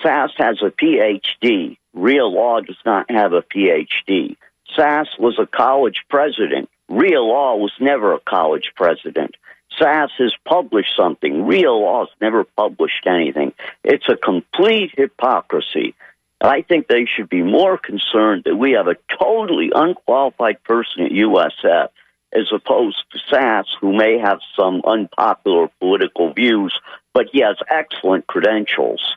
Sasse 0.03 0.33
has 0.39 0.63
a 0.63 0.71
PhD. 0.71 1.77
Rhea 1.93 2.25
Law 2.25 2.61
does 2.61 2.79
not 2.87 3.11
have 3.11 3.35
a 3.35 3.43
PhD. 3.43 4.37
Sasse 4.77 5.19
was 5.19 5.39
a 5.39 5.47
college 5.47 6.05
president. 6.09 6.71
Rhea 6.93 7.23
Law 7.23 7.57
was 7.57 7.73
never 7.81 8.13
a 8.13 8.21
college 8.21 8.73
president. 8.77 9.37
Sasse 9.81 10.11
has 10.19 10.35
published 10.47 10.95
something. 10.95 11.47
Rhea 11.47 11.73
Law 11.73 12.05
has 12.05 12.15
never 12.21 12.45
published 12.45 13.07
anything. 13.07 13.55
It's 13.83 14.09
a 14.11 14.17
complete 14.17 14.91
hypocrisy. 14.95 15.95
I 16.43 16.61
think 16.61 16.89
they 16.89 17.07
should 17.07 17.31
be 17.31 17.43
more 17.43 17.79
concerned 17.79 18.43
that 18.45 18.57
we 18.57 18.73
have 18.73 18.89
a 18.89 18.97
totally 19.19 19.71
unqualified 19.75 20.63
person 20.65 21.05
at 21.05 21.13
USF 21.13 21.89
as 22.35 22.53
opposed 22.53 23.03
to 23.13 23.19
Sasse, 23.31 23.65
who 23.81 23.97
may 23.97 24.19
have 24.19 24.41
some 24.55 24.83
unpopular 24.85 25.69
political 25.81 26.35
views, 26.35 26.79
but 27.15 27.27
he 27.33 27.41
has 27.41 27.57
excellent 27.69 28.27
credentials. 28.27 29.17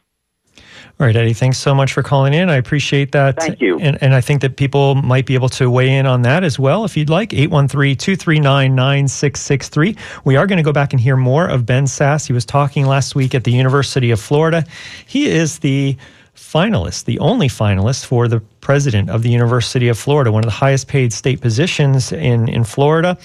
All 0.97 1.05
right, 1.05 1.15
Eddie, 1.15 1.33
thanks 1.33 1.57
so 1.57 1.75
much 1.75 1.91
for 1.91 2.01
calling 2.01 2.33
in. 2.33 2.49
I 2.49 2.55
appreciate 2.55 3.11
that. 3.11 3.37
Thank 3.37 3.59
you. 3.59 3.77
And, 3.79 4.01
and 4.01 4.15
I 4.15 4.21
think 4.21 4.39
that 4.41 4.55
people 4.55 4.95
might 4.95 5.25
be 5.25 5.33
able 5.33 5.49
to 5.49 5.69
weigh 5.69 5.93
in 5.93 6.05
on 6.05 6.21
that 6.21 6.45
as 6.45 6.57
well 6.57 6.85
if 6.85 6.95
you'd 6.95 7.09
like. 7.09 7.33
813 7.33 7.97
239 7.97 8.73
9663. 8.73 9.97
We 10.23 10.37
are 10.37 10.47
going 10.47 10.55
to 10.55 10.63
go 10.63 10.71
back 10.71 10.93
and 10.93 10.99
hear 11.01 11.17
more 11.17 11.47
of 11.47 11.65
Ben 11.65 11.83
Sasse. 11.83 12.27
He 12.27 12.33
was 12.33 12.45
talking 12.45 12.85
last 12.85 13.13
week 13.13 13.35
at 13.35 13.43
the 13.43 13.51
University 13.51 14.09
of 14.11 14.21
Florida. 14.21 14.63
He 15.05 15.27
is 15.27 15.59
the 15.59 15.97
finalist, 16.35 17.05
the 17.05 17.19
only 17.19 17.47
finalist 17.47 18.05
for 18.05 18.27
the 18.27 18.39
president 18.61 19.09
of 19.09 19.23
the 19.23 19.29
University 19.29 19.87
of 19.87 19.97
Florida, 19.97 20.31
one 20.31 20.43
of 20.43 20.47
the 20.47 20.55
highest 20.55 20.87
paid 20.87 21.13
state 21.13 21.41
positions 21.41 22.11
in, 22.11 22.47
in 22.49 22.63
Florida. 22.63 23.17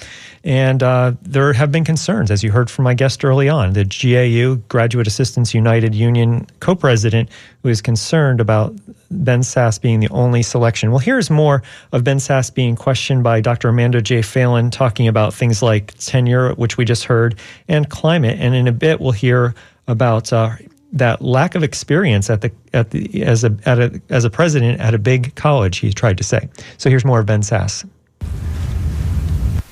And 0.43 0.81
uh, 0.81 1.13
there 1.21 1.53
have 1.53 1.71
been 1.71 1.83
concerns, 1.83 2.31
as 2.31 2.43
you 2.43 2.51
heard 2.51 2.69
from 2.69 2.83
my 2.83 2.93
guest 2.93 3.23
early 3.23 3.47
on, 3.47 3.73
the 3.73 3.85
GAU, 3.85 4.55
Graduate 4.69 5.07
Assistants 5.07 5.53
United 5.53 5.93
Union 5.93 6.47
co 6.59 6.73
president, 6.73 7.29
who 7.61 7.69
is 7.69 7.81
concerned 7.81 8.39
about 8.39 8.73
Ben 9.11 9.41
Sasse 9.41 9.79
being 9.79 9.99
the 9.99 10.09
only 10.09 10.41
selection. 10.41 10.89
Well, 10.89 10.99
here's 10.99 11.29
more 11.29 11.61
of 11.91 12.03
Ben 12.03 12.17
Sasse 12.17 12.53
being 12.53 12.75
questioned 12.75 13.23
by 13.23 13.41
Dr. 13.41 13.69
Amanda 13.69 14.01
J. 14.01 14.21
Phalin, 14.21 14.71
talking 14.71 15.07
about 15.07 15.33
things 15.33 15.61
like 15.61 15.93
tenure, 15.99 16.53
which 16.55 16.77
we 16.77 16.85
just 16.85 17.03
heard, 17.03 17.37
and 17.67 17.89
climate. 17.89 18.37
And 18.39 18.55
in 18.55 18.67
a 18.67 18.71
bit, 18.71 18.99
we'll 18.99 19.11
hear 19.11 19.53
about 19.87 20.31
uh, 20.31 20.55
that 20.93 21.21
lack 21.21 21.55
of 21.55 21.63
experience 21.63 22.29
at 22.29 22.41
the 22.41 22.51
at 22.73 22.91
the 22.91 23.23
as 23.23 23.43
a 23.43 23.55
at 23.65 23.79
a 23.79 24.01
as 24.09 24.25
a 24.25 24.29
president 24.29 24.79
at 24.79 24.93
a 24.93 24.99
big 24.99 25.33
college. 25.35 25.77
He 25.77 25.93
tried 25.93 26.17
to 26.17 26.23
say. 26.23 26.49
So 26.77 26.89
here's 26.89 27.05
more 27.05 27.19
of 27.19 27.25
Ben 27.25 27.41
Sasse. 27.41 27.87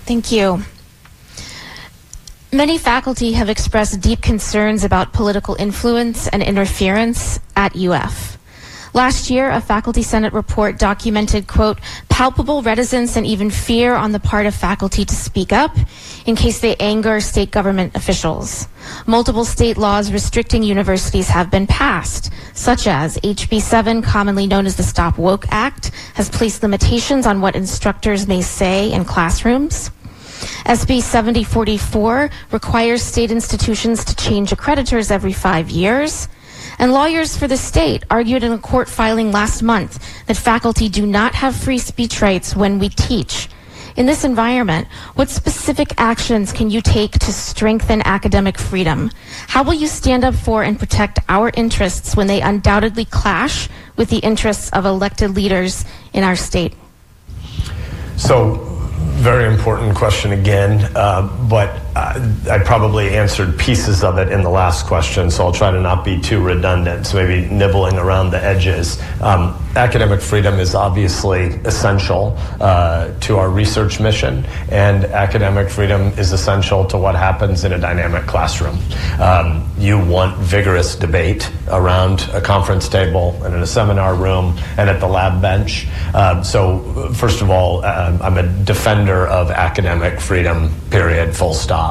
Thank 0.05 0.31
you. 0.31 0.63
Many 2.51 2.79
faculty 2.79 3.33
have 3.33 3.47
expressed 3.47 4.01
deep 4.01 4.23
concerns 4.23 4.83
about 4.83 5.13
political 5.13 5.55
influence 5.59 6.27
and 6.27 6.41
interference 6.41 7.39
at 7.55 7.75
UF. 7.75 8.38
Last 8.93 9.29
year, 9.29 9.49
a 9.51 9.61
faculty 9.61 10.01
senate 10.01 10.33
report 10.33 10.79
documented, 10.79 11.47
quote, 11.47 11.79
palpable 12.09 12.63
reticence 12.63 13.15
and 13.15 13.25
even 13.25 13.49
fear 13.49 13.93
on 13.93 14.11
the 14.11 14.19
part 14.19 14.45
of 14.45 14.55
faculty 14.55 15.05
to 15.05 15.15
speak 15.15 15.53
up 15.53 15.77
in 16.25 16.35
case 16.35 16.59
they 16.59 16.75
anger 16.77 17.21
state 17.21 17.51
government 17.51 17.95
officials. 17.95 18.67
Multiple 19.05 19.45
state 19.45 19.77
laws 19.77 20.11
restricting 20.11 20.63
universities 20.63 21.27
have 21.27 21.51
been 21.51 21.67
passed, 21.67 22.31
such 22.53 22.87
as 22.87 23.17
HB 23.17 23.61
7, 23.61 24.01
commonly 24.01 24.47
known 24.47 24.65
as 24.65 24.75
the 24.75 24.83
Stop 24.83 25.17
Woke 25.17 25.45
Act, 25.49 25.91
has 26.15 26.29
placed 26.29 26.63
limitations 26.63 27.27
on 27.27 27.41
what 27.41 27.55
instructors 27.55 28.27
may 28.27 28.41
say 28.41 28.91
in 28.91 29.05
classrooms. 29.05 29.91
SB 30.65 31.01
7044 31.01 32.29
requires 32.51 33.01
state 33.01 33.29
institutions 33.29 34.03
to 34.05 34.15
change 34.15 34.51
accreditors 34.51 35.11
every 35.11 35.33
five 35.33 35.69
years. 35.69 36.27
And 36.79 36.93
lawyers 36.93 37.37
for 37.37 37.45
the 37.45 37.57
state 37.57 38.05
argued 38.09 38.41
in 38.41 38.53
a 38.53 38.57
court 38.57 38.87
filing 38.87 39.33
last 39.33 39.61
month 39.61 39.99
that 40.27 40.37
faculty 40.37 40.87
do 40.87 41.05
not 41.05 41.35
have 41.35 41.53
free 41.53 41.77
speech 41.77 42.21
rights 42.21 42.55
when 42.55 42.79
we 42.79 42.87
teach. 42.87 43.49
In 43.97 44.05
this 44.05 44.23
environment, 44.23 44.87
what 45.15 45.29
specific 45.29 45.93
actions 45.97 46.53
can 46.53 46.69
you 46.69 46.79
take 46.79 47.11
to 47.19 47.33
strengthen 47.33 48.01
academic 48.05 48.57
freedom? 48.57 49.11
How 49.47 49.61
will 49.61 49.73
you 49.73 49.87
stand 49.87 50.23
up 50.23 50.35
for 50.35 50.63
and 50.63 50.79
protect 50.79 51.19
our 51.27 51.51
interests 51.53 52.15
when 52.15 52.27
they 52.27 52.39
undoubtedly 52.39 53.03
clash 53.03 53.67
with 53.97 54.09
the 54.09 54.19
interests 54.19 54.69
of 54.69 54.85
elected 54.85 55.35
leaders 55.35 55.83
in 56.13 56.23
our 56.23 56.37
state? 56.37 56.75
So, 58.15 58.55
very 59.19 59.53
important 59.53 59.95
question 59.95 60.31
again, 60.31 60.89
uh, 60.95 61.23
but 61.49 61.77
uh, 61.99 62.35
I 62.49 62.59
probably 62.59 63.17
answered 63.17 63.59
pieces 63.59 64.03
of 64.05 64.17
it 64.19 64.31
in 64.31 64.41
the 64.41 64.49
last 64.49 64.85
question, 64.85 65.29
so 65.29 65.45
I'll 65.45 65.51
try 65.51 65.69
to 65.69 65.81
not 65.81 66.05
be 66.05 66.19
too 66.19 66.41
redundant. 66.41 67.05
So 67.05 67.17
maybe 67.17 67.53
nibbling 67.53 67.97
around 67.97 68.31
the 68.31 68.41
edges. 68.41 69.01
Um, 69.21 69.53
academic 69.75 70.21
freedom 70.21 70.59
is 70.59 70.75
obviously 70.75 71.47
essential 71.65 72.37
uh, 72.61 73.11
to 73.19 73.37
our 73.37 73.49
research 73.49 73.99
mission, 73.99 74.45
and 74.69 75.05
academic 75.05 75.69
freedom 75.69 76.13
is 76.17 76.31
essential 76.31 76.85
to 76.85 76.97
what 76.97 77.15
happens 77.15 77.65
in 77.65 77.73
a 77.73 77.79
dynamic 77.79 78.25
classroom. 78.27 78.77
Um, 79.19 79.69
you 79.77 79.99
want 79.99 80.37
vigorous 80.37 80.95
debate 80.95 81.51
around 81.69 82.21
a 82.33 82.41
conference 82.41 82.87
table 82.87 83.37
and 83.43 83.53
in 83.53 83.61
a 83.61 83.67
seminar 83.67 84.15
room 84.15 84.57
and 84.77 84.89
at 84.89 84.99
the 85.01 85.07
lab 85.07 85.41
bench. 85.41 85.87
Um, 86.13 86.43
so, 86.43 87.11
first 87.13 87.41
of 87.41 87.49
all, 87.49 87.83
um, 87.83 88.21
I'm 88.21 88.37
a 88.37 88.47
defender 88.63 89.27
of 89.27 89.51
academic 89.51 90.21
freedom, 90.21 90.71
period, 90.89 91.35
full 91.35 91.53
stop. 91.53 91.88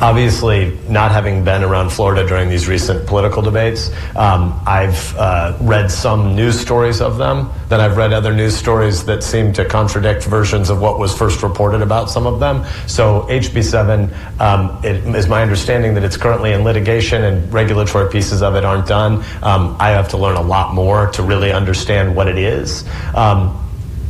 Obviously, 0.00 0.78
not 0.90 1.10
having 1.10 1.42
been 1.42 1.64
around 1.64 1.88
Florida 1.88 2.26
during 2.28 2.50
these 2.50 2.68
recent 2.68 3.06
political 3.06 3.40
debates, 3.40 3.90
um, 4.14 4.60
I've 4.66 5.16
uh, 5.16 5.56
read 5.62 5.90
some 5.90 6.36
news 6.36 6.60
stories 6.60 7.00
of 7.00 7.16
them. 7.16 7.50
Then 7.70 7.80
I've 7.80 7.96
read 7.96 8.12
other 8.12 8.34
news 8.34 8.54
stories 8.54 9.06
that 9.06 9.22
seem 9.22 9.54
to 9.54 9.64
contradict 9.64 10.24
versions 10.24 10.68
of 10.68 10.82
what 10.82 10.98
was 10.98 11.16
first 11.16 11.42
reported 11.42 11.80
about 11.80 12.10
some 12.10 12.26
of 12.26 12.40
them. 12.40 12.62
So 12.86 13.22
HB7, 13.30 14.38
um, 14.38 14.84
it 14.84 14.96
is 15.16 15.28
my 15.28 15.40
understanding 15.40 15.94
that 15.94 16.04
it's 16.04 16.18
currently 16.18 16.52
in 16.52 16.62
litigation 16.62 17.24
and 17.24 17.50
regulatory 17.50 18.10
pieces 18.10 18.42
of 18.42 18.54
it 18.54 18.66
aren't 18.66 18.86
done. 18.86 19.24
Um, 19.42 19.78
I 19.80 19.90
have 19.90 20.10
to 20.10 20.18
learn 20.18 20.36
a 20.36 20.42
lot 20.42 20.74
more 20.74 21.06
to 21.12 21.22
really 21.22 21.52
understand 21.52 22.14
what 22.14 22.28
it 22.28 22.36
is. 22.36 22.84
Um, 23.14 23.62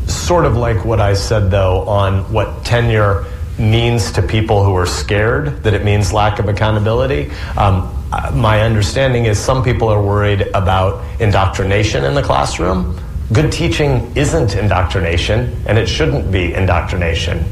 sort 0.09 0.46
of 0.46 0.57
like 0.57 0.84
what 0.84 1.00
I 1.00 1.14
said, 1.14 1.48
though, 1.52 1.82
on 1.82 2.32
what 2.32 2.64
tenure 2.64 3.24
means 3.59 4.12
to 4.12 4.22
people 4.22 4.64
who 4.64 4.74
are 4.74 4.86
scared, 4.86 5.62
that 5.62 5.74
it 5.74 5.84
means 5.84 6.12
lack 6.12 6.38
of 6.38 6.48
accountability. 6.48 7.30
Um, 7.57 7.92
my 8.34 8.62
understanding 8.62 9.24
is 9.24 9.38
some 9.38 9.64
people 9.64 9.88
are 9.88 10.02
worried 10.02 10.42
about 10.54 11.02
indoctrination 11.20 12.04
in 12.04 12.14
the 12.14 12.22
classroom. 12.22 12.98
Good 13.32 13.50
teaching 13.50 14.12
isn't 14.14 14.54
indoctrination, 14.54 15.52
and 15.66 15.76
it 15.76 15.88
shouldn't 15.88 16.30
be 16.30 16.54
indoctrination. 16.54 17.44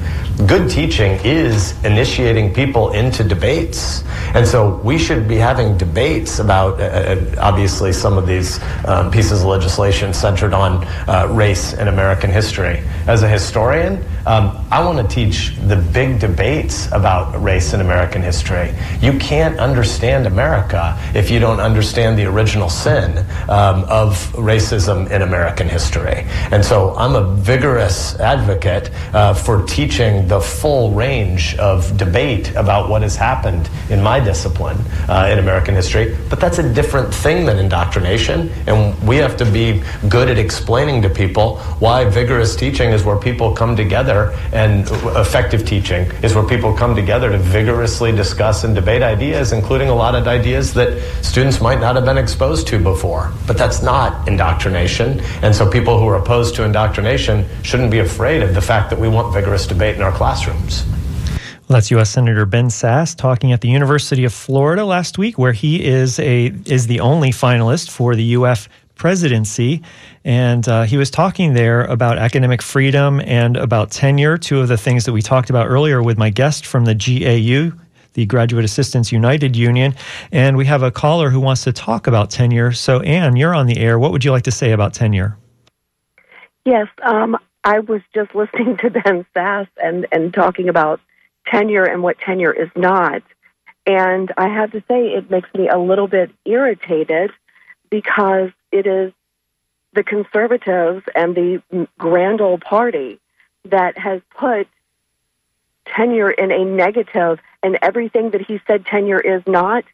Good 0.46 0.70
teaching 0.70 1.18
is 1.24 1.74
initiating 1.84 2.54
people 2.54 2.92
into 2.92 3.24
debates. 3.24 4.04
And 4.34 4.46
so 4.46 4.76
we 4.84 4.98
should 4.98 5.26
be 5.26 5.34
having 5.34 5.76
debates 5.76 6.38
about, 6.38 6.80
uh, 6.80 6.84
uh 6.84 7.34
obviously, 7.38 7.92
some 7.92 8.16
of 8.16 8.26
these 8.26 8.60
um, 8.86 9.10
pieces 9.10 9.40
of 9.40 9.46
legislation 9.46 10.14
centered 10.14 10.54
on 10.54 10.84
uh, 11.08 11.26
race 11.30 11.72
in 11.72 11.88
American 11.88 12.30
history. 12.30 12.80
As 13.08 13.24
a 13.24 13.28
historian, 13.28 14.04
um, 14.26 14.66
I 14.70 14.82
want 14.82 14.98
to 14.98 15.14
teach 15.14 15.54
the 15.68 15.76
big 15.76 16.18
debates 16.18 16.90
about 16.92 17.40
race 17.42 17.74
in 17.74 17.80
American 17.80 18.22
history. 18.22 18.74
You 19.00 19.18
can't 19.18 19.58
understand 19.58 20.26
America 20.26 20.98
if 21.14 21.30
you 21.30 21.38
don't 21.38 21.60
understand 21.60 22.18
the 22.18 22.24
original 22.24 22.70
sin 22.70 23.18
um, 23.50 23.84
of 23.84 24.16
racism 24.32 25.10
in 25.10 25.22
American 25.22 25.68
history. 25.68 26.24
And 26.52 26.64
so 26.64 26.94
I'm 26.96 27.16
a 27.16 27.34
vigorous 27.36 28.18
advocate 28.18 28.90
uh, 29.14 29.34
for 29.34 29.64
teaching 29.66 30.26
the 30.26 30.40
full 30.40 30.92
range 30.92 31.56
of 31.56 31.96
debate 31.98 32.54
about 32.54 32.88
what 32.88 33.02
has 33.02 33.16
happened 33.16 33.68
in 33.90 34.02
my 34.02 34.20
discipline 34.20 34.78
uh, 35.08 35.28
in 35.30 35.38
American 35.38 35.74
history. 35.74 36.16
But 36.30 36.40
that's 36.40 36.58
a 36.58 36.74
different 36.74 37.12
thing 37.12 37.44
than 37.44 37.58
indoctrination. 37.58 38.50
And 38.66 38.98
we 39.06 39.16
have 39.16 39.36
to 39.36 39.44
be 39.44 39.82
good 40.08 40.30
at 40.30 40.38
explaining 40.38 41.02
to 41.02 41.10
people 41.10 41.58
why 41.78 42.04
vigorous 42.06 42.56
teaching 42.56 42.90
is 42.90 43.04
where 43.04 43.18
people 43.18 43.54
come 43.54 43.76
together 43.76 44.13
together, 44.14 44.36
and 44.52 44.88
effective 45.16 45.64
teaching 45.64 46.06
is 46.22 46.34
where 46.34 46.44
people 46.44 46.72
come 46.72 46.94
together 46.94 47.30
to 47.30 47.38
vigorously 47.38 48.12
discuss 48.12 48.64
and 48.64 48.74
debate 48.74 49.02
ideas, 49.02 49.52
including 49.52 49.88
a 49.88 49.94
lot 49.94 50.14
of 50.14 50.26
ideas 50.26 50.74
that 50.74 51.00
students 51.22 51.60
might 51.60 51.80
not 51.80 51.96
have 51.96 52.04
been 52.04 52.18
exposed 52.18 52.66
to 52.68 52.78
before. 52.78 53.32
But 53.46 53.58
that's 53.58 53.82
not 53.82 54.26
indoctrination. 54.28 55.20
And 55.42 55.54
so 55.54 55.70
people 55.70 55.98
who 55.98 56.08
are 56.08 56.16
opposed 56.16 56.54
to 56.56 56.64
indoctrination 56.64 57.46
shouldn't 57.62 57.90
be 57.90 57.98
afraid 57.98 58.42
of 58.42 58.54
the 58.54 58.62
fact 58.62 58.90
that 58.90 58.98
we 58.98 59.08
want 59.08 59.32
vigorous 59.32 59.66
debate 59.66 59.96
in 59.96 60.02
our 60.02 60.12
classrooms. 60.12 60.84
Well, 61.68 61.78
that's 61.78 61.90
U.S. 61.92 62.10
Senator 62.10 62.44
Ben 62.44 62.66
Sasse 62.66 63.16
talking 63.16 63.52
at 63.52 63.62
the 63.62 63.68
University 63.68 64.24
of 64.24 64.34
Florida 64.34 64.84
last 64.84 65.16
week, 65.16 65.38
where 65.38 65.52
he 65.52 65.82
is 65.82 66.18
a 66.18 66.52
is 66.66 66.86
the 66.86 67.00
only 67.00 67.30
finalist 67.30 67.90
for 67.90 68.14
the 68.14 68.36
UF 68.36 68.68
presidency. 68.96 69.82
And 70.24 70.66
uh, 70.68 70.84
he 70.84 70.96
was 70.96 71.10
talking 71.10 71.52
there 71.52 71.84
about 71.84 72.16
academic 72.16 72.62
freedom 72.62 73.20
and 73.20 73.56
about 73.56 73.90
tenure, 73.90 74.38
two 74.38 74.60
of 74.60 74.68
the 74.68 74.78
things 74.78 75.04
that 75.04 75.12
we 75.12 75.20
talked 75.20 75.50
about 75.50 75.68
earlier 75.68 76.02
with 76.02 76.16
my 76.16 76.30
guest 76.30 76.64
from 76.64 76.86
the 76.86 76.94
GAU, 76.94 77.76
the 78.14 78.24
Graduate 78.24 78.64
Assistants 78.64 79.12
United 79.12 79.54
Union. 79.54 79.94
And 80.32 80.56
we 80.56 80.64
have 80.64 80.82
a 80.82 80.90
caller 80.90 81.28
who 81.28 81.40
wants 81.40 81.64
to 81.64 81.72
talk 81.72 82.06
about 82.06 82.30
tenure. 82.30 82.72
So, 82.72 83.00
Anne, 83.00 83.36
you're 83.36 83.54
on 83.54 83.66
the 83.66 83.78
air. 83.78 83.98
What 83.98 84.12
would 84.12 84.24
you 84.24 84.30
like 84.30 84.44
to 84.44 84.50
say 84.50 84.72
about 84.72 84.94
tenure? 84.94 85.36
Yes, 86.64 86.88
um, 87.02 87.36
I 87.62 87.80
was 87.80 88.00
just 88.14 88.34
listening 88.34 88.78
to 88.78 88.88
Ben 88.90 89.26
Sasse 89.36 89.68
and, 89.82 90.06
and 90.10 90.32
talking 90.32 90.70
about 90.70 91.00
tenure 91.46 91.84
and 91.84 92.02
what 92.02 92.18
tenure 92.18 92.52
is 92.52 92.70
not. 92.74 93.22
And 93.86 94.32
I 94.38 94.48
have 94.48 94.72
to 94.72 94.80
say, 94.88 95.08
it 95.08 95.30
makes 95.30 95.52
me 95.52 95.68
a 95.68 95.78
little 95.78 96.08
bit 96.08 96.30
irritated 96.46 97.30
because 97.90 98.50
it 98.72 98.86
is 98.86 99.12
the 99.94 100.02
conservatives 100.02 101.04
and 101.14 101.34
the 101.34 101.86
grand 101.98 102.40
old 102.40 102.60
party 102.60 103.18
that 103.66 103.96
has 103.96 104.20
put 104.36 104.68
tenure 105.86 106.30
in 106.30 106.50
a 106.50 106.64
negative 106.64 107.38
and 107.62 107.78
everything 107.80 108.30
that 108.30 108.40
he 108.40 108.60
said 108.66 108.84
tenure 108.86 109.20
is 109.20 109.42
not 109.46 109.84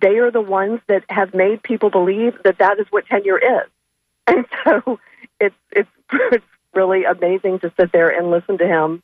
they 0.00 0.18
are 0.18 0.30
the 0.30 0.40
ones 0.40 0.80
that 0.88 1.04
have 1.08 1.34
made 1.34 1.62
people 1.62 1.90
believe 1.90 2.36
that 2.42 2.58
that 2.58 2.80
is 2.80 2.86
what 2.90 3.06
tenure 3.06 3.38
is. 3.38 3.68
And 4.26 4.46
so 4.64 4.98
it's 5.38 5.54
it's 5.70 5.88
it's 6.32 6.44
really 6.72 7.04
amazing 7.04 7.58
to 7.60 7.70
sit 7.78 7.92
there 7.92 8.08
and 8.08 8.30
listen 8.30 8.56
to 8.56 8.66
him 8.66 9.02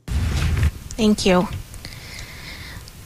Thank 0.07 1.25
you. 1.25 1.47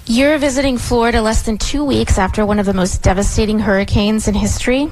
You're 0.06 0.38
visiting 0.38 0.78
Florida 0.78 1.22
less 1.22 1.44
than 1.44 1.58
two 1.58 1.86
weeks 1.86 2.18
after 2.18 2.46
one 2.46 2.60
of 2.60 2.66
the 2.66 2.74
most 2.74 3.02
devastating 3.04 3.60
hurricanes 3.60 4.28
in 4.28 4.34
history, 4.34 4.90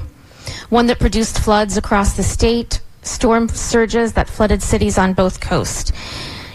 one 0.70 0.86
that 0.86 0.98
produced 0.98 1.38
floods 1.38 1.76
across 1.76 2.16
the 2.16 2.22
state, 2.22 2.80
storm 3.02 3.48
surges 3.48 4.14
that 4.14 4.28
flooded 4.28 4.62
cities 4.62 4.96
on 4.96 5.12
both 5.12 5.40
coasts. 5.40 5.92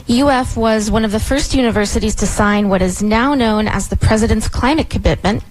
UF 0.09 0.55
was 0.55 0.89
one 0.89 1.03
of 1.03 1.11
the 1.11 1.19
first 1.19 1.53
universities 1.53 2.15
to 2.15 2.25
sign 2.25 2.69
what 2.69 2.81
is 2.81 3.03
now 3.03 3.33
known 3.33 3.67
as 3.67 3.89
the 3.89 3.97
President's 3.97 4.47
Climate 4.47 4.89
Commitment. 4.89 5.43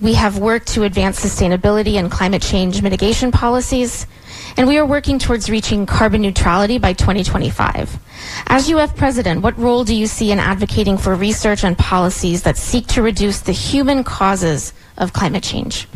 We 0.00 0.14
have 0.14 0.38
worked 0.38 0.66
to 0.74 0.82
advance 0.82 1.24
sustainability 1.24 1.94
and 1.94 2.10
climate 2.10 2.42
change 2.42 2.82
mitigation 2.82 3.30
policies, 3.30 4.08
and 4.56 4.66
we 4.66 4.76
are 4.76 4.84
working 4.84 5.20
towards 5.20 5.48
reaching 5.48 5.86
carbon 5.86 6.20
neutrality 6.20 6.78
by 6.78 6.94
2025. 6.94 7.96
As 8.48 8.68
UF 8.68 8.96
president, 8.96 9.42
what 9.42 9.56
role 9.56 9.84
do 9.84 9.94
you 9.94 10.08
see 10.08 10.32
in 10.32 10.40
advocating 10.40 10.98
for 10.98 11.14
research 11.14 11.62
and 11.62 11.78
policies 11.78 12.42
that 12.42 12.56
seek 12.56 12.88
to 12.88 13.02
reduce 13.02 13.38
the 13.38 13.52
human 13.52 14.02
causes 14.02 14.72
of 14.96 15.12
climate 15.12 15.44
change? 15.44 15.86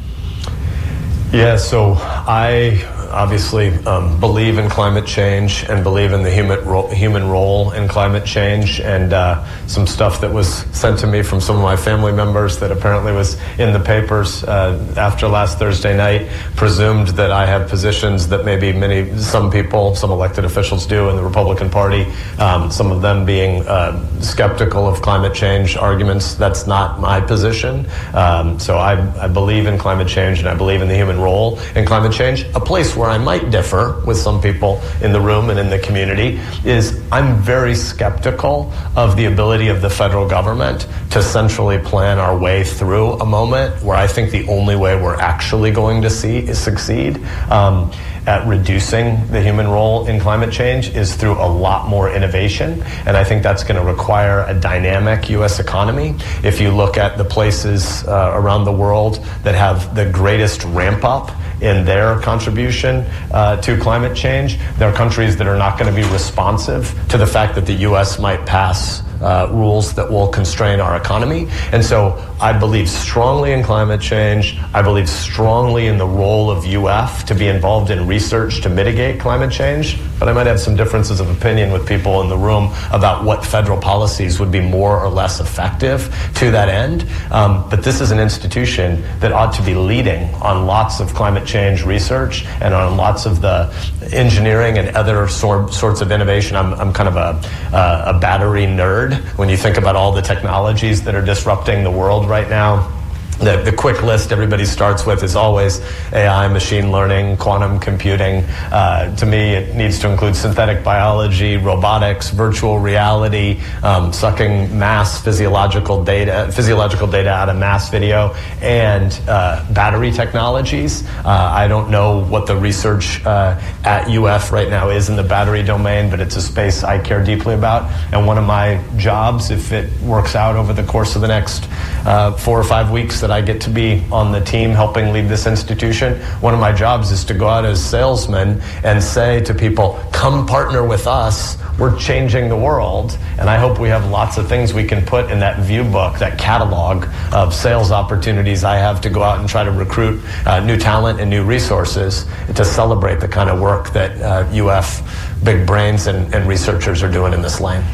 Yeah, 1.32 1.56
so 1.56 1.94
I 1.98 2.86
obviously 3.16 3.68
um, 3.86 4.20
believe 4.20 4.58
in 4.58 4.68
climate 4.68 5.06
change 5.06 5.64
and 5.70 5.82
believe 5.82 6.12
in 6.12 6.22
the 6.22 6.30
human 6.30 6.62
ro- 6.66 6.86
human 6.88 7.26
role 7.28 7.72
in 7.72 7.88
climate 7.88 8.26
change. 8.26 8.78
And 8.80 9.14
uh, 9.14 9.42
some 9.66 9.86
stuff 9.86 10.20
that 10.20 10.30
was 10.30 10.48
sent 10.76 10.98
to 10.98 11.06
me 11.06 11.22
from 11.22 11.40
some 11.40 11.56
of 11.56 11.62
my 11.62 11.76
family 11.76 12.12
members 12.12 12.58
that 12.58 12.70
apparently 12.70 13.12
was 13.12 13.40
in 13.58 13.72
the 13.72 13.80
papers 13.80 14.44
uh, 14.44 14.94
after 14.98 15.28
last 15.28 15.58
Thursday 15.58 15.96
night 15.96 16.28
presumed 16.56 17.08
that 17.08 17.32
I 17.32 17.46
have 17.46 17.70
positions 17.70 18.28
that 18.28 18.44
maybe 18.44 18.70
many 18.70 19.16
some 19.18 19.50
people, 19.50 19.94
some 19.94 20.10
elected 20.10 20.44
officials 20.44 20.86
do 20.86 21.08
in 21.08 21.16
the 21.16 21.22
Republican 21.22 21.70
Party. 21.70 22.04
Um, 22.38 22.70
some 22.70 22.92
of 22.92 23.00
them 23.00 23.24
being 23.24 23.66
uh, 23.66 24.20
skeptical 24.20 24.86
of 24.86 25.00
climate 25.00 25.34
change 25.34 25.76
arguments. 25.76 26.34
That's 26.34 26.66
not 26.66 27.00
my 27.00 27.22
position. 27.22 27.86
Um, 28.12 28.60
so 28.60 28.76
I, 28.76 28.92
I 29.24 29.26
believe 29.26 29.66
in 29.66 29.78
climate 29.78 30.08
change 30.08 30.40
and 30.40 30.48
I 30.48 30.54
believe 30.54 30.82
in 30.82 30.88
the 30.88 30.96
human 30.96 31.18
role 31.18 31.58
in 31.74 31.86
climate 31.86 32.12
change. 32.12 32.42
A 32.54 32.60
place 32.60 32.94
where 32.94 33.05
I 33.06 33.18
might 33.18 33.50
differ 33.50 34.02
with 34.06 34.16
some 34.16 34.40
people 34.40 34.80
in 35.02 35.12
the 35.12 35.20
room 35.20 35.50
and 35.50 35.58
in 35.58 35.70
the 35.70 35.78
community 35.78 36.40
is 36.64 37.02
I'm 37.10 37.36
very 37.36 37.74
skeptical 37.74 38.72
of 38.96 39.16
the 39.16 39.26
ability 39.26 39.68
of 39.68 39.82
the 39.82 39.90
federal 39.90 40.28
government 40.28 40.86
to 41.10 41.22
centrally 41.22 41.78
plan 41.78 42.18
our 42.18 42.36
way 42.36 42.64
through 42.64 43.12
a 43.14 43.26
moment 43.26 43.82
where 43.82 43.96
I 43.96 44.06
think 44.06 44.30
the 44.30 44.46
only 44.48 44.76
way 44.76 45.00
we're 45.00 45.20
actually 45.20 45.70
going 45.70 46.02
to 46.02 46.10
see 46.10 46.38
is 46.38 46.58
succeed. 46.58 47.22
Um, 47.50 47.92
at 48.26 48.46
reducing 48.46 49.24
the 49.28 49.40
human 49.40 49.68
role 49.68 50.06
in 50.06 50.20
climate 50.20 50.52
change 50.52 50.88
is 50.90 51.14
through 51.14 51.34
a 51.34 51.46
lot 51.46 51.88
more 51.88 52.10
innovation. 52.10 52.82
And 53.06 53.16
I 53.16 53.22
think 53.22 53.42
that's 53.42 53.62
going 53.62 53.80
to 53.80 53.86
require 53.86 54.44
a 54.48 54.54
dynamic 54.54 55.30
U.S. 55.30 55.60
economy. 55.60 56.14
If 56.42 56.60
you 56.60 56.70
look 56.70 56.96
at 56.96 57.16
the 57.18 57.24
places 57.24 58.04
uh, 58.06 58.32
around 58.34 58.64
the 58.64 58.72
world 58.72 59.24
that 59.44 59.54
have 59.54 59.94
the 59.94 60.10
greatest 60.10 60.64
ramp 60.64 61.04
up 61.04 61.30
in 61.62 61.84
their 61.86 62.20
contribution 62.20 63.04
uh, 63.32 63.60
to 63.62 63.78
climate 63.78 64.16
change, 64.16 64.58
there 64.78 64.90
are 64.90 64.94
countries 64.94 65.36
that 65.36 65.46
are 65.46 65.56
not 65.56 65.78
going 65.78 65.94
to 65.94 65.96
be 65.96 66.06
responsive 66.12 66.94
to 67.08 67.16
the 67.16 67.26
fact 67.26 67.54
that 67.54 67.64
the 67.64 67.74
U.S. 67.74 68.18
might 68.18 68.44
pass 68.44 69.02
uh, 69.20 69.48
rules 69.50 69.94
that 69.94 70.10
will 70.10 70.28
constrain 70.28 70.80
our 70.80 70.96
economy. 70.96 71.48
And 71.72 71.84
so 71.84 72.22
I 72.38 72.52
believe 72.52 72.88
strongly 72.90 73.52
in 73.52 73.62
climate 73.62 74.00
change. 74.00 74.58
I 74.74 74.82
believe 74.82 75.08
strongly 75.08 75.86
in 75.86 75.96
the 75.96 76.06
role 76.06 76.50
of 76.50 76.66
UF 76.66 77.24
to 77.26 77.34
be 77.34 77.48
involved 77.48 77.90
in 77.90 78.06
research 78.06 78.60
to 78.62 78.68
mitigate 78.68 79.18
climate 79.18 79.50
change. 79.50 79.98
But 80.18 80.28
I 80.28 80.34
might 80.34 80.46
have 80.46 80.60
some 80.60 80.76
differences 80.76 81.18
of 81.18 81.30
opinion 81.30 81.72
with 81.72 81.88
people 81.88 82.20
in 82.20 82.28
the 82.28 82.36
room 82.36 82.74
about 82.92 83.24
what 83.24 83.44
federal 83.44 83.78
policies 83.78 84.38
would 84.38 84.52
be 84.52 84.60
more 84.60 85.00
or 85.00 85.08
less 85.08 85.40
effective 85.40 86.14
to 86.34 86.50
that 86.50 86.68
end. 86.68 87.06
Um, 87.30 87.68
but 87.70 87.82
this 87.82 88.02
is 88.02 88.10
an 88.10 88.18
institution 88.18 89.02
that 89.20 89.32
ought 89.32 89.54
to 89.54 89.62
be 89.62 89.74
leading 89.74 90.32
on 90.34 90.66
lots 90.66 91.00
of 91.00 91.14
climate 91.14 91.46
change 91.46 91.84
research 91.84 92.44
and 92.60 92.74
on 92.74 92.98
lots 92.98 93.24
of 93.24 93.40
the 93.40 93.72
engineering 94.12 94.76
and 94.78 94.94
other 94.94 95.26
sor- 95.28 95.70
sorts 95.72 96.02
of 96.02 96.12
innovation. 96.12 96.56
I'm, 96.56 96.74
I'm 96.74 96.92
kind 96.92 97.08
of 97.08 97.16
a, 97.16 97.74
uh, 97.74 98.14
a 98.14 98.18
battery 98.18 98.64
nerd 98.64 99.16
when 99.38 99.48
you 99.48 99.56
think 99.56 99.78
about 99.78 99.96
all 99.96 100.12
the 100.12 100.22
technologies 100.22 101.02
that 101.04 101.14
are 101.14 101.24
disrupting 101.24 101.82
the 101.82 101.90
world 101.90 102.25
right 102.26 102.48
now 102.50 102.95
the, 103.38 103.62
the 103.62 103.72
quick 103.72 104.02
list 104.02 104.32
everybody 104.32 104.64
starts 104.64 105.04
with 105.04 105.22
is 105.22 105.36
always 105.36 105.80
AI, 106.12 106.48
machine 106.48 106.90
learning, 106.90 107.36
quantum 107.36 107.78
computing. 107.78 108.44
Uh, 108.72 109.14
to 109.16 109.26
me, 109.26 109.54
it 109.54 109.74
needs 109.74 109.98
to 109.98 110.10
include 110.10 110.34
synthetic 110.34 110.82
biology, 110.82 111.56
robotics, 111.58 112.30
virtual 112.30 112.78
reality, 112.78 113.60
um, 113.82 114.12
sucking 114.12 114.76
mass 114.78 115.22
physiological 115.22 116.02
data, 116.02 116.50
physiological 116.52 117.06
data 117.06 117.28
out 117.28 117.48
of 117.48 117.56
mass 117.56 117.90
video, 117.90 118.34
and 118.62 119.20
uh, 119.28 119.64
battery 119.72 120.10
technologies. 120.10 121.06
Uh, 121.24 121.24
I 121.26 121.68
don't 121.68 121.90
know 121.90 122.24
what 122.24 122.46
the 122.46 122.56
research 122.56 123.24
uh, 123.26 123.60
at 123.84 124.08
UF 124.08 124.50
right 124.50 124.70
now 124.70 124.88
is 124.88 125.10
in 125.10 125.16
the 125.16 125.22
battery 125.22 125.62
domain, 125.62 126.08
but 126.08 126.20
it's 126.20 126.36
a 126.36 126.42
space 126.42 126.82
I 126.84 126.98
care 126.98 127.22
deeply 127.22 127.54
about. 127.54 127.90
And 128.12 128.26
one 128.26 128.38
of 128.38 128.44
my 128.44 128.82
jobs, 128.96 129.50
if 129.50 129.72
it 129.72 129.92
works 130.00 130.34
out 130.34 130.56
over 130.56 130.72
the 130.72 130.84
course 130.84 131.16
of 131.16 131.20
the 131.20 131.28
next 131.28 131.68
uh, 132.06 132.32
four 132.32 132.58
or 132.58 132.64
five 132.64 132.90
weeks, 132.90 133.25
that 133.26 133.32
I 133.32 133.40
get 133.40 133.60
to 133.62 133.70
be 133.70 134.04
on 134.12 134.30
the 134.30 134.40
team 134.40 134.70
helping 134.70 135.12
lead 135.12 135.28
this 135.28 135.48
institution. 135.48 136.14
One 136.40 136.54
of 136.54 136.60
my 136.60 136.70
jobs 136.70 137.10
is 137.10 137.24
to 137.24 137.34
go 137.34 137.48
out 137.48 137.64
as 137.64 137.84
salesman 137.84 138.60
and 138.84 139.02
say 139.02 139.40
to 139.40 139.52
people, 139.52 139.98
come 140.12 140.46
partner 140.46 140.86
with 140.86 141.08
us. 141.08 141.58
We're 141.76 141.98
changing 141.98 142.48
the 142.48 142.56
world. 142.56 143.18
And 143.40 143.50
I 143.50 143.58
hope 143.58 143.80
we 143.80 143.88
have 143.88 144.08
lots 144.12 144.38
of 144.38 144.48
things 144.48 144.72
we 144.72 144.84
can 144.84 145.04
put 145.04 145.28
in 145.28 145.40
that 145.40 145.58
view 145.58 145.82
book, 145.82 146.20
that 146.20 146.38
catalog 146.38 147.06
of 147.32 147.52
sales 147.52 147.90
opportunities 147.90 148.62
I 148.62 148.76
have 148.76 149.00
to 149.00 149.10
go 149.10 149.24
out 149.24 149.40
and 149.40 149.48
try 149.48 149.64
to 149.64 149.72
recruit 149.72 150.22
uh, 150.46 150.60
new 150.60 150.76
talent 150.76 151.20
and 151.20 151.28
new 151.28 151.42
resources 151.42 152.26
to 152.54 152.64
celebrate 152.64 153.18
the 153.18 153.26
kind 153.26 153.50
of 153.50 153.60
work 153.60 153.90
that 153.90 154.22
uh, 154.22 154.68
UF 154.68 155.25
big 155.44 155.66
brains 155.66 156.06
and, 156.06 156.32
and 156.34 156.48
researchers 156.48 157.02
are 157.02 157.10
doing 157.10 157.32
in 157.32 157.42
this 157.42 157.60
lane. 157.60 157.84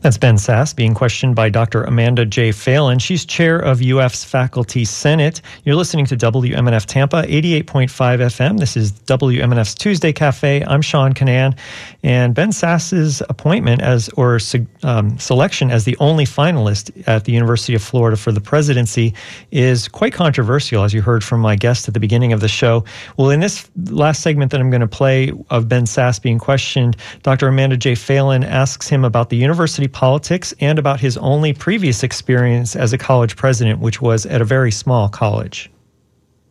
That's 0.00 0.18
Ben 0.18 0.36
Sasse 0.36 0.74
being 0.74 0.94
questioned 0.94 1.34
by 1.34 1.48
Dr. 1.48 1.84
Amanda 1.84 2.24
J. 2.24 2.50
Phalin. 2.50 3.00
She's 3.00 3.24
chair 3.24 3.58
of 3.58 3.82
UF's 3.82 4.22
Faculty 4.22 4.84
Senate. 4.84 5.40
You're 5.64 5.76
listening 5.76 6.06
to 6.06 6.16
WMNF 6.16 6.84
Tampa, 6.86 7.22
88.5 7.22 7.88
FM. 7.88 8.58
This 8.58 8.76
is 8.76 8.92
WMNF's 8.92 9.74
Tuesday 9.74 10.12
Cafe. 10.12 10.62
I'm 10.66 10.82
Sean 10.82 11.14
Kinane. 11.14 11.56
And 12.02 12.34
Ben 12.34 12.50
Sasse's 12.50 13.22
appointment 13.28 13.80
as, 13.82 14.08
or 14.10 14.38
um, 14.82 15.18
selection 15.18 15.70
as 15.70 15.84
the 15.84 15.96
only 16.00 16.24
finalist 16.24 16.90
at 17.08 17.24
the 17.24 17.32
University 17.32 17.74
of 17.74 17.82
Florida 17.82 18.16
for 18.16 18.30
the 18.30 18.40
presidency 18.40 19.14
is 19.50 19.88
quite 19.88 20.12
controversial, 20.12 20.84
as 20.84 20.92
you 20.92 21.02
heard 21.02 21.24
from 21.24 21.40
my 21.40 21.56
guest 21.56 21.88
at 21.88 21.94
the 21.94 22.00
beginning 22.00 22.32
of 22.32 22.40
the 22.40 22.48
show. 22.48 22.84
Well, 23.16 23.30
in 23.30 23.40
this 23.40 23.70
last 23.86 24.22
segment 24.22 24.52
that 24.52 24.60
I'm 24.60 24.70
going 24.70 24.80
to 24.80 24.86
play 24.86 25.32
of 25.50 25.68
Ben 25.68 25.84
Sasse 25.84 26.20
being 26.20 26.38
questioned, 26.38 26.83
Dr. 27.22 27.48
Amanda 27.48 27.76
J. 27.76 27.92
Phalin 27.92 28.44
asks 28.44 28.88
him 28.88 29.04
about 29.04 29.30
the 29.30 29.36
university 29.36 29.88
politics 29.88 30.54
and 30.60 30.78
about 30.78 31.00
his 31.00 31.16
only 31.18 31.52
previous 31.52 32.02
experience 32.02 32.76
as 32.76 32.92
a 32.92 32.98
college 32.98 33.36
president, 33.36 33.80
which 33.80 34.02
was 34.02 34.26
at 34.26 34.40
a 34.40 34.44
very 34.44 34.70
small 34.70 35.08
college. 35.08 35.70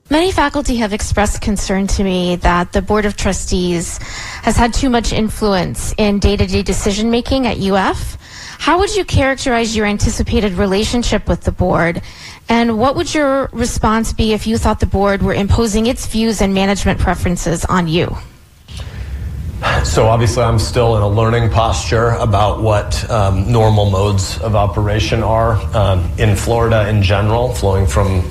Many 0.09 0.31
faculty 0.31 0.75
have 0.77 0.93
expressed 0.93 1.41
concern 1.41 1.87
to 1.87 2.03
me 2.03 2.35
that 2.37 2.73
the 2.73 2.81
Board 2.81 3.05
of 3.05 3.15
Trustees 3.15 3.99
has 4.43 4.57
had 4.57 4.73
too 4.73 4.89
much 4.89 5.13
influence 5.13 5.93
in 5.97 6.19
day 6.19 6.35
to 6.35 6.45
day 6.45 6.61
decision 6.61 7.09
making 7.09 7.47
at 7.47 7.57
UF. 7.57 8.17
How 8.59 8.79
would 8.79 8.95
you 8.95 9.05
characterize 9.05 9.75
your 9.75 9.85
anticipated 9.85 10.53
relationship 10.53 11.27
with 11.27 11.41
the 11.41 11.51
board? 11.51 12.01
And 12.49 12.77
what 12.77 12.95
would 12.95 13.13
your 13.13 13.49
response 13.53 14.13
be 14.13 14.33
if 14.33 14.45
you 14.45 14.57
thought 14.57 14.81
the 14.81 14.85
board 14.85 15.23
were 15.23 15.33
imposing 15.33 15.87
its 15.87 16.05
views 16.05 16.41
and 16.41 16.53
management 16.53 16.99
preferences 16.99 17.63
on 17.65 17.87
you? 17.87 18.15
So 19.83 20.07
obviously, 20.07 20.43
I'm 20.43 20.59
still 20.59 20.95
in 20.95 21.03
a 21.03 21.07
learning 21.07 21.49
posture 21.49 22.11
about 22.11 22.61
what 22.61 23.09
um, 23.09 23.51
normal 23.51 23.89
modes 23.89 24.39
of 24.39 24.55
operation 24.55 25.21
are 25.21 25.53
um, 25.75 26.09
in 26.17 26.35
Florida 26.35 26.87
in 26.89 27.03
general, 27.03 27.53
flowing 27.53 27.85
from 27.85 28.23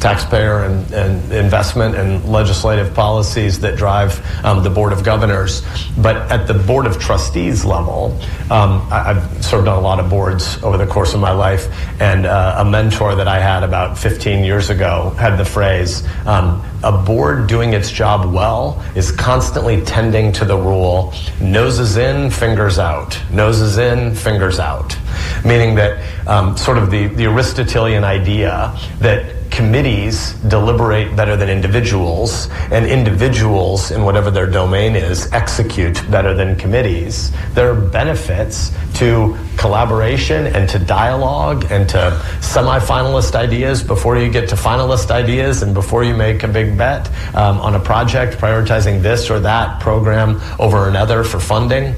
taxpayer 0.00 0.64
and, 0.64 0.92
and 0.92 1.32
investment 1.32 1.96
and 1.96 2.24
legislative 2.24 2.92
policies 2.94 3.60
that 3.60 3.76
drive 3.76 4.20
um, 4.44 4.62
the 4.62 4.70
Board 4.70 4.92
of 4.92 5.02
Governors. 5.02 5.62
But 5.98 6.16
at 6.30 6.46
the 6.46 6.54
Board 6.54 6.86
of 6.86 6.98
Trustees 7.00 7.64
level, 7.64 8.18
um, 8.50 8.86
I, 8.92 9.14
have 9.14 9.44
served 9.44 9.68
on 9.68 9.78
a 9.78 9.80
lot 9.80 9.98
of 9.98 10.10
boards 10.10 10.62
over 10.62 10.76
the 10.76 10.86
course 10.86 11.14
of 11.14 11.20
my 11.20 11.32
life, 11.32 11.68
and 12.00 12.26
uh, 12.26 12.56
a 12.58 12.64
mentor 12.64 13.14
that 13.14 13.28
I 13.28 13.40
had 13.40 13.62
about 13.62 13.96
15 13.96 14.44
years 14.44 14.70
ago 14.70 15.10
had 15.18 15.36
the 15.36 15.44
phrase, 15.44 16.06
um, 16.26 16.62
a 16.84 16.92
board 16.92 17.46
doing 17.46 17.72
its 17.72 17.90
job 17.90 18.32
well 18.32 18.82
is 18.94 19.12
constantly 19.12 19.80
tending 19.82 20.32
to 20.32 20.44
the 20.44 20.56
rule 20.56 21.12
noses 21.40 21.96
in, 21.96 22.30
fingers 22.30 22.78
out, 22.78 23.20
noses 23.30 23.78
in, 23.78 24.14
fingers 24.14 24.58
out. 24.58 24.96
Meaning 25.44 25.74
that 25.76 26.26
um, 26.26 26.56
sort 26.56 26.78
of 26.78 26.90
the, 26.90 27.06
the 27.06 27.26
Aristotelian 27.26 28.04
idea 28.04 28.76
that 29.00 29.42
committees 29.52 30.32
deliberate 30.48 31.14
better 31.14 31.36
than 31.36 31.50
individuals, 31.50 32.48
and 32.72 32.86
individuals, 32.86 33.90
in 33.90 34.02
whatever 34.02 34.30
their 34.30 34.46
domain 34.46 34.96
is, 34.96 35.30
execute 35.32 36.10
better 36.10 36.34
than 36.34 36.56
committees. 36.56 37.30
There 37.52 37.70
are 37.70 37.74
benefits 37.74 38.72
to 38.94 39.36
collaboration 39.58 40.46
and 40.46 40.68
to 40.70 40.78
dialogue 40.78 41.66
and 41.70 41.86
to 41.90 42.18
semi-finalist 42.40 43.34
ideas 43.34 43.82
before 43.82 44.16
you 44.16 44.30
get 44.30 44.48
to 44.48 44.56
finalist 44.56 45.10
ideas 45.10 45.62
and 45.62 45.74
before 45.74 46.02
you 46.02 46.16
make 46.16 46.42
a 46.42 46.48
big 46.48 46.76
bet 46.76 47.08
um, 47.34 47.60
on 47.60 47.74
a 47.74 47.80
project, 47.80 48.38
prioritizing 48.38 49.02
this 49.02 49.30
or 49.30 49.38
that 49.40 49.80
program 49.80 50.40
over 50.58 50.88
another 50.88 51.22
for 51.24 51.38
funding. 51.38 51.94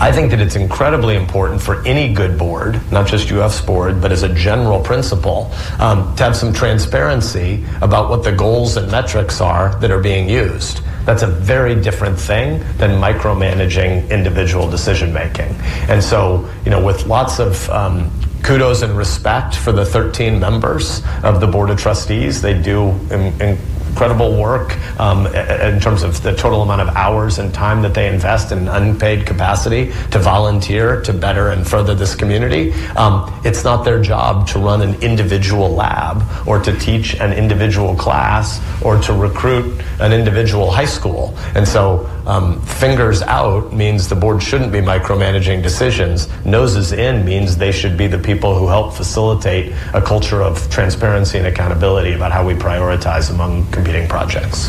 I 0.00 0.12
think 0.12 0.30
that 0.30 0.40
it's 0.40 0.56
incredibly 0.56 1.16
important 1.16 1.60
for 1.60 1.84
any 1.86 2.12
good 2.12 2.38
board, 2.38 2.80
not 2.92 3.06
just 3.06 3.30
UF's 3.30 3.60
board, 3.60 4.00
but 4.00 4.12
as 4.12 4.22
a 4.22 4.28
general 4.28 4.80
principle, 4.80 5.52
um, 5.78 6.14
to 6.16 6.22
have 6.22 6.36
some 6.36 6.52
transparency 6.52 7.64
about 7.80 8.10
what 8.10 8.22
the 8.24 8.32
goals 8.32 8.76
and 8.76 8.90
metrics 8.90 9.40
are 9.40 9.74
that 9.80 9.90
are 9.90 10.00
being 10.00 10.28
used. 10.28 10.82
That's 11.04 11.22
a 11.22 11.26
very 11.26 11.74
different 11.74 12.18
thing 12.18 12.58
than 12.76 13.00
micromanaging 13.00 14.10
individual 14.10 14.68
decision 14.68 15.12
making. 15.12 15.54
And 15.88 16.04
so, 16.04 16.48
you 16.64 16.70
know, 16.70 16.84
with 16.84 17.06
lots 17.06 17.38
of 17.38 17.68
um, 17.70 18.10
kudos 18.42 18.82
and 18.82 18.96
respect 18.96 19.54
for 19.54 19.72
the 19.72 19.84
13 19.84 20.38
members 20.38 21.02
of 21.22 21.40
the 21.40 21.46
Board 21.46 21.70
of 21.70 21.78
Trustees, 21.78 22.42
they 22.42 22.60
do 22.60 22.90
in, 23.10 23.40
in 23.40 23.58
incredible 23.98 24.40
work 24.40 24.78
um, 25.00 25.26
in 25.26 25.80
terms 25.80 26.04
of 26.04 26.22
the 26.22 26.32
total 26.36 26.62
amount 26.62 26.80
of 26.80 26.86
hours 26.94 27.40
and 27.40 27.52
time 27.52 27.82
that 27.82 27.94
they 27.94 28.06
invest 28.06 28.52
in 28.52 28.68
unpaid 28.68 29.26
capacity 29.26 29.86
to 30.12 30.20
volunteer 30.20 31.02
to 31.02 31.12
better 31.12 31.48
and 31.48 31.66
further 31.66 31.96
this 31.96 32.14
community. 32.14 32.72
Um, 32.94 33.28
it's 33.44 33.64
not 33.64 33.84
their 33.84 34.00
job 34.00 34.46
to 34.50 34.60
run 34.60 34.82
an 34.82 34.94
individual 35.02 35.70
lab 35.70 36.22
or 36.46 36.60
to 36.60 36.78
teach 36.78 37.16
an 37.16 37.32
individual 37.32 37.96
class 37.96 38.60
or 38.84 39.00
to 39.00 39.12
recruit 39.12 39.82
an 39.98 40.12
individual 40.12 40.70
high 40.70 40.84
school. 40.84 41.34
And 41.56 41.66
so 41.66 42.08
um, 42.28 42.60
fingers 42.60 43.22
out 43.22 43.72
means 43.72 44.06
the 44.06 44.14
board 44.14 44.42
shouldn't 44.42 44.70
be 44.70 44.80
micromanaging 44.80 45.62
decisions. 45.62 46.28
Noses 46.44 46.92
in 46.92 47.24
means 47.24 47.56
they 47.56 47.72
should 47.72 47.96
be 47.96 48.06
the 48.06 48.18
people 48.18 48.56
who 48.56 48.68
help 48.68 48.94
facilitate 48.94 49.72
a 49.92 50.00
culture 50.00 50.42
of 50.42 50.70
transparency 50.70 51.38
and 51.38 51.48
accountability 51.48 52.12
about 52.12 52.30
how 52.30 52.46
we 52.46 52.54
prioritize 52.54 53.30
among 53.30 53.68
projects. 54.08 54.68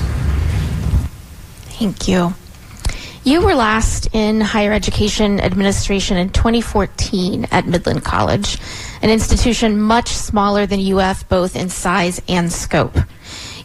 Thank 1.78 2.07
you. 2.07 2.34
You 3.24 3.41
were 3.41 3.53
last 3.53 4.09
in 4.13 4.39
higher 4.41 4.72
education 4.72 5.39
administration 5.41 6.17
in 6.17 6.30
2014 6.30 7.47
at 7.51 7.67
Midland 7.67 8.03
College, 8.03 8.57
an 9.01 9.09
institution 9.09 9.80
much 9.80 10.07
smaller 10.07 10.65
than 10.65 10.80
UF 10.80 11.28
both 11.28 11.55
in 11.55 11.70
size 11.70 12.22
and 12.28 12.51
scope. 12.51 12.97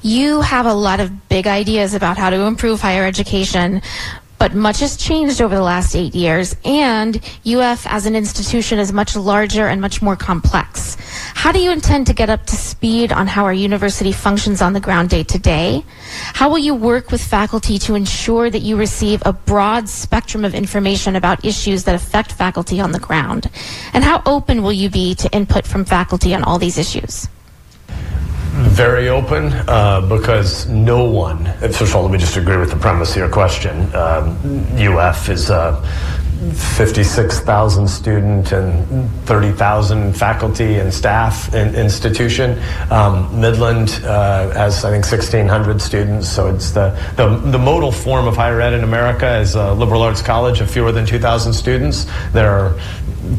You 0.02 0.42
have 0.42 0.66
a 0.66 0.74
lot 0.74 1.00
of 1.00 1.28
big 1.28 1.46
ideas 1.46 1.94
about 1.94 2.18
how 2.18 2.30
to 2.30 2.42
improve 2.42 2.80
higher 2.80 3.06
education, 3.06 3.80
but 4.44 4.54
much 4.54 4.80
has 4.80 4.98
changed 4.98 5.40
over 5.40 5.54
the 5.54 5.62
last 5.62 5.96
eight 5.96 6.14
years, 6.14 6.54
and 6.66 7.16
UF 7.46 7.86
as 7.86 8.04
an 8.04 8.14
institution 8.14 8.78
is 8.78 8.92
much 8.92 9.16
larger 9.16 9.68
and 9.68 9.80
much 9.80 10.02
more 10.02 10.16
complex. 10.16 10.98
How 11.32 11.50
do 11.50 11.58
you 11.58 11.70
intend 11.70 12.08
to 12.08 12.12
get 12.12 12.28
up 12.28 12.44
to 12.48 12.54
speed 12.54 13.10
on 13.10 13.26
how 13.26 13.44
our 13.46 13.54
university 13.54 14.12
functions 14.12 14.60
on 14.60 14.74
the 14.74 14.80
ground 14.80 15.08
day 15.08 15.22
to 15.22 15.38
day? 15.38 15.82
How 16.34 16.50
will 16.50 16.58
you 16.58 16.74
work 16.74 17.10
with 17.10 17.24
faculty 17.24 17.78
to 17.78 17.94
ensure 17.94 18.50
that 18.50 18.60
you 18.60 18.76
receive 18.76 19.22
a 19.24 19.32
broad 19.32 19.88
spectrum 19.88 20.44
of 20.44 20.54
information 20.54 21.16
about 21.16 21.42
issues 21.42 21.84
that 21.84 21.94
affect 21.94 22.30
faculty 22.30 22.80
on 22.80 22.92
the 22.92 23.00
ground? 23.00 23.48
And 23.94 24.04
how 24.04 24.22
open 24.26 24.62
will 24.62 24.74
you 24.74 24.90
be 24.90 25.14
to 25.14 25.34
input 25.34 25.66
from 25.66 25.86
faculty 25.86 26.34
on 26.34 26.44
all 26.44 26.58
these 26.58 26.76
issues? 26.76 27.28
Very 28.54 29.08
open 29.08 29.52
uh, 29.68 30.00
because 30.02 30.66
no 30.68 31.04
one, 31.04 31.44
first 31.60 31.82
of 31.82 31.96
all, 31.96 32.02
let 32.02 32.12
me 32.12 32.18
just 32.18 32.36
agree 32.36 32.56
with 32.56 32.70
the 32.70 32.76
premise 32.76 33.10
of 33.10 33.16
your 33.16 33.28
question. 33.28 33.92
Um, 33.94 34.36
UF 34.78 35.28
is 35.28 35.50
a 35.50 35.82
56,000 36.52 37.88
student 37.88 38.52
and 38.52 39.10
30,000 39.26 40.12
faculty 40.14 40.76
and 40.76 40.92
staff 40.92 41.52
in, 41.54 41.74
institution. 41.74 42.60
Um, 42.90 43.40
Midland 43.40 44.00
uh, 44.04 44.50
has, 44.50 44.84
I 44.84 44.90
think, 44.90 45.04
1,600 45.04 45.80
students, 45.80 46.28
so 46.28 46.54
it's 46.54 46.70
the, 46.70 46.90
the, 47.16 47.36
the, 47.50 47.58
modal 47.58 47.90
form 47.90 48.26
of 48.26 48.36
higher 48.36 48.60
ed 48.60 48.74
in 48.74 48.84
America 48.84 49.38
is 49.38 49.54
a 49.54 49.72
liberal 49.72 50.02
arts 50.02 50.20
college 50.20 50.60
of 50.60 50.70
fewer 50.70 50.92
than 50.92 51.06
2,000 51.06 51.52
students. 51.52 52.06
There 52.32 52.50
are 52.50 52.78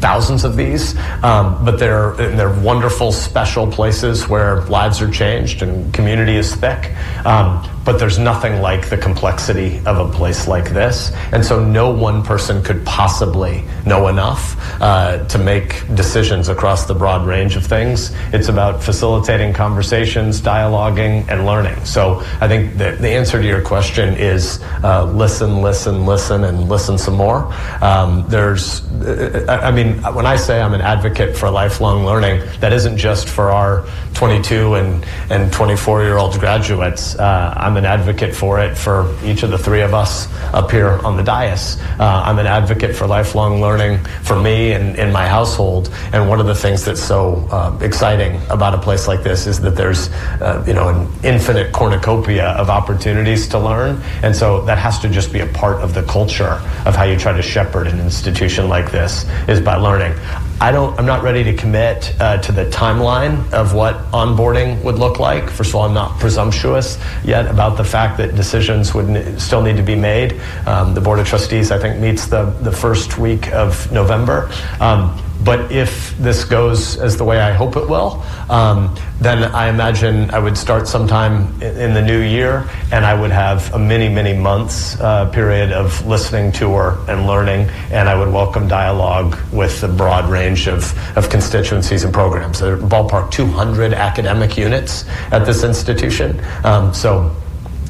thousands 0.00 0.44
of 0.44 0.56
these, 0.56 0.96
um, 1.22 1.64
but 1.64 1.78
they're 1.78 2.12
they're 2.14 2.58
wonderful, 2.60 3.12
special 3.12 3.66
places 3.66 4.28
where 4.28 4.62
lives 4.62 5.00
are 5.00 5.10
changed 5.10 5.62
and 5.62 5.92
community 5.92 6.36
is 6.36 6.54
thick. 6.54 6.94
Um, 7.24 7.68
but 7.84 8.00
there's 8.00 8.18
nothing 8.18 8.60
like 8.60 8.88
the 8.90 8.96
complexity 8.96 9.78
of 9.86 9.98
a 9.98 10.12
place 10.12 10.48
like 10.48 10.70
this, 10.70 11.12
and 11.30 11.46
so 11.46 11.64
no 11.64 11.90
one 11.90 12.22
person 12.24 12.60
could 12.62 12.84
possibly 12.84 13.62
know 13.86 14.08
enough 14.08 14.56
uh, 14.82 15.24
to 15.28 15.38
make 15.38 15.86
decisions 15.94 16.48
across 16.48 16.86
the 16.86 16.94
broad 16.94 17.24
range 17.24 17.54
of 17.54 17.64
things. 17.64 18.10
It's 18.32 18.48
about 18.48 18.82
facilitating 18.82 19.52
conversations, 19.52 20.40
dialoguing, 20.40 21.28
and 21.28 21.46
learning. 21.46 21.84
So 21.84 22.24
I 22.40 22.48
think 22.48 22.76
the, 22.76 22.96
the 23.00 23.10
answer 23.10 23.40
to 23.40 23.46
your 23.46 23.62
question 23.62 24.14
is 24.14 24.60
uh, 24.82 25.04
listen, 25.04 25.62
listen, 25.62 26.04
listen, 26.04 26.42
and 26.42 26.68
listen 26.68 26.98
some 26.98 27.14
more. 27.14 27.54
Um, 27.80 28.24
there's, 28.28 28.84
uh, 29.02 29.60
I 29.62 29.70
mean, 29.76 30.02
when 30.14 30.26
I 30.26 30.36
say 30.36 30.60
I'm 30.60 30.72
an 30.72 30.80
advocate 30.80 31.36
for 31.36 31.50
lifelong 31.50 32.04
learning, 32.04 32.42
that 32.60 32.72
isn't 32.72 32.96
just 32.96 33.28
for 33.28 33.50
our 33.50 33.86
22 34.14 34.74
and, 34.74 35.04
and 35.30 35.52
24 35.52 36.02
year 36.02 36.16
old 36.16 36.38
graduates. 36.40 37.14
Uh, 37.16 37.52
I'm 37.54 37.76
an 37.76 37.84
advocate 37.84 38.34
for 38.34 38.58
it 38.58 38.76
for 38.76 39.14
each 39.22 39.42
of 39.42 39.50
the 39.50 39.58
three 39.58 39.82
of 39.82 39.92
us 39.92 40.32
up 40.54 40.70
here 40.70 40.98
on 41.04 41.16
the 41.16 41.22
dais. 41.22 41.78
Uh, 42.00 42.22
I'm 42.24 42.38
an 42.38 42.46
advocate 42.46 42.96
for 42.96 43.06
lifelong 43.06 43.60
learning 43.60 44.02
for 44.22 44.40
me 44.40 44.72
and 44.72 44.96
in 44.96 45.12
my 45.12 45.28
household. 45.28 45.90
And 46.12 46.28
one 46.28 46.40
of 46.40 46.46
the 46.46 46.54
things 46.54 46.84
that's 46.84 47.02
so 47.02 47.46
uh, 47.52 47.78
exciting 47.82 48.40
about 48.48 48.72
a 48.72 48.78
place 48.78 49.06
like 49.06 49.22
this 49.22 49.46
is 49.46 49.60
that 49.60 49.76
there's, 49.76 50.08
uh, 50.40 50.64
you 50.66 50.72
know, 50.72 50.88
an 50.88 51.08
infinite 51.22 51.72
cornucopia 51.72 52.48
of 52.52 52.70
opportunities 52.70 53.46
to 53.48 53.58
learn. 53.58 54.00
And 54.22 54.34
so 54.34 54.64
that 54.64 54.78
has 54.78 54.98
to 55.00 55.10
just 55.10 55.32
be 55.32 55.40
a 55.40 55.46
part 55.46 55.82
of 55.82 55.92
the 55.92 56.02
culture 56.04 56.62
of 56.86 56.96
how 56.96 57.04
you 57.04 57.18
try 57.18 57.34
to 57.34 57.42
shepherd 57.42 57.86
an 57.86 58.00
institution 58.00 58.70
like 58.70 58.90
this 58.90 59.26
is 59.46 59.60
by 59.66 59.76
learning. 59.76 60.16
I 60.60 60.70
don't. 60.72 60.98
I'm 60.98 61.04
not 61.04 61.22
ready 61.22 61.44
to 61.44 61.52
commit 61.52 62.14
uh, 62.18 62.38
to 62.38 62.52
the 62.52 62.64
timeline 62.66 63.52
of 63.52 63.74
what 63.74 63.96
onboarding 64.12 64.82
would 64.84 64.94
look 64.94 65.18
like. 65.18 65.50
First 65.50 65.70
of 65.70 65.74
all, 65.74 65.82
I'm 65.82 65.92
not 65.92 66.18
presumptuous 66.18 66.98
yet 67.24 67.46
about 67.46 67.76
the 67.76 67.84
fact 67.84 68.16
that 68.18 68.36
decisions 68.36 68.94
would 68.94 69.10
n- 69.10 69.38
still 69.38 69.60
need 69.60 69.76
to 69.76 69.82
be 69.82 69.96
made. 69.96 70.40
Um, 70.66 70.94
the 70.94 71.00
board 71.02 71.18
of 71.18 71.26
trustees, 71.26 71.70
I 71.72 71.78
think, 71.78 72.00
meets 72.00 72.26
the 72.26 72.44
the 72.62 72.72
first 72.72 73.18
week 73.18 73.52
of 73.52 73.90
November. 73.92 74.50
Um, 74.80 75.20
but 75.46 75.70
if 75.70 76.18
this 76.18 76.44
goes 76.44 76.96
as 76.98 77.16
the 77.16 77.22
way 77.22 77.38
I 77.38 77.52
hope 77.52 77.76
it 77.76 77.88
will, 77.88 78.20
um, 78.50 78.92
then 79.20 79.44
I 79.44 79.68
imagine 79.68 80.28
I 80.32 80.40
would 80.40 80.58
start 80.58 80.88
sometime 80.88 81.62
in 81.62 81.94
the 81.94 82.02
new 82.02 82.20
year, 82.20 82.68
and 82.90 83.06
I 83.06 83.18
would 83.18 83.30
have 83.30 83.72
a 83.72 83.78
many, 83.78 84.08
many 84.08 84.36
months 84.36 85.00
uh, 85.00 85.30
period 85.30 85.70
of 85.70 86.04
listening 86.04 86.50
to 86.52 86.74
her 86.74 86.98
and 87.08 87.28
learning, 87.28 87.68
and 87.92 88.08
I 88.08 88.18
would 88.18 88.32
welcome 88.32 88.66
dialogue 88.66 89.38
with 89.52 89.84
a 89.84 89.88
broad 89.88 90.28
range 90.28 90.66
of, 90.66 90.92
of 91.16 91.30
constituencies 91.30 92.02
and 92.02 92.12
programs. 92.12 92.58
There 92.58 92.74
are 92.74 92.78
ballpark 92.78 93.30
200 93.30 93.94
academic 93.94 94.58
units 94.58 95.04
at 95.30 95.46
this 95.46 95.62
institution, 95.62 96.42
um, 96.64 96.92
so 96.92 97.34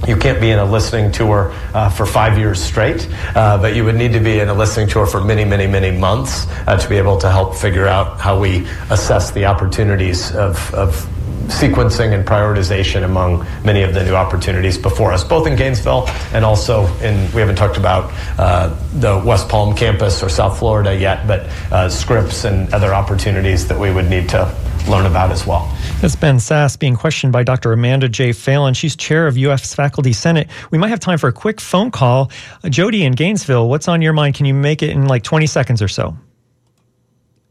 you 0.07 0.17
can't 0.17 0.41
be 0.41 0.51
in 0.51 0.59
a 0.59 0.65
listening 0.65 1.11
tour 1.11 1.53
uh, 1.75 1.89
for 1.89 2.07
five 2.07 2.39
years 2.39 2.63
straight, 2.63 3.09
uh, 3.35 3.59
but 3.59 3.75
you 3.75 3.85
would 3.85 3.97
need 3.97 4.13
to 4.13 4.21
be 4.21 4.39
in 4.41 4.49
a 4.49 4.55
listening 4.55 4.89
tour 4.89 5.07
for 5.07 5.21
many, 5.23 5.45
many, 5.45 5.67
many 5.67 5.97
months 5.97 6.47
uh, 6.67 6.77
to 6.77 6.89
be 6.89 6.97
able 6.97 7.17
to 7.19 7.31
help 7.31 7.55
figure 7.55 7.87
out 7.87 8.21
how 8.21 8.39
we 8.39 8.67
assess 8.91 9.31
the 9.31 9.47
opportunities 9.47 10.35
of, 10.37 10.73
of 10.75 11.09
sequencing 11.49 12.13
and 12.13 12.27
prioritization 12.27 13.05
among 13.05 13.47
many 13.65 13.83
of 13.83 13.95
the 13.95 14.05
new 14.05 14.15
opportunities 14.15 14.79
before 14.79 15.13
us, 15.13 15.25
both 15.25 15.47
in 15.47 15.57
Gainesville 15.57 16.07
and 16.33 16.45
also 16.45 16.87
in, 16.99 17.15
we 17.33 17.41
haven't 17.41 17.57
talked 17.57 17.77
about 17.77 18.13
uh, 18.39 18.69
the 18.95 19.23
West 19.25 19.49
Palm 19.49 19.75
campus 19.75 20.23
or 20.23 20.29
South 20.29 20.59
Florida 20.59 20.97
yet, 20.97 21.27
but 21.27 21.41
uh, 21.73 21.89
Scripps 21.89 22.45
and 22.45 22.73
other 22.75 22.95
opportunities 22.95 23.67
that 23.69 23.79
we 23.79 23.93
would 23.93 24.09
need 24.09 24.29
to 24.31 24.55
learn 24.89 25.07
about 25.07 25.31
as 25.31 25.47
well. 25.47 25.73
That's 26.01 26.17
Ben 26.17 26.37
Sasse 26.37 26.79
being 26.79 26.97
questioned 26.97 27.33
by 27.33 27.43
Dr. 27.43 27.73
Amanda 27.73 28.09
J. 28.09 28.31
Phalin. 28.31 28.77
She's 28.77 28.95
chair 28.95 29.27
of 29.27 29.37
UF's 29.37 29.75
Faculty 29.75 30.13
Senate. 30.13 30.49
We 30.71 30.79
might 30.79 30.89
have 30.89 31.01
time 31.01 31.19
for 31.19 31.29
a 31.29 31.33
quick 31.33 31.61
phone 31.61 31.91
call. 31.91 32.31
Uh, 32.63 32.69
Jody 32.69 33.05
in 33.05 33.13
Gainesville, 33.13 33.69
what's 33.69 33.89
on 33.89 34.03
your 34.03 34.13
mind? 34.13 34.35
Can 34.35 34.47
you 34.47 34.55
make 34.55 34.83
it 34.83 34.91
in 34.91 35.07
like 35.07 35.23
20 35.23 35.47
seconds 35.47 35.83
or 35.83 35.89
so? 35.89 36.17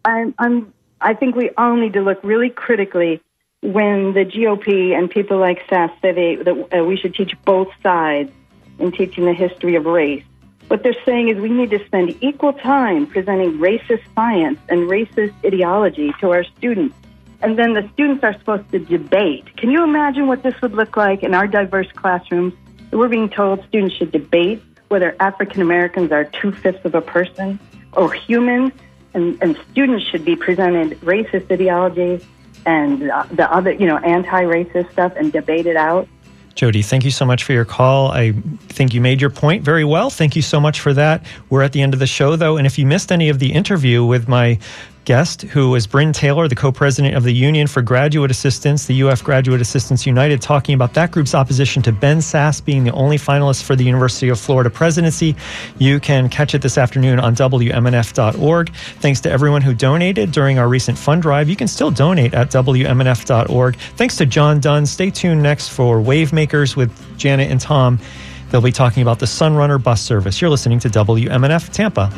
I'm, 0.06 0.34
I'm, 0.38 0.74
I 1.02 1.14
think 1.14 1.36
we 1.36 1.50
all 1.58 1.76
need 1.76 1.93
to 1.93 2.02
look 2.02 2.24
really 2.24 2.50
critically 2.50 3.22
when 3.74 4.13
the 4.13 4.26
GOP 4.26 4.97
and 4.97 5.09
people 5.09 5.38
like 5.38 5.66
Sasse 5.68 5.91
say 6.01 6.11
they, 6.11 6.36
that 6.36 6.80
uh, 6.80 6.84
we 6.84 6.97
should 6.97 7.16
teach 7.16 7.36
both 7.43 7.70
sides 7.82 8.32
in 8.80 8.91
teaching 8.91 9.26
the 9.26 9.34
history 9.34 9.76
of 9.76 9.86
race. 9.86 10.24
What 10.68 10.84
they're 10.84 11.03
saying 11.05 11.30
is 11.30 11.38
we 11.38 11.49
need 11.49 11.70
to 11.72 11.86
spend 11.86 12.18
equal 12.22 12.53
time 12.53 13.07
presenting 13.07 13.59
racist 13.59 14.03
science 14.16 14.59
and 14.70 14.89
racist 14.89 15.34
ideology 15.45 16.13
to 16.20 16.32
our 16.32 16.43
students 16.43 16.95
and 17.41 17.59
then 17.59 17.74
the 17.74 17.88
students 17.93 18.24
are 18.24 18.34
supposed 18.39 18.72
to 18.72 18.80
debate. 18.80 19.55
Can 19.57 19.70
you 19.70 19.84
imagine 19.84 20.26
what 20.26 20.41
this 20.41 20.59
would 20.61 20.74
look 20.74 20.97
like 20.97 21.22
in 21.22 21.36
our 21.36 21.45
diverse 21.47 21.91
classrooms? 21.91 22.53
We're 22.91 23.07
being 23.07 23.30
told 23.30 23.63
students 23.68 23.95
should 23.95 24.11
debate 24.11 24.63
whether 24.88 25.16
African 25.20 25.61
Americans 25.61 26.11
are 26.11 26.24
two 26.24 26.51
fifths 26.51 26.84
of 26.86 26.95
a 26.95 27.01
person 27.01 27.59
or 27.93 28.11
human, 28.11 28.72
and, 29.13 29.38
and 29.41 29.57
students 29.72 30.05
should 30.07 30.26
be 30.26 30.36
presented 30.36 30.99
racist 31.01 31.51
ideology 31.51 32.26
and 32.66 33.01
the 33.01 33.47
other, 33.51 33.72
you 33.72 33.86
know, 33.86 33.97
anti-racist 33.97 34.91
stuff 34.91 35.13
and 35.16 35.32
debate 35.32 35.66
it 35.66 35.76
out. 35.76 36.07
Jody, 36.55 36.82
thank 36.82 37.03
you 37.03 37.11
so 37.11 37.26
much 37.26 37.43
for 37.43 37.51
your 37.51 37.66
call. 37.66 38.11
I 38.11 38.32
think 38.70 38.93
you 38.93 39.01
made 39.01 39.20
your 39.20 39.30
point 39.30 39.61
very 39.61 39.84
well. 39.84 40.09
Thank 40.09 40.38
you 40.38 40.41
so 40.41 40.59
much 40.59 40.80
for 40.80 40.93
that. 40.93 41.26
We're 41.49 41.63
at 41.63 41.74
the 41.74 41.82
end 41.82 41.93
of 41.93 41.99
the 41.99 42.07
show, 42.07 42.38
though, 42.38 42.55
and 42.55 42.66
if 42.66 42.80
you 42.80 42.86
missed 42.86 43.11
any 43.11 43.28
of 43.28 43.39
the 43.39 43.51
interview 43.51 44.05
with 44.05 44.30
my 44.30 44.57
guest, 45.06 45.43
who 45.43 45.74
is 45.76 45.88
Bryn 45.88 46.12
Taylor, 46.12 46.47
the 46.47 46.56
co 46.56 46.72
president 46.72 47.16
of 47.16 47.24
the 47.24 47.32
Union 47.32 47.68
for 47.68 47.82
Graduate 47.82 48.32
Assistants, 48.32 48.86
the 48.86 49.03
UF 49.03 49.24
Graduate 49.24 49.62
Assistants 49.62 50.06
United, 50.06 50.41
talking 50.41 50.76
about 50.76 50.93
that 50.95 51.12
group's 51.12 51.34
opposition 51.34 51.82
to 51.84 51.91
Ben 51.91 52.18
Sasse 52.18 52.64
being 52.64 52.84
the 52.84 52.91
only 52.91 53.18
finalist 53.18 53.64
for 53.64 53.76
the 53.76 53.84
University 53.84 54.30
of 54.30 54.39
Florida 54.39 54.70
presidency. 54.70 55.36
You 55.78 55.99
can 55.99 56.28
catch 56.28 56.56
it 56.56 56.62
this 56.62 56.78
afternoon 56.78 57.20
on 57.20 57.36
WMNF.org. 57.36 58.74
Thanks 58.74 59.22
to 59.22 59.32
everyone 59.32 59.62
who 59.62 59.74
donated 59.74 60.32
during 60.32 60.60
our 60.60 60.68
recent 60.68 60.97
fund 60.97 61.22
drive. 61.22 61.47
You 61.47 61.56
can 61.56 61.68
still 61.68 61.91
donate 61.91 62.34
at 62.34 62.49
WMNF.org. 62.51 63.76
Thanks 63.95 64.18
to 64.18 64.26
John 64.26 64.60
Dunn. 64.60 64.86
Stay 64.86 65.12
tuned 65.12 65.41
next 65.41 65.70
for 65.70 65.99
Wavemakers 65.99 66.76
with 66.76 66.91
Janet 67.18 67.51
and 67.51 67.62
Tom. 67.62 67.99
They'll 68.49 68.62
be 68.62 68.72
talking 68.72 69.01
about 69.01 69.20
the 69.20 69.26
Sunrunner 69.26 69.82
bus 69.82 70.01
service. 70.01 70.41
You're 70.41 70.49
listening 70.49 70.80
to 70.80 70.89
WMNF 70.89 71.72
Tampa. 71.72 72.12